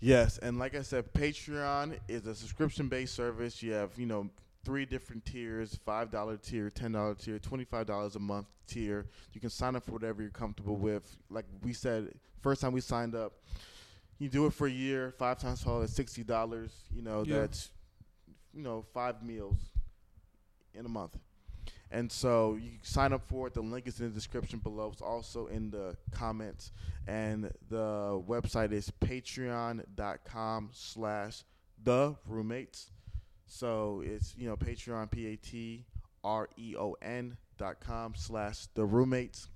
Yes, 0.00 0.36
and 0.36 0.58
like 0.58 0.74
I 0.74 0.82
said, 0.82 1.14
Patreon 1.14 1.98
is 2.08 2.26
a 2.26 2.34
subscription-based 2.34 3.14
service. 3.14 3.62
You 3.62 3.72
have, 3.72 3.98
you 3.98 4.04
know, 4.04 4.28
three 4.64 4.84
different 4.86 5.24
tiers: 5.24 5.78
five 5.84 6.10
dollar 6.10 6.36
tier, 6.36 6.70
ten 6.70 6.92
dollar 6.92 7.14
tier, 7.14 7.38
twenty-five 7.38 7.86
dollars 7.86 8.16
a 8.16 8.20
month 8.20 8.46
tier. 8.66 9.06
You 9.32 9.40
can 9.40 9.50
sign 9.50 9.76
up 9.76 9.84
for 9.84 9.92
whatever 9.92 10.22
you're 10.22 10.30
comfortable 10.30 10.76
with. 10.76 11.16
Like 11.30 11.44
we 11.62 11.72
said, 11.72 12.14
first 12.40 12.60
time 12.60 12.72
we 12.72 12.80
signed 12.80 13.14
up, 13.14 13.32
you 14.18 14.28
do 14.28 14.46
it 14.46 14.52
for 14.52 14.66
a 14.66 14.70
year, 14.70 15.12
five 15.18 15.38
times 15.38 15.62
twelve 15.62 15.84
is 15.84 15.92
sixty 15.92 16.22
dollars. 16.24 16.72
You 16.94 17.02
know, 17.02 17.24
Yeah. 17.26 17.40
that's 17.40 17.70
you 18.52 18.62
know 18.62 18.84
five 18.94 19.22
meals 19.22 19.58
in 20.74 20.84
a 20.86 20.88
month. 20.88 21.16
And 21.90 22.10
so 22.10 22.54
you 22.60 22.72
sign 22.82 23.12
up 23.12 23.22
for 23.28 23.46
it. 23.46 23.54
The 23.54 23.60
link 23.60 23.86
is 23.86 24.00
in 24.00 24.06
the 24.08 24.12
description 24.12 24.58
below. 24.58 24.90
It's 24.92 25.02
also 25.02 25.46
in 25.46 25.70
the 25.70 25.96
comments. 26.10 26.72
And 27.06 27.52
the 27.68 28.20
website 28.26 28.72
is 28.72 28.90
patreon.com 29.00 30.70
slash 30.72 31.44
the 31.82 32.16
roommates. 32.26 32.90
So 33.46 34.02
it's, 34.04 34.34
you 34.36 34.48
know, 34.48 34.56
Patreon, 34.56 35.10
P 35.10 35.26
A 35.26 35.36
T 35.36 35.84
R 36.22 36.48
E 36.56 36.74
O 36.78 36.96
N 37.02 37.36
dot 37.58 37.80
com 37.80 38.14
slash 38.16 38.66
the 38.74 38.84
roommates. 38.84 39.48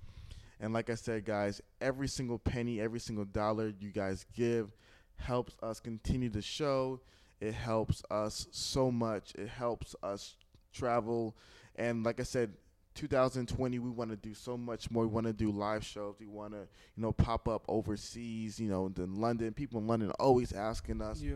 And 0.59 0.73
like 0.73 0.89
I 0.89 0.95
said, 0.95 1.25
guys, 1.25 1.61
every 1.81 2.07
single 2.07 2.37
penny, 2.37 2.81
every 2.81 2.99
single 2.99 3.25
dollar 3.25 3.73
you 3.79 3.91
guys 3.91 4.25
give 4.35 4.71
helps 5.15 5.55
us 5.63 5.79
continue 5.79 6.29
the 6.29 6.41
show. 6.41 7.01
It 7.39 7.53
helps 7.53 8.03
us 8.11 8.47
so 8.51 8.91
much. 8.91 9.33
It 9.35 9.47
helps 9.47 9.95
us 10.03 10.35
travel. 10.73 11.35
And 11.75 12.03
like 12.03 12.19
I 12.19 12.23
said, 12.23 12.53
2020 12.95 13.79
we 13.79 13.89
want 13.89 14.09
to 14.09 14.17
do 14.17 14.33
so 14.33 14.57
much 14.57 14.91
more 14.91 15.03
we 15.03 15.13
want 15.13 15.25
to 15.25 15.31
do 15.31 15.51
live 15.51 15.85
shows 15.85 16.15
we 16.19 16.25
want 16.25 16.51
to 16.51 16.57
you 16.57 17.01
know 17.01 17.13
pop 17.13 17.47
up 17.47 17.63
overseas 17.69 18.59
you 18.59 18.67
know 18.67 18.91
in 18.97 19.15
london 19.15 19.53
people 19.53 19.79
in 19.79 19.87
london 19.87 20.09
are 20.09 20.15
always 20.19 20.51
asking 20.51 20.99
us 21.01 21.21
Yeah. 21.21 21.35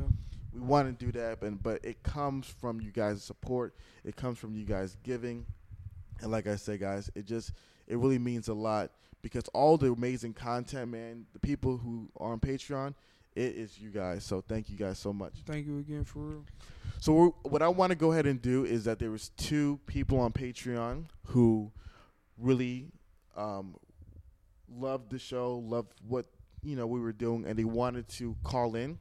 We 0.53 0.61
want 0.61 0.99
to 0.99 1.05
do 1.05 1.11
that 1.13 1.41
and 1.41 1.61
but 1.61 1.83
it 1.83 2.03
comes 2.03 2.47
from 2.47 2.79
you 2.81 2.91
guys 2.91 3.23
support. 3.23 3.75
It 4.03 4.15
comes 4.15 4.37
from 4.37 4.55
you 4.55 4.65
guys 4.65 4.97
giving. 5.03 5.45
And 6.21 6.31
like 6.31 6.47
i 6.47 6.55
said 6.55 6.79
guys 6.79 7.09
it 7.15 7.25
just 7.25 7.51
it 7.87 7.97
really 7.97 8.19
means 8.19 8.47
a 8.47 8.53
lot 8.53 8.91
because 9.21 9.43
all 9.53 9.77
the 9.77 9.91
amazing 9.91 10.33
content 10.33 10.91
man 10.91 11.25
the 11.33 11.39
people 11.39 11.77
who 11.77 12.07
are 12.17 12.31
on 12.31 12.39
patreon 12.39 12.93
it 13.35 13.55
is 13.55 13.79
you 13.79 13.89
guys. 13.89 14.23
So 14.23 14.41
thank 14.41 14.69
you 14.69 14.77
guys 14.77 14.99
so 14.99 15.11
much. 15.11 15.33
Thank 15.45 15.65
you 15.65 15.79
again 15.79 16.03
for 16.03 16.19
real. 16.19 16.45
so 16.99 17.13
we're, 17.13 17.27
what 17.43 17.61
I 17.61 17.67
want 17.67 17.91
to 17.91 17.95
go 17.95 18.11
ahead 18.11 18.25
and 18.25 18.41
do 18.41 18.65
is 18.65 18.83
that 18.83 18.99
there 18.99 19.11
was 19.11 19.29
two 19.37 19.79
people 19.85 20.19
on 20.19 20.31
Patreon 20.31 21.05
who 21.27 21.71
really 22.37 22.87
um, 23.35 23.75
loved 24.75 25.09
the 25.09 25.19
show, 25.19 25.57
loved 25.57 25.93
what 26.07 26.25
you 26.63 26.75
know 26.75 26.87
we 26.87 26.99
were 26.99 27.13
doing, 27.13 27.45
and 27.45 27.57
they 27.57 27.63
wanted 27.63 28.07
to 28.09 28.35
call 28.43 28.75
in 28.75 28.99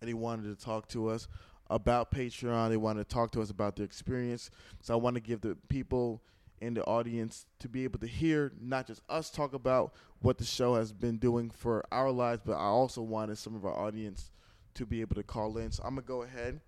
and 0.00 0.08
they 0.08 0.14
wanted 0.14 0.56
to 0.56 0.64
talk 0.64 0.88
to 0.88 1.08
us 1.08 1.28
about 1.70 2.10
Patreon. 2.10 2.70
They 2.70 2.76
wanted 2.76 3.08
to 3.08 3.14
talk 3.14 3.32
to 3.32 3.40
us 3.40 3.50
about 3.50 3.76
their 3.76 3.84
experience. 3.84 4.50
So 4.80 4.94
I 4.94 4.96
want 4.96 5.14
to 5.14 5.20
give 5.20 5.40
the 5.40 5.56
people 5.68 6.22
in 6.60 6.74
the 6.74 6.84
audience 6.84 7.46
to 7.58 7.68
be 7.68 7.84
able 7.84 7.98
to 7.98 8.06
hear 8.06 8.52
not 8.60 8.86
just 8.86 9.02
us 9.08 9.30
talk 9.30 9.54
about 9.54 9.92
what 10.20 10.38
the 10.38 10.44
show 10.44 10.74
has 10.76 10.92
been 10.92 11.18
doing 11.18 11.50
for 11.50 11.84
our 11.92 12.10
lives, 12.10 12.42
but 12.44 12.54
I 12.54 12.64
also 12.64 13.02
wanted 13.02 13.38
some 13.38 13.54
of 13.54 13.64
our 13.64 13.76
audience 13.76 14.30
to 14.74 14.86
be 14.86 15.00
able 15.00 15.16
to 15.16 15.22
call 15.22 15.58
in. 15.58 15.70
So 15.70 15.82
I'm 15.84 15.90
gonna 15.94 16.06
go 16.06 16.22
ahead 16.22 16.60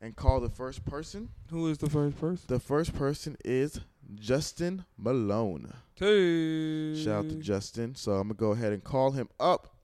and 0.00 0.16
call 0.16 0.40
the 0.40 0.48
first 0.48 0.84
person. 0.84 1.28
Who 1.50 1.68
is 1.68 1.78
the 1.78 1.90
first 1.90 2.18
person? 2.18 2.44
The 2.48 2.60
first 2.60 2.94
person 2.94 3.36
is 3.44 3.80
Justin 4.14 4.84
Malone. 4.96 5.72
Hey. 5.94 7.02
Shout 7.02 7.24
out 7.24 7.30
to 7.30 7.36
Justin. 7.36 7.94
So 7.94 8.12
I'm 8.12 8.28
gonna 8.28 8.34
go 8.34 8.52
ahead 8.52 8.72
and 8.72 8.82
call 8.82 9.12
him 9.12 9.28
up. 9.40 9.75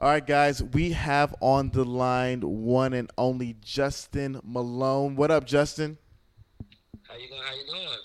All 0.00 0.08
right, 0.10 0.26
guys, 0.26 0.62
we 0.62 0.90
have 0.92 1.34
on 1.40 1.70
the 1.70 1.84
line 1.84 2.40
one 2.40 2.92
and 2.92 3.10
only 3.16 3.56
Justin 3.60 4.40
Malone. 4.42 5.14
What 5.14 5.30
up, 5.30 5.44
Justin? 5.46 5.98
How 7.02 7.16
you 7.16 7.28
going? 7.28 7.42
How 7.42 7.54
you 7.54 7.64
doing? 7.66 7.98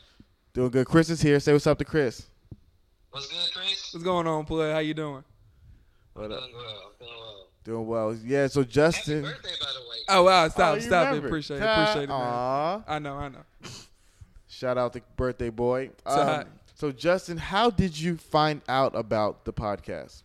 Doing 0.54 0.70
good. 0.70 0.86
Chris 0.86 1.10
is 1.10 1.22
here. 1.22 1.40
Say 1.40 1.52
what's 1.52 1.66
up 1.66 1.80
to 1.80 1.86
Chris. 1.86 2.30
What's 3.10 3.28
good, 3.28 3.54
Chris? 3.54 3.90
What's 3.92 4.04
going 4.04 4.28
on, 4.28 4.46
play? 4.46 4.72
How 4.72 4.80
you 4.80 4.94
doing? 4.94 5.24
What 6.14 6.32
up? 6.32 6.40
Doing 6.42 6.54
well. 6.54 6.68
I'm 6.86 7.06
doing 7.06 7.18
well. 7.20 7.48
Doing 7.64 7.88
well. 7.88 8.18
Yeah. 8.24 8.48
So 8.48 8.62
Happy 8.62 8.72
Justin. 8.72 9.22
birthday, 9.24 9.50
by 9.60 9.68
the 9.74 9.90
way. 9.90 9.96
Oh 10.10 10.24
wow! 10.24 10.46
Oh, 10.46 10.50
Stop! 10.50 10.76
you 10.76 10.82
stop! 10.82 11.16
It. 11.16 11.26
Appreciate 11.26 11.58
it. 11.58 11.64
Appreciate 11.64 12.04
it, 12.04 12.10
man. 12.10 12.18
Aw. 12.22 12.84
I 12.88 13.00
know. 13.00 13.16
I 13.16 13.30
know. 13.30 13.44
Shout 14.48 14.78
out 14.78 14.94
to 14.94 15.02
birthday 15.18 15.50
boy. 15.50 15.90
Um, 16.06 16.46
so 16.76 16.92
Justin, 16.92 17.38
how 17.38 17.70
did 17.70 18.00
you 18.00 18.18
find 18.18 18.62
out 18.68 18.96
about 18.96 19.46
the 19.46 19.54
podcast? 19.54 20.24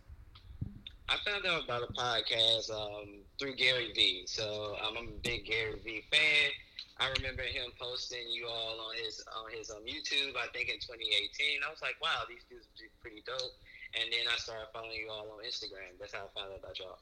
I 1.07 1.17
found 1.23 1.45
out 1.45 1.63
about 1.63 1.83
a 1.83 1.93
podcast 1.93 2.71
um, 2.71 3.21
through 3.39 3.55
Gary 3.55 3.91
Vee. 3.93 4.23
So 4.25 4.75
um, 4.83 4.95
I'm 4.97 5.07
a 5.09 5.19
big 5.23 5.45
Gary 5.45 5.79
Vee 5.83 6.03
fan. 6.11 6.51
I 6.97 7.11
remember 7.17 7.43
him 7.43 7.71
posting 7.79 8.27
you 8.29 8.47
all 8.47 8.79
on 8.79 8.95
his 9.03 9.23
on 9.37 9.51
his 9.55 9.69
um, 9.69 9.83
YouTube. 9.85 10.35
I 10.37 10.47
think 10.53 10.69
in 10.69 10.75
2018. 10.75 11.59
I 11.65 11.69
was 11.69 11.81
like, 11.81 11.95
wow, 12.01 12.23
these 12.27 12.43
dudes 12.49 12.67
are 12.81 12.89
pretty 13.01 13.21
dope. 13.25 13.51
And 13.93 14.11
then 14.11 14.25
I 14.31 14.37
started 14.37 14.67
following 14.73 14.93
you 14.93 15.09
all 15.09 15.27
on 15.37 15.43
Instagram. 15.45 15.99
That's 15.99 16.13
how 16.13 16.29
I 16.35 16.39
found 16.39 16.53
out 16.53 16.59
about 16.59 16.79
y'all. 16.79 16.97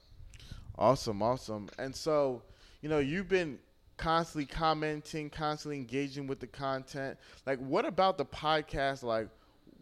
Awesome, 0.76 1.22
awesome. 1.22 1.68
And 1.78 1.94
so, 1.94 2.42
you 2.82 2.88
know, 2.88 2.98
you've 2.98 3.28
been 3.28 3.58
constantly 3.96 4.46
commenting, 4.46 5.30
constantly 5.30 5.76
engaging 5.76 6.26
with 6.26 6.40
the 6.40 6.46
content. 6.46 7.16
Like, 7.46 7.58
what 7.60 7.84
about 7.84 8.18
the 8.18 8.24
podcast? 8.24 9.02
Like, 9.02 9.28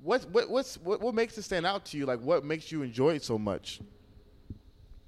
what 0.02 0.24
what 0.30 0.48
what's 0.48 0.76
what, 0.78 1.00
what 1.00 1.14
makes 1.14 1.36
it 1.38 1.42
stand 1.42 1.66
out 1.66 1.86
to 1.86 1.98
you? 1.98 2.06
Like, 2.06 2.20
what 2.20 2.44
makes 2.44 2.70
you 2.70 2.82
enjoy 2.82 3.14
it 3.14 3.24
so 3.24 3.38
much? 3.38 3.80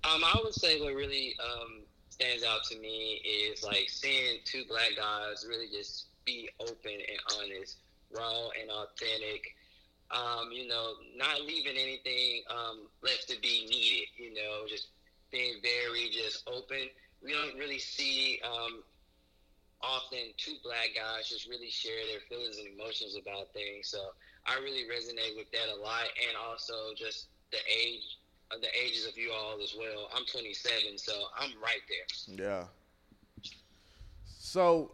Um, 0.05 0.23
I 0.23 0.39
would 0.45 0.55
say 0.55 0.81
what 0.81 0.95
really 0.95 1.35
um, 1.41 1.83
stands 2.11 2.45
out 2.45 2.63
to 2.65 2.79
me 2.79 3.23
is 3.25 3.65
like 3.65 3.89
seeing 3.89 4.39
two 4.45 4.65
black 4.69 4.91
guys 4.97 5.47
really 5.49 5.69
just 5.73 6.09
be 6.27 6.49
open 6.61 6.93
and 6.93 7.21
honest, 7.37 7.79
raw 8.15 8.49
and 8.61 8.71
authentic. 8.71 9.55
Um, 10.11 10.53
you 10.53 10.69
know, 10.69 10.93
not 11.17 11.41
leaving 11.43 11.77
anything 11.77 12.43
um, 12.51 12.87
left 13.03 13.29
to 13.31 13.41
be 13.41 13.67
needed. 13.71 14.09
You 14.19 14.35
know, 14.35 14.69
just 14.69 14.89
being 15.33 15.55
very 15.63 16.11
just 16.13 16.47
open. 16.47 16.89
We 17.23 17.33
don't 17.33 17.59
really 17.59 17.79
see 17.79 18.41
um, 18.45 18.85
often 19.81 20.19
two 20.37 20.57
black 20.63 20.91
guys 20.95 21.31
just 21.31 21.49
really 21.49 21.71
share 21.71 22.05
their 22.13 22.21
feelings 22.29 22.59
and 22.59 22.69
emotions 22.69 23.17
about 23.17 23.55
things. 23.55 23.89
So 23.89 24.13
I 24.47 24.57
really 24.61 24.85
resonate 24.85 25.35
with 25.35 25.51
that 25.53 25.73
a 25.75 25.81
lot, 25.81 26.05
and 26.29 26.37
also 26.37 26.93
just 26.95 27.29
the 27.51 27.59
age 27.73 28.19
the 28.61 28.69
ages 28.83 29.07
of 29.07 29.17
you 29.17 29.33
all 29.33 29.59
as 29.63 29.75
well. 29.79 30.09
I'm 30.15 30.25
27, 30.27 30.99
so 30.99 31.13
I'm 31.39 31.51
right 31.63 31.81
there. 31.89 32.47
Yeah. 32.47 32.65
So, 34.39 34.93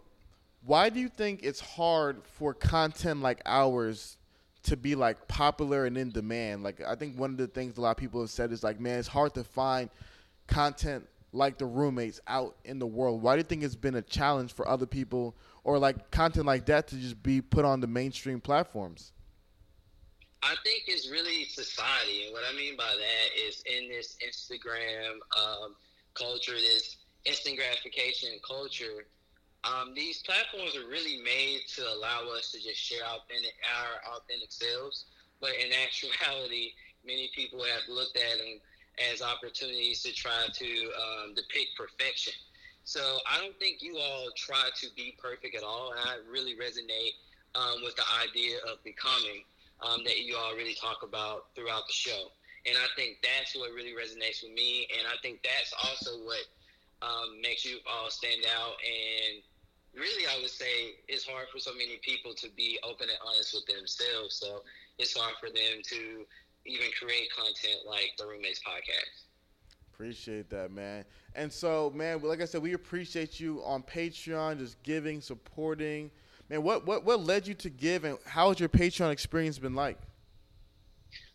why 0.64 0.90
do 0.90 1.00
you 1.00 1.08
think 1.08 1.40
it's 1.42 1.60
hard 1.60 2.22
for 2.24 2.54
content 2.54 3.20
like 3.22 3.40
ours 3.46 4.16
to 4.64 4.76
be 4.76 4.94
like 4.94 5.28
popular 5.28 5.86
and 5.86 5.96
in 5.96 6.10
demand? 6.10 6.62
Like, 6.62 6.80
I 6.86 6.94
think 6.94 7.18
one 7.18 7.30
of 7.30 7.36
the 7.36 7.46
things 7.46 7.76
a 7.76 7.80
lot 7.80 7.92
of 7.92 7.96
people 7.96 8.20
have 8.20 8.30
said 8.30 8.52
is 8.52 8.62
like, 8.62 8.80
man, 8.80 8.98
it's 8.98 9.08
hard 9.08 9.34
to 9.34 9.44
find 9.44 9.90
content 10.46 11.06
like 11.32 11.58
the 11.58 11.66
roommates 11.66 12.20
out 12.26 12.56
in 12.64 12.78
the 12.78 12.86
world. 12.86 13.22
Why 13.22 13.34
do 13.34 13.38
you 13.38 13.44
think 13.44 13.62
it's 13.62 13.76
been 13.76 13.94
a 13.94 14.02
challenge 14.02 14.52
for 14.52 14.68
other 14.68 14.86
people 14.86 15.36
or 15.64 15.78
like 15.78 16.10
content 16.10 16.46
like 16.46 16.66
that 16.66 16.88
to 16.88 16.96
just 16.96 17.22
be 17.22 17.40
put 17.40 17.64
on 17.64 17.80
the 17.80 17.86
mainstream 17.86 18.40
platforms? 18.40 19.12
I 20.42 20.54
think 20.64 20.84
it's 20.86 21.10
really 21.10 21.44
society, 21.44 22.24
and 22.24 22.32
what 22.32 22.42
I 22.48 22.56
mean 22.56 22.76
by 22.76 22.88
that 22.88 23.28
is 23.36 23.62
in 23.66 23.88
this 23.90 24.16
Instagram 24.24 25.20
um, 25.36 25.76
culture, 26.14 26.54
this 26.54 26.96
instant 27.26 27.56
gratification 27.56 28.30
culture. 28.46 29.04
Um, 29.64 29.92
these 29.94 30.22
platforms 30.22 30.74
are 30.76 30.88
really 30.88 31.20
made 31.22 31.60
to 31.76 31.82
allow 31.92 32.32
us 32.32 32.50
to 32.52 32.58
just 32.58 32.80
share 32.80 33.04
authentic, 33.04 33.52
our 33.68 34.16
authentic 34.16 34.50
selves, 34.50 35.04
but 35.40 35.50
in 35.60 35.72
actuality, 35.84 36.72
many 37.04 37.30
people 37.34 37.60
have 37.60 37.84
looked 37.88 38.16
at 38.16 38.38
them 38.38 38.60
as 39.12 39.20
opportunities 39.20 40.02
to 40.02 40.12
try 40.12 40.46
to 40.52 40.70
um, 40.96 41.34
depict 41.34 41.76
perfection. 41.76 42.32
So 42.84 43.18
I 43.30 43.38
don't 43.38 43.58
think 43.60 43.82
you 43.82 43.98
all 43.98 44.28
try 44.36 44.68
to 44.80 44.86
be 44.96 45.14
perfect 45.20 45.54
at 45.54 45.62
all, 45.62 45.92
I 45.94 46.16
really 46.30 46.56
resonate 46.56 47.12
um, 47.54 47.82
with 47.84 47.94
the 47.96 48.08
idea 48.24 48.56
of 48.66 48.82
becoming 48.84 49.44
um, 49.82 50.04
that 50.04 50.20
you 50.20 50.36
all 50.36 50.54
really 50.54 50.74
talk 50.74 51.02
about 51.02 51.54
throughout 51.54 51.86
the 51.86 51.92
show. 51.92 52.32
And 52.66 52.76
I 52.76 52.86
think 52.94 53.18
that's 53.22 53.56
what 53.56 53.72
really 53.72 53.92
resonates 53.92 54.42
with 54.42 54.52
me. 54.52 54.86
And 54.98 55.08
I 55.08 55.16
think 55.22 55.42
that's 55.42 55.72
also 55.84 56.24
what 56.24 56.44
um, 57.02 57.40
makes 57.40 57.64
you 57.64 57.78
all 57.88 58.10
stand 58.10 58.44
out. 58.44 58.76
And 58.84 59.42
really, 59.94 60.26
I 60.26 60.40
would 60.40 60.50
say 60.50 61.00
it's 61.08 61.24
hard 61.24 61.48
for 61.52 61.58
so 61.58 61.72
many 61.72 61.98
people 62.02 62.34
to 62.34 62.48
be 62.56 62.78
open 62.84 63.08
and 63.08 63.18
honest 63.26 63.54
with 63.54 63.66
themselves. 63.66 64.36
So 64.36 64.62
it's 64.98 65.16
hard 65.16 65.34
for 65.40 65.48
them 65.48 65.80
to 65.84 66.26
even 66.66 66.88
create 67.00 67.32
content 67.34 67.88
like 67.88 68.12
the 68.18 68.26
Roommates 68.26 68.60
podcast. 68.60 69.24
Appreciate 69.92 70.48
that, 70.50 70.70
man. 70.70 71.04
And 71.34 71.52
so, 71.52 71.92
man, 71.94 72.20
like 72.22 72.40
I 72.40 72.46
said, 72.46 72.62
we 72.62 72.72
appreciate 72.72 73.38
you 73.40 73.62
on 73.64 73.82
Patreon, 73.82 74.58
just 74.58 74.82
giving, 74.82 75.20
supporting. 75.20 76.10
Man, 76.50 76.64
what 76.64 76.84
what 76.84 77.04
what 77.04 77.20
led 77.20 77.46
you 77.46 77.54
to 77.54 77.70
give, 77.70 78.02
and 78.02 78.18
how 78.26 78.48
has 78.48 78.58
your 78.58 78.68
Patreon 78.68 79.12
experience 79.12 79.56
been 79.58 79.76
like? 79.76 79.96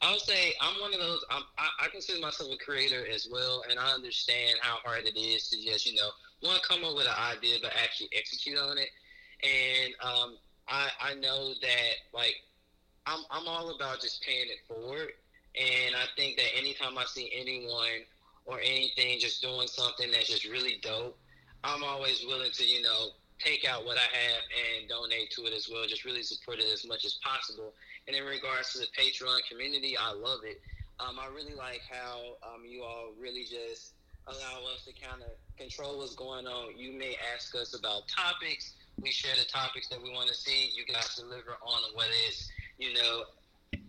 I 0.01 0.11
would 0.11 0.19
say 0.19 0.53
I'm 0.61 0.79
one 0.81 0.93
of 0.93 0.99
those. 0.99 1.23
I'm, 1.31 1.43
I, 1.57 1.85
I 1.85 1.87
consider 1.87 2.19
myself 2.19 2.51
a 2.53 2.57
creator 2.63 3.05
as 3.07 3.27
well, 3.31 3.63
and 3.69 3.79
I 3.79 3.93
understand 3.93 4.57
how 4.61 4.77
hard 4.83 5.05
it 5.05 5.17
is 5.17 5.49
to 5.49 5.57
just 5.63 5.85
you 5.85 5.95
know 5.95 6.09
want 6.43 6.61
to 6.61 6.67
come 6.67 6.83
up 6.83 6.95
with 6.95 7.07
an 7.07 7.15
idea 7.17 7.57
but 7.61 7.71
actually 7.81 8.09
execute 8.13 8.57
on 8.57 8.77
it. 8.77 8.89
And 9.41 9.93
um, 10.03 10.37
I 10.67 10.89
I 10.99 11.13
know 11.15 11.53
that 11.61 11.93
like 12.13 12.35
I'm 13.07 13.19
I'm 13.31 13.47
all 13.47 13.73
about 13.73 14.01
just 14.01 14.21
paying 14.21 14.47
it 14.47 14.67
forward, 14.67 15.13
and 15.55 15.95
I 15.95 16.03
think 16.17 16.35
that 16.35 16.57
anytime 16.57 16.97
I 16.97 17.05
see 17.05 17.31
anyone 17.33 18.03
or 18.45 18.59
anything 18.59 19.17
just 19.19 19.41
doing 19.41 19.67
something 19.67 20.11
that's 20.11 20.27
just 20.27 20.43
really 20.43 20.77
dope, 20.81 21.17
I'm 21.63 21.85
always 21.85 22.25
willing 22.27 22.51
to 22.51 22.65
you 22.65 22.81
know 22.81 23.11
take 23.39 23.65
out 23.67 23.85
what 23.85 23.97
I 23.97 24.07
have 24.07 24.43
and 24.79 24.89
donate 24.89 25.29
to 25.31 25.45
it 25.45 25.53
as 25.53 25.67
well. 25.71 25.85
Just 25.87 26.05
really 26.05 26.23
support 26.23 26.59
it 26.59 26.65
as 26.71 26.85
much 26.85 27.05
as 27.05 27.19
possible. 27.23 27.73
And 28.07 28.15
in 28.15 28.23
regards 28.23 28.73
to 28.73 28.79
the 28.79 28.87
Patreon 28.97 29.39
community, 29.49 29.95
I 29.97 30.13
love 30.13 30.39
it. 30.43 30.61
Um, 30.99 31.19
I 31.19 31.27
really 31.27 31.55
like 31.55 31.81
how 31.89 32.37
um, 32.43 32.63
you 32.65 32.83
all 32.83 33.11
really 33.19 33.43
just 33.43 33.93
allow 34.27 34.63
us 34.73 34.85
to 34.85 34.93
kind 34.93 35.21
of 35.21 35.31
control 35.57 35.99
what's 35.99 36.15
going 36.15 36.47
on. 36.47 36.77
You 36.77 36.97
may 36.97 37.15
ask 37.35 37.53
us 37.55 37.77
about 37.77 38.07
topics. 38.07 38.73
We 39.01 39.11
share 39.11 39.35
the 39.37 39.45
topics 39.45 39.89
that 39.89 40.01
we 40.01 40.09
want 40.11 40.29
to 40.29 40.33
see. 40.33 40.71
You 40.73 40.85
guys 40.85 41.15
deliver 41.15 41.57
on 41.61 41.81
what 41.93 42.07
is, 42.29 42.49
you 42.79 42.93
know, 42.93 43.23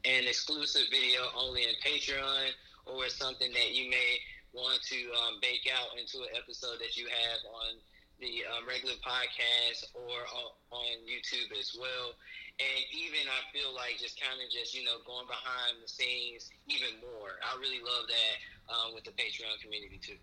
an 0.04 0.26
exclusive 0.26 0.82
video 0.90 1.22
only 1.36 1.62
in 1.62 1.74
Patreon, 1.84 2.50
or 2.86 3.08
something 3.08 3.52
that 3.52 3.74
you 3.74 3.90
may 3.90 4.18
want 4.52 4.80
to 4.82 4.96
um, 5.22 5.38
bake 5.42 5.70
out 5.70 5.98
into 5.98 6.18
an 6.22 6.30
episode 6.36 6.78
that 6.80 6.96
you 6.96 7.06
have 7.06 7.40
on 7.50 7.78
the 8.20 8.44
um, 8.48 8.64
regular 8.68 8.96
podcast 9.04 9.92
or 9.94 10.24
on, 10.32 10.48
on 10.72 10.92
YouTube 11.04 11.52
as 11.58 11.76
well. 11.78 12.16
And 12.58 12.80
even 12.92 13.28
I 13.28 13.44
feel 13.52 13.74
like 13.74 14.00
just 14.00 14.20
kind 14.20 14.40
of 14.40 14.48
just 14.48 14.72
you 14.74 14.84
know 14.84 15.04
going 15.04 15.26
behind 15.28 15.80
the 15.82 15.88
scenes 15.88 16.48
even 16.68 16.96
more. 17.04 17.36
I 17.44 17.58
really 17.60 17.80
love 17.84 18.08
that 18.08 18.34
um, 18.72 18.94
with 18.94 19.04
the 19.04 19.12
Patreon 19.12 19.60
community 19.62 20.00
too. 20.00 20.16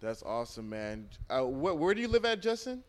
That's 0.00 0.22
awesome, 0.22 0.68
man. 0.68 1.08
Uh, 1.28 1.42
wh- 1.42 1.78
where 1.78 1.94
do 1.94 2.00
you 2.00 2.08
live 2.08 2.24
at, 2.24 2.40
Justin? 2.40 2.82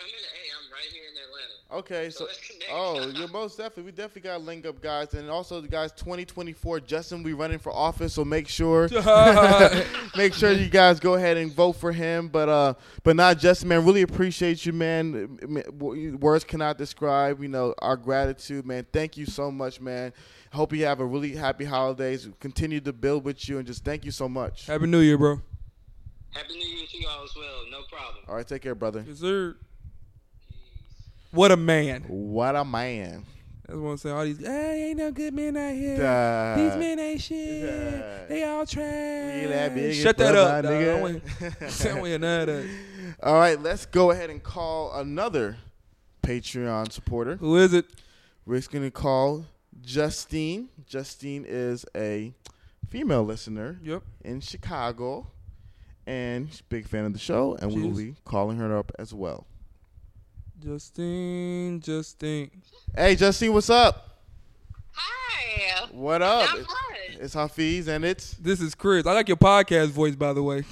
I'm 0.00 0.06
in 0.06 0.12
the 0.12 0.28
A. 0.28 0.42
I'm 0.56 0.72
right 0.72 0.92
here 0.92 1.04
in 1.10 1.16
Atlanta. 1.16 1.56
Okay, 1.72 2.10
So 2.10 2.26
so 2.26 2.54
oh, 2.70 3.08
you're 3.08 3.28
most 3.28 3.58
definitely. 3.58 3.84
We 3.84 3.90
definitely 3.92 4.22
got 4.22 4.38
to 4.38 4.44
link 4.44 4.66
up, 4.66 4.80
guys, 4.80 5.14
and 5.14 5.28
also, 5.28 5.60
guys, 5.62 5.90
2024, 5.92 6.80
Justin, 6.80 7.22
we 7.22 7.32
running 7.32 7.58
for 7.58 7.72
office, 7.72 8.14
so 8.14 8.24
make 8.24 8.46
sure, 8.46 8.88
make 10.16 10.32
sure 10.32 10.52
you 10.52 10.68
guys 10.68 11.00
go 11.00 11.14
ahead 11.14 11.36
and 11.36 11.52
vote 11.52 11.72
for 11.72 11.92
him. 11.92 12.28
But 12.28 12.48
uh, 12.48 12.74
but 13.02 13.16
not 13.16 13.38
Justin, 13.38 13.68
man. 13.68 13.84
Really 13.84 14.02
appreciate 14.02 14.64
you, 14.64 14.72
man. 14.72 15.66
Words 16.20 16.44
cannot 16.44 16.78
describe, 16.78 17.42
you 17.42 17.48
know, 17.48 17.74
our 17.78 17.96
gratitude, 17.96 18.64
man. 18.64 18.86
Thank 18.92 19.16
you 19.16 19.26
so 19.26 19.50
much, 19.50 19.80
man. 19.80 20.12
Hope 20.52 20.72
you 20.72 20.84
have 20.86 21.00
a 21.00 21.06
really 21.06 21.34
happy 21.34 21.64
holidays. 21.64 22.28
Continue 22.38 22.80
to 22.80 22.92
build 22.92 23.24
with 23.24 23.48
you, 23.48 23.58
and 23.58 23.66
just 23.66 23.84
thank 23.84 24.04
you 24.04 24.12
so 24.12 24.28
much. 24.28 24.66
Happy 24.66 24.86
New 24.86 25.00
Year, 25.00 25.18
bro. 25.18 25.40
Happy 26.30 26.54
New 26.54 26.68
Year 26.68 26.86
to 26.86 26.98
y'all 27.02 27.24
as 27.24 27.34
well. 27.34 27.64
No 27.70 27.78
problem. 27.90 28.24
All 28.28 28.36
right, 28.36 28.46
take 28.46 28.62
care, 28.62 28.74
brother. 28.74 29.04
Yes, 29.06 29.18
sir. 29.18 29.56
What 31.36 31.52
a 31.52 31.56
man. 31.56 32.02
What 32.08 32.56
a 32.56 32.64
man. 32.64 33.24
That's 33.66 33.78
what 33.78 33.90
I'm 33.90 33.96
saying. 33.98 34.16
All 34.16 34.24
these, 34.24 34.38
hey, 34.38 34.88
ain't 34.90 34.98
no 34.98 35.10
good 35.12 35.34
men 35.34 35.56
out 35.56 35.74
here. 35.74 35.96
Duh. 35.98 36.56
These 36.56 36.76
men 36.76 36.98
ain't 36.98 37.20
shit. 37.20 37.62
Duh. 37.62 38.26
They 38.28 38.44
all 38.44 38.64
trash. 38.66 39.48
That 39.48 39.94
Shut 39.94 40.16
that 40.18 40.34
up, 40.36 40.62
dog. 40.64 40.72
Nigga. 40.72 40.84
don't 40.86 41.00
wanna- 41.02 41.20
I 41.60 41.84
don't 41.84 42.00
wanna 42.00 42.18
none 42.18 42.40
of 42.40 42.46
that. 42.46 42.68
All 43.22 43.34
right, 43.34 43.60
let's 43.60 43.86
go 43.86 44.10
ahead 44.12 44.30
and 44.30 44.42
call 44.42 44.92
another 44.94 45.56
Patreon 46.22 46.90
supporter. 46.92 47.36
Who 47.36 47.56
is 47.56 47.72
it? 47.72 47.86
We're 48.46 48.56
just 48.56 48.70
gonna 48.70 48.90
call 48.90 49.46
Justine. 49.82 50.68
Justine 50.86 51.44
is 51.46 51.84
a 51.96 52.32
female 52.88 53.24
listener 53.24 53.78
Yep. 53.82 54.02
in 54.24 54.40
Chicago, 54.40 55.26
and 56.06 56.48
she's 56.50 56.60
a 56.60 56.64
big 56.64 56.86
fan 56.86 57.04
of 57.04 57.12
the 57.12 57.18
show, 57.18 57.56
and 57.60 57.74
we 57.74 57.82
will 57.82 57.96
be 57.96 58.14
calling 58.24 58.58
her 58.58 58.76
up 58.76 58.92
as 58.98 59.12
well. 59.12 59.46
Justine, 60.62 61.80
Justine. 61.80 62.50
Hey, 62.94 63.14
Justine, 63.14 63.52
what's 63.52 63.68
up? 63.70 64.20
Hi. 64.92 65.86
What 65.92 66.22
up? 66.22 66.48
Not 66.48 66.58
much. 66.60 66.68
It's 67.20 67.34
Hafeez, 67.34 67.88
and 67.88 68.04
it's 68.04 68.32
This 68.34 68.60
is 68.60 68.74
Chris. 68.74 69.06
I 69.06 69.12
like 69.12 69.28
your 69.28 69.36
podcast 69.36 69.88
voice, 69.88 70.16
by 70.16 70.32
the 70.32 70.42
way. 70.42 70.64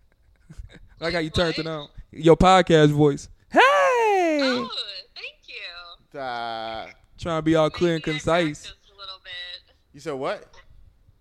I 1.00 1.04
like 1.04 1.14
how 1.14 1.20
you 1.20 1.30
turned 1.30 1.58
it 1.58 1.64
What? 1.64 1.72
on. 1.72 1.88
Your 2.10 2.36
podcast 2.36 2.90
voice. 2.90 3.28
Hey! 3.50 3.60
Oh, 4.42 4.68
thank 5.14 5.36
you. 6.14 6.20
uh, 6.20 6.86
Trying 7.18 7.38
to 7.38 7.42
be 7.42 7.54
all 7.54 7.70
clear 7.70 7.94
and 7.94 8.02
I 8.02 8.10
concise. 8.10 8.26
practiced 8.66 8.74
a 8.94 8.98
little 8.98 9.18
bit. 9.24 9.74
you 9.94 10.00
said 10.00 10.12
what? 10.12 10.44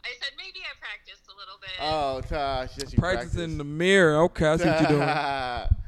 I 0.04 0.10
said 0.20 0.32
maybe 0.38 0.60
I 0.60 0.74
practiced 0.80 1.24
a 1.28 1.36
little 1.38 1.60
bit. 1.62 1.70
Oh, 1.80 2.22
Tosh, 2.22 2.72
yes, 2.78 2.92
you 2.94 3.00
Practice 3.00 3.36
in 3.38 3.58
the 3.58 3.64
mirror. 3.64 4.24
Okay, 4.24 4.48
I 4.48 4.58
see 4.58 4.66
what 4.66 4.82
you're 4.82 4.90
doing. 4.90 5.68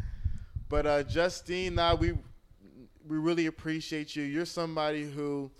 but 0.73 0.87
uh, 0.87 1.03
Justine, 1.03 1.75
nah, 1.75 1.93
we 1.93 2.13
we 3.07 3.17
really 3.17 3.45
appreciate 3.45 4.15
you. 4.15 4.23
You're 4.23 4.43
somebody 4.43 5.03
who 5.03 5.51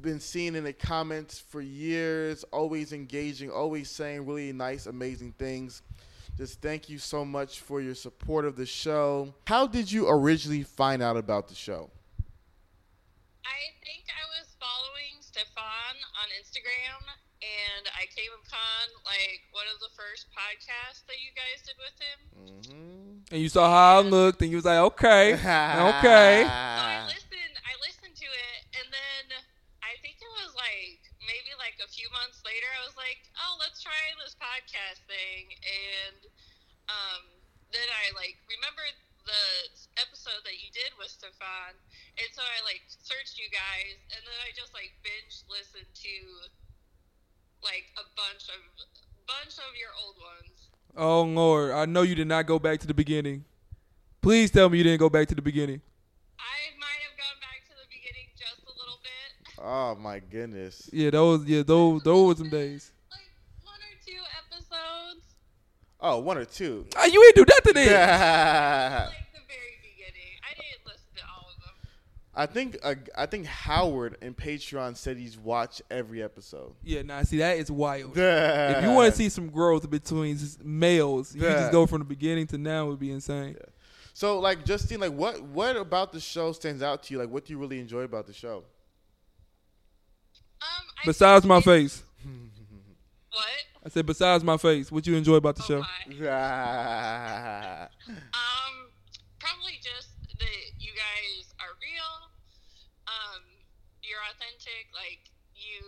been 0.00 0.20
seen 0.20 0.54
in 0.54 0.64
the 0.64 0.72
comments 0.72 1.38
for 1.38 1.60
years, 1.60 2.42
always 2.44 2.94
engaging, 2.94 3.50
always 3.50 3.90
saying 3.90 4.24
really 4.24 4.50
nice, 4.54 4.86
amazing 4.86 5.34
things. 5.38 5.82
Just 6.38 6.62
thank 6.62 6.88
you 6.88 6.96
so 6.96 7.26
much 7.26 7.60
for 7.60 7.82
your 7.82 7.94
support 7.94 8.46
of 8.46 8.56
the 8.56 8.64
show. 8.64 9.34
How 9.46 9.66
did 9.66 9.92
you 9.92 10.08
originally 10.08 10.62
find 10.62 11.02
out 11.02 11.18
about 11.18 11.48
the 11.48 11.54
show? 11.54 11.90
I 13.44 13.60
think 13.84 14.04
I 14.08 14.24
was 14.40 14.48
following 14.58 15.20
Stefan 15.20 15.94
on 16.22 16.28
Instagram, 16.40 17.04
and 17.42 17.90
I 17.98 18.06
came 18.14 18.30
upon 18.30 18.82
like 19.02 19.42
one 19.50 19.66
of 19.66 19.82
the 19.82 19.90
first 19.98 20.30
podcasts 20.30 21.02
that 21.10 21.18
you 21.18 21.34
guys 21.34 21.58
did 21.66 21.78
with 21.82 21.96
him. 21.98 22.18
Mm-hmm. 22.38 23.34
And 23.34 23.38
you 23.42 23.50
saw 23.50 23.66
how 23.66 23.98
I 23.98 24.02
looked, 24.06 24.40
and 24.42 24.50
you 24.50 24.62
was 24.62 24.66
like, 24.66 24.78
okay, 24.94 25.34
okay. 25.98 26.46
So 26.46 26.54
I 26.54 27.02
listened. 27.10 27.56
I 27.66 27.74
listened 27.82 28.14
to 28.14 28.28
it, 28.30 28.60
and 28.78 28.86
then 28.94 29.24
I 29.82 29.98
think 30.00 30.22
it 30.22 30.32
was 30.38 30.54
like 30.54 31.02
maybe 31.26 31.50
like 31.58 31.78
a 31.82 31.90
few 31.90 32.06
months 32.14 32.42
later. 32.46 32.70
I 32.78 32.86
was 32.86 32.94
like, 32.94 33.18
"Oh, 33.38 33.58
let's 33.58 33.82
try 33.82 33.98
this 34.22 34.38
podcast 34.38 35.02
thing," 35.10 35.50
and 35.66 36.20
um, 36.86 37.22
then 37.74 37.88
I 37.90 38.14
like 38.14 38.38
remembered 38.46 38.94
the 39.26 39.44
episode 40.02 40.42
that 40.46 40.58
you 40.58 40.70
did 40.74 40.94
with 40.98 41.10
Stefan, 41.10 41.74
and 42.18 42.28
so 42.34 42.42
I 42.42 42.62
like 42.62 42.82
searched 42.86 43.38
you 43.38 43.50
guys, 43.50 43.98
and 44.14 44.22
then 44.22 44.38
I 44.46 44.54
just 44.54 44.74
like 44.74 44.94
binge 45.02 45.42
listened 45.50 45.90
to 45.90 46.14
like 47.64 47.84
a 47.96 48.04
bunch 48.16 48.48
of 48.48 48.60
bunch 49.26 49.56
of 49.58 49.72
your 49.78 49.90
old 50.04 50.16
ones. 50.16 50.68
Oh 50.96 51.22
Lord, 51.22 51.72
I 51.72 51.86
know 51.86 52.02
you 52.02 52.14
did 52.14 52.26
not 52.28 52.46
go 52.46 52.58
back 52.58 52.80
to 52.80 52.86
the 52.86 52.94
beginning. 52.94 53.44
Please 54.20 54.50
tell 54.50 54.68
me 54.68 54.78
you 54.78 54.84
didn't 54.84 55.00
go 55.00 55.08
back 55.10 55.26
to 55.28 55.34
the 55.34 55.42
beginning. 55.42 55.80
I 56.38 56.78
might 56.78 57.00
have 57.08 57.16
gone 57.18 57.40
back 57.40 57.62
to 57.68 57.74
the 57.74 57.88
beginning 57.88 58.28
just 58.36 58.62
a 58.62 58.70
little 58.78 59.00
bit. 59.02 59.58
Oh 59.64 59.94
my 59.96 60.18
goodness. 60.20 60.88
Yeah, 60.92 61.10
those, 61.10 61.44
yeah, 61.46 61.62
those, 61.62 62.02
those 62.02 62.28
were 62.28 62.44
some 62.44 62.50
days. 62.50 62.92
like 63.10 63.20
one 63.64 63.74
or 63.80 63.94
two 64.06 64.20
episodes, 64.46 65.26
Oh, 66.00 66.18
one 66.18 66.36
or 66.38 66.44
two. 66.44 66.84
Ah, 66.96 67.06
you 67.06 67.24
ain't 67.24 67.34
do 67.36 67.44
nothing 67.48 67.74
then. 67.74 67.86
like 69.06 69.32
the 69.32 69.40
very 69.46 69.78
beginning. 69.82 70.34
I 70.42 70.54
didn't 70.54 70.84
listen 70.86 71.10
to 71.16 71.22
all 71.30 71.46
of 71.50 71.58
them. 71.62 71.74
I 72.34 72.46
think 72.46 72.78
uh, 72.82 72.94
I 73.16 73.26
think 73.26 73.44
Howard 73.46 74.16
and 74.22 74.34
Patreon 74.36 74.96
said 74.96 75.18
he's 75.18 75.36
watched 75.36 75.82
every 75.90 76.22
episode. 76.22 76.74
Yeah, 76.82 77.02
nah, 77.02 77.22
see 77.24 77.38
that 77.38 77.58
is 77.58 77.70
wild. 77.70 78.12
If 78.16 78.84
you 78.84 78.90
want 78.90 79.10
to 79.12 79.16
see 79.16 79.28
some 79.28 79.48
growth 79.50 79.88
between 79.90 80.36
s- 80.36 80.56
males, 80.62 81.34
you 81.34 81.42
just 81.42 81.72
go 81.72 81.86
from 81.86 81.98
the 81.98 82.04
beginning 82.06 82.46
to 82.48 82.58
now 82.58 82.86
would 82.86 82.98
be 82.98 83.10
insane. 83.10 83.56
So, 84.14 84.38
like, 84.40 84.64
Justine, 84.64 85.00
like, 85.00 85.12
what 85.12 85.42
what 85.42 85.76
about 85.76 86.12
the 86.12 86.20
show 86.20 86.52
stands 86.52 86.82
out 86.82 87.02
to 87.04 87.14
you? 87.14 87.20
Like, 87.20 87.28
what 87.30 87.44
do 87.44 87.52
you 87.52 87.58
really 87.58 87.80
enjoy 87.80 88.00
about 88.02 88.26
the 88.26 88.32
show? 88.32 88.64
Um, 90.62 90.86
I 91.02 91.06
Besides 91.06 91.44
my 91.44 91.60
face, 91.60 92.02
What? 93.30 93.44
I 93.84 93.88
said 93.88 94.06
besides 94.06 94.44
my 94.44 94.56
face, 94.56 94.92
what 94.92 95.06
you 95.06 95.16
enjoy 95.16 95.34
about 95.34 95.56
the 95.56 95.62
Oh 95.64 95.66
show? 95.66 95.80
my. 95.80 97.88
Um, 98.08 98.74
probably 99.38 99.78
just 99.82 100.08
that 100.38 100.60
you 100.78 100.90
guys 100.92 101.52
are 101.60 101.72
real. 101.80 102.12
Um, 103.08 103.42
you're 104.22 104.30
authentic. 104.30 104.86
Like 104.94 105.18
you 105.54 105.82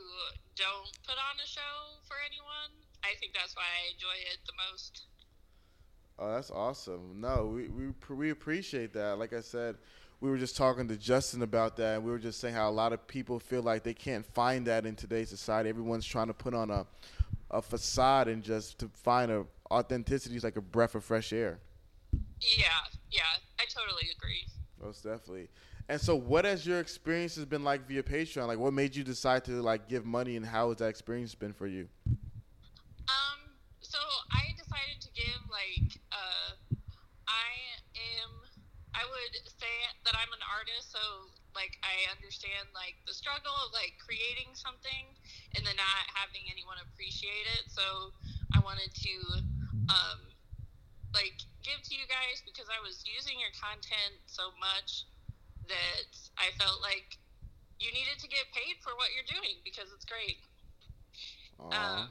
don't 0.56 0.90
put 1.06 1.14
on 1.14 1.38
a 1.42 1.46
show 1.46 2.02
for 2.06 2.16
anyone. 2.26 2.74
I 3.02 3.14
think 3.20 3.32
that's 3.34 3.54
why 3.56 3.62
I 3.62 3.92
enjoy 3.94 4.16
it 4.32 4.38
the 4.46 4.52
most. 4.70 5.06
oh, 6.18 6.34
that's 6.34 6.50
awesome. 6.50 7.20
No, 7.20 7.52
we 7.54 7.68
we 7.68 7.92
we 8.14 8.30
appreciate 8.30 8.92
that. 8.94 9.18
Like 9.18 9.32
I 9.32 9.40
said, 9.40 9.76
we 10.20 10.30
were 10.30 10.38
just 10.38 10.56
talking 10.56 10.88
to 10.88 10.96
Justin 10.96 11.42
about 11.42 11.76
that, 11.76 11.96
and 11.96 12.04
we 12.04 12.10
were 12.10 12.18
just 12.18 12.40
saying 12.40 12.54
how 12.54 12.68
a 12.68 12.72
lot 12.72 12.92
of 12.92 13.06
people 13.06 13.38
feel 13.38 13.62
like 13.62 13.82
they 13.82 13.94
can't 13.94 14.26
find 14.26 14.66
that 14.66 14.86
in 14.86 14.96
today's 14.96 15.28
society. 15.28 15.68
Everyone's 15.68 16.06
trying 16.06 16.28
to 16.28 16.34
put 16.34 16.54
on 16.54 16.70
a 16.70 16.86
a 17.50 17.62
facade 17.62 18.26
and 18.26 18.42
just 18.42 18.78
to 18.80 18.88
find 18.88 19.30
a 19.30 19.44
authenticity 19.70 20.34
is 20.36 20.44
like 20.44 20.56
a 20.56 20.60
breath 20.60 20.94
of 20.94 21.04
fresh 21.04 21.32
air. 21.32 21.58
Yeah, 22.40 22.66
yeah, 23.10 23.22
I 23.60 23.64
totally 23.68 24.08
agree. 24.16 24.46
Most 24.82 25.04
definitely. 25.04 25.48
And 25.88 26.00
so, 26.00 26.16
what 26.16 26.44
has 26.44 26.66
your 26.66 26.80
experiences 26.80 27.44
been 27.44 27.62
like 27.62 27.86
via 27.86 28.02
Patreon? 28.02 28.48
Like, 28.48 28.58
what 28.58 28.72
made 28.72 28.96
you 28.96 29.04
decide 29.04 29.44
to 29.44 29.60
like 29.60 29.88
give 29.88 30.04
money, 30.04 30.36
and 30.36 30.46
how 30.46 30.68
has 30.68 30.78
that 30.78 30.88
experience 30.88 31.34
been 31.34 31.52
for 31.52 31.66
you? 31.66 31.88
Um, 32.08 33.52
so 33.84 34.00
I 34.32 34.56
decided 34.56 35.04
to 35.04 35.10
give 35.12 35.40
like 35.52 36.00
uh, 36.08 36.56
I 37.28 37.48
am. 37.92 38.30
I 38.96 39.04
would 39.04 39.34
say 39.44 39.74
that 40.08 40.14
I'm 40.16 40.32
an 40.32 40.44
artist, 40.48 40.88
so 40.94 41.28
like 41.52 41.76
I 41.84 42.08
understand 42.16 42.72
like 42.72 42.96
the 43.04 43.12
struggle 43.12 43.52
of 43.66 43.74
like 43.76 43.92
creating 44.00 44.56
something 44.56 45.12
and 45.52 45.66
then 45.66 45.76
not 45.76 46.04
having 46.16 46.48
anyone 46.48 46.80
appreciate 46.80 47.44
it. 47.60 47.68
So 47.68 48.14
I 48.56 48.62
wanted 48.64 48.88
to 48.88 49.14
um, 49.92 50.20
like 51.12 51.44
give 51.60 51.78
to 51.86 51.92
you 51.92 52.08
guys 52.08 52.40
because 52.42 52.72
I 52.72 52.80
was 52.80 53.04
using 53.04 53.36
your 53.36 53.52
content 53.52 54.16
so 54.26 54.48
much 54.56 55.04
that 55.68 56.10
I 56.36 56.52
felt 56.60 56.82
like 56.82 57.18
you 57.78 57.90
needed 57.90 58.18
to 58.22 58.28
get 58.28 58.46
paid 58.54 58.80
for 58.80 58.94
what 58.96 59.10
you're 59.12 59.28
doing 59.28 59.60
because 59.66 59.90
it's 59.92 60.06
great. 60.06 60.40
Um, 61.60 62.10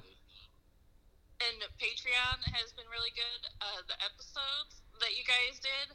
and 1.44 1.58
Patreon 1.78 2.40
has 2.56 2.72
been 2.74 2.88
really 2.88 3.12
good. 3.12 3.42
Uh, 3.60 3.84
the 3.92 3.98
episodes 4.00 4.84
that 5.04 5.14
you 5.20 5.28
guys 5.28 5.60
did, 5.60 5.92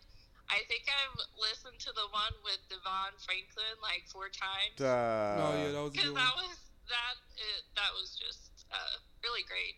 I 0.52 0.60
think 0.68 0.88
I've 0.88 1.16
listened 1.40 1.80
to 1.88 1.90
the 1.96 2.08
one 2.12 2.34
with 2.44 2.60
Devon 2.68 3.16
Franklin 3.24 3.76
like 3.80 4.04
four 4.12 4.28
times. 4.28 4.76
Uh, 4.80 5.40
oh 5.40 5.52
yeah, 5.56 5.70
that 5.72 5.82
was 5.82 5.92
Because 5.92 6.14
that 6.14 6.34
was 6.36 6.56
that 6.88 7.16
it, 7.36 7.62
that 7.76 7.92
was 7.96 8.16
just 8.16 8.68
uh, 8.72 8.96
really 9.24 9.44
great. 9.48 9.76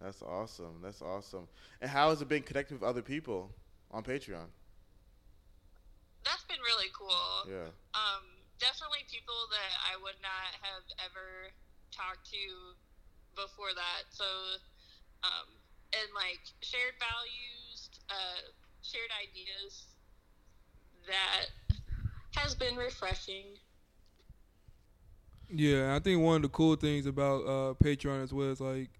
That's 0.00 0.22
awesome. 0.22 0.80
That's 0.82 1.02
awesome. 1.02 1.46
And 1.80 1.90
how 1.90 2.10
has 2.10 2.22
it 2.22 2.28
been 2.28 2.42
connecting 2.42 2.78
with 2.78 2.86
other 2.86 3.02
people 3.02 3.50
on 3.90 4.02
Patreon? 4.02 4.48
That's 6.24 6.44
been 6.44 6.60
really 6.60 6.92
cool. 6.92 7.48
Yeah. 7.48 7.72
Um, 7.96 8.24
definitely 8.60 9.08
people 9.08 9.48
that 9.50 9.72
I 9.88 9.96
would 9.98 10.20
not 10.20 10.52
have 10.60 10.84
ever 11.00 11.50
talked 11.90 12.28
to 12.30 12.44
before 13.34 13.72
that. 13.74 14.12
So, 14.12 14.26
um, 15.24 15.48
and 15.96 16.08
like 16.14 16.40
shared 16.60 16.94
values, 17.00 17.90
uh, 18.08 18.52
shared 18.82 19.10
ideas. 19.16 19.86
That 21.08 21.48
has 22.36 22.54
been 22.54 22.76
refreshing. 22.76 23.56
Yeah, 25.52 25.96
I 25.96 25.98
think 25.98 26.22
one 26.22 26.36
of 26.36 26.42
the 26.42 26.48
cool 26.48 26.76
things 26.76 27.06
about 27.06 27.40
uh, 27.42 27.74
Patreon 27.82 28.22
as 28.22 28.32
well 28.32 28.50
is 28.50 28.60
like, 28.60 28.90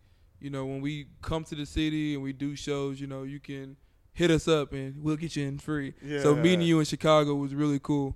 you 0.41 0.51
know, 0.51 0.65
when 0.65 0.81
we 0.81 1.07
come 1.23 1.45
to 1.45 1.55
the 1.55 1.67
city 1.67 2.15
and 2.15 2.23
we 2.23 2.33
do 2.33 2.57
shows, 2.57 3.01
you 3.01 3.07
know, 3.07 3.23
you 3.23 3.39
can 3.39 3.77
hit 4.21 4.31
us 4.31 4.47
up 4.47 4.75
and 4.75 5.03
we'll 5.03 5.17
get 5.17 5.35
you 5.35 5.47
in 5.47 5.59
free. 5.59 5.95
So 6.21 6.37
meeting 6.37 6.61
you 6.61 6.79
in 6.79 6.85
Chicago 6.85 7.35
was 7.35 7.55
really 7.55 7.79
cool. 7.79 8.15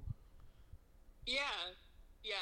Yeah, 1.26 1.40
yeah, 2.22 2.34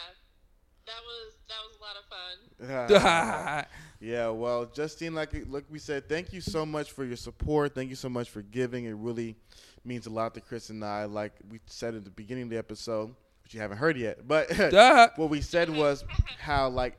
that 0.87 1.01
was 1.07 1.33
that 1.49 1.61
was 1.65 1.77
a 1.79 1.83
lot 1.85 1.97
of 1.97 2.05
fun. 2.11 2.91
yeah, 2.91 3.65
Yeah, 4.01 4.31
well, 4.31 4.67
Justine, 4.67 5.15
like 5.15 5.31
like 5.49 5.65
we 5.71 5.79
said, 5.79 6.09
thank 6.09 6.33
you 6.33 6.41
so 6.41 6.67
much 6.67 6.91
for 6.91 7.05
your 7.05 7.17
support. 7.17 7.73
Thank 7.73 7.89
you 7.89 7.95
so 7.95 8.09
much 8.09 8.31
for 8.31 8.43
giving. 8.43 8.87
It 8.87 8.97
really 8.97 9.37
means 9.85 10.07
a 10.07 10.11
lot 10.11 10.35
to 10.35 10.41
Chris 10.41 10.71
and 10.71 10.85
I. 10.85 11.05
Like 11.05 11.35
we 11.49 11.61
said 11.67 11.95
at 11.95 12.03
the 12.03 12.11
beginning 12.11 12.45
of 12.45 12.51
the 12.51 12.59
episode, 12.59 13.15
which 13.45 13.55
you 13.55 13.61
haven't 13.61 13.79
heard 13.79 13.97
yet, 13.97 14.27
but 14.27 14.51
what 15.17 15.31
we 15.31 15.41
said 15.41 15.71
was 15.71 16.05
how 16.41 16.69
like 16.69 16.99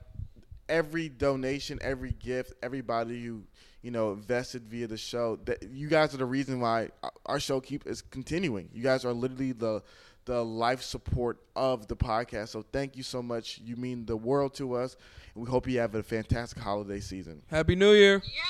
every 0.70 1.10
donation, 1.10 1.78
every 1.82 2.12
gift, 2.12 2.54
everybody 2.64 3.22
who 3.22 3.44
you 3.84 3.92
know 3.92 4.12
invested 4.14 4.64
via 4.68 4.88
the 4.88 4.98
show, 4.98 5.38
that 5.46 5.62
you 5.72 5.88
guys 5.88 6.14
are 6.16 6.18
the 6.18 6.26
reason 6.26 6.60
why 6.60 6.90
our- 7.04 7.12
our 7.28 7.40
show 7.40 7.62
keep 7.62 7.86
is 7.86 8.02
continuing. 8.02 8.70
You 8.74 8.82
guys 8.82 9.06
are 9.06 9.14
literally 9.14 9.52
the 9.52 9.84
the 10.26 10.44
life 10.44 10.82
support 10.82 11.38
of 11.54 11.88
the 11.90 11.98
podcast. 11.98 12.48
So 12.50 12.64
thank 12.72 12.96
you 12.96 13.04
so 13.04 13.22
much. 13.22 13.60
You 13.62 13.76
mean 13.76 14.06
the 14.06 14.16
world 14.16 14.54
to 14.56 14.74
us, 14.74 14.96
and 15.36 15.44
we 15.44 15.50
hope 15.50 15.68
you 15.68 15.80
have 15.80 15.96
a 15.96 16.02
fantastic 16.02 16.60
holiday 16.60 17.02
season. 17.02 17.42
Happy 17.48 17.76
New 17.76 17.92
Year. 17.92 18.22
Yeah, 18.26 18.42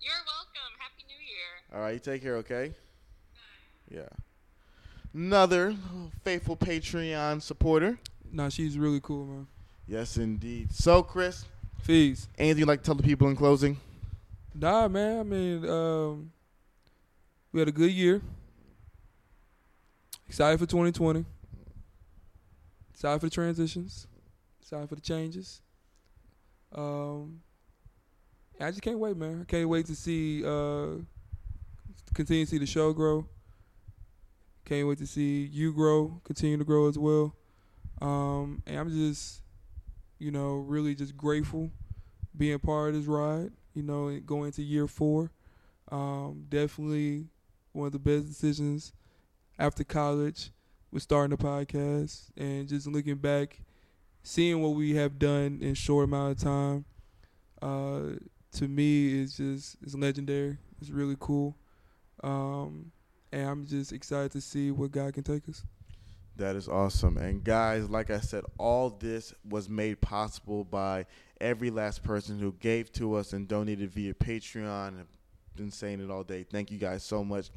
you're 0.00 0.12
welcome. 0.12 0.72
Happy 0.78 1.02
New 1.08 1.18
Year. 1.26 1.74
All 1.74 1.80
right, 1.80 1.94
you 1.94 1.98
take 1.98 2.22
care, 2.22 2.36
okay? 2.36 2.72
Yeah. 3.90 4.06
Another 5.12 5.74
faithful 6.22 6.56
Patreon 6.56 7.42
supporter. 7.42 7.98
Nah, 8.30 8.48
she's 8.50 8.78
really 8.78 9.00
cool, 9.00 9.26
man. 9.26 9.46
Yes, 9.88 10.18
indeed. 10.18 10.72
So, 10.72 11.02
Chris, 11.02 11.46
Fees. 11.80 12.28
anything 12.38 12.60
you'd 12.60 12.68
like 12.68 12.80
to 12.82 12.86
tell 12.86 12.94
the 12.94 13.02
people 13.02 13.26
in 13.28 13.34
closing? 13.34 13.78
Nah, 14.54 14.88
man. 14.88 15.20
I 15.20 15.22
mean, 15.22 15.68
um, 15.68 16.32
we 17.52 17.60
had 17.60 17.68
a 17.68 17.72
good 17.72 17.92
year. 17.92 18.22
Excited 20.28 20.58
for 20.58 20.66
2020. 20.66 21.24
Excited 22.90 23.20
for 23.20 23.26
the 23.26 23.30
transitions. 23.30 24.06
Excited 24.60 24.88
for 24.88 24.96
the 24.96 25.00
changes. 25.00 25.62
Um, 26.72 27.40
I 28.60 28.70
just 28.70 28.82
can't 28.82 28.98
wait, 28.98 29.16
man. 29.16 29.40
I 29.42 29.44
can't 29.44 29.68
wait 29.68 29.86
to 29.86 29.94
see, 29.94 30.44
uh, 30.44 30.98
continue 32.12 32.44
to 32.44 32.50
see 32.50 32.58
the 32.58 32.66
show 32.66 32.92
grow. 32.92 33.26
Can't 34.64 34.86
wait 34.86 34.98
to 34.98 35.06
see 35.06 35.44
you 35.44 35.72
grow, 35.72 36.20
continue 36.24 36.58
to 36.58 36.64
grow 36.64 36.88
as 36.88 36.98
well. 36.98 37.34
Um, 38.02 38.62
and 38.66 38.78
I'm 38.78 38.90
just, 38.90 39.42
you 40.18 40.30
know, 40.30 40.56
really 40.56 40.94
just 40.94 41.16
grateful 41.16 41.70
being 42.36 42.58
part 42.58 42.90
of 42.90 42.94
this 42.96 43.06
ride. 43.06 43.50
You 43.78 43.84
know, 43.84 44.18
going 44.26 44.46
into 44.46 44.60
year 44.60 44.88
four, 44.88 45.30
um, 45.92 46.46
definitely 46.48 47.26
one 47.70 47.86
of 47.86 47.92
the 47.92 48.00
best 48.00 48.26
decisions 48.26 48.92
after 49.56 49.84
college 49.84 50.50
was 50.90 51.04
starting 51.04 51.30
the 51.30 51.40
podcast 51.40 52.30
and 52.36 52.66
just 52.66 52.88
looking 52.88 53.14
back, 53.14 53.60
seeing 54.24 54.60
what 54.60 54.70
we 54.70 54.96
have 54.96 55.16
done 55.16 55.60
in 55.62 55.70
a 55.70 55.74
short 55.76 56.06
amount 56.06 56.32
of 56.32 56.42
time. 56.42 56.84
Uh, 57.62 58.16
to 58.50 58.66
me, 58.66 59.20
is 59.20 59.36
just 59.36 59.76
it's 59.80 59.94
legendary. 59.94 60.58
It's 60.80 60.90
really 60.90 61.16
cool, 61.20 61.56
um, 62.24 62.90
and 63.30 63.48
I'm 63.48 63.64
just 63.64 63.92
excited 63.92 64.32
to 64.32 64.40
see 64.40 64.72
what 64.72 64.90
God 64.90 65.14
can 65.14 65.22
take 65.22 65.48
us. 65.48 65.62
That 66.36 66.56
is 66.56 66.68
awesome. 66.68 67.16
And 67.16 67.44
guys, 67.44 67.88
like 67.88 68.10
I 68.10 68.18
said, 68.18 68.44
all 68.58 68.90
this 68.90 69.34
was 69.48 69.68
made 69.68 70.00
possible 70.00 70.64
by 70.64 71.06
every 71.40 71.70
last 71.70 72.02
person 72.02 72.38
who 72.38 72.52
gave 72.60 72.92
to 72.92 73.14
us 73.14 73.32
and 73.32 73.48
donated 73.48 73.90
via 73.90 74.12
Patreon. 74.14 75.00
I've 75.00 75.06
been 75.56 75.70
saying 75.70 76.00
it 76.00 76.10
all 76.10 76.24
day. 76.24 76.44
Thank 76.44 76.70
you 76.70 76.78
guys 76.78 77.02
so 77.02 77.24
much. 77.24 77.50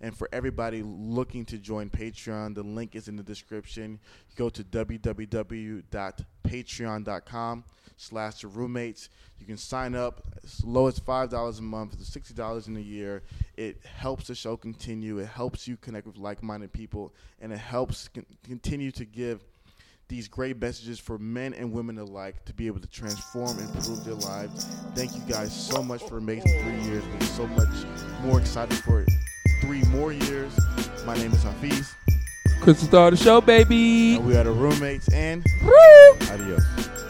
And 0.00 0.16
for 0.16 0.28
everybody 0.32 0.82
looking 0.82 1.44
to 1.46 1.58
join 1.58 1.90
Patreon, 1.90 2.54
the 2.54 2.62
link 2.62 2.94
is 2.94 3.08
in 3.08 3.16
the 3.16 3.22
description. 3.22 3.98
Go 4.36 4.48
to 4.50 4.62
www.patreon.com 4.64 7.64
slash 7.96 8.44
roommates. 8.44 9.08
You 9.38 9.46
can 9.46 9.56
sign 9.56 9.94
up 9.94 10.22
as 10.42 10.62
low 10.64 10.86
as 10.86 11.00
$5 11.00 11.58
a 11.58 11.62
month, 11.62 11.98
$60 11.98 12.68
in 12.68 12.76
a 12.76 12.80
year. 12.80 13.22
It 13.56 13.84
helps 13.84 14.28
the 14.28 14.34
show 14.34 14.56
continue. 14.56 15.18
It 15.18 15.28
helps 15.28 15.68
you 15.68 15.76
connect 15.76 16.06
with 16.06 16.16
like-minded 16.16 16.72
people, 16.72 17.12
and 17.40 17.52
it 17.52 17.58
helps 17.58 18.08
con- 18.08 18.26
continue 18.44 18.90
to 18.92 19.04
give 19.04 19.44
these 20.08 20.26
great 20.26 20.58
messages 20.60 20.98
for 20.98 21.18
men 21.18 21.52
and 21.54 21.70
women 21.70 21.98
alike 21.98 22.44
to 22.46 22.54
be 22.54 22.66
able 22.66 22.80
to 22.80 22.88
transform 22.88 23.58
and 23.58 23.68
improve 23.74 24.04
their 24.04 24.14
lives. 24.14 24.64
Thank 24.94 25.14
you 25.14 25.20
guys 25.28 25.54
so 25.54 25.82
much 25.82 26.02
for 26.02 26.16
amazing 26.16 26.50
three 26.62 26.90
years. 26.90 27.04
We're 27.04 27.26
so 27.26 27.46
much 27.48 27.68
more 28.22 28.40
excited 28.40 28.78
for 28.78 29.04
three 29.60 29.82
more 29.84 30.12
years. 30.12 30.58
My 31.04 31.14
name 31.14 31.32
is 31.32 31.44
Hafeez, 31.44 31.94
Crystal 32.62 32.88
Star 32.88 33.10
the 33.10 33.16
show, 33.16 33.40
baby. 33.40 34.16
and 34.16 34.26
we 34.26 34.34
are 34.36 34.44
the 34.44 34.50
roommates, 34.50 35.08
and 35.12 35.44
adios. 36.30 37.07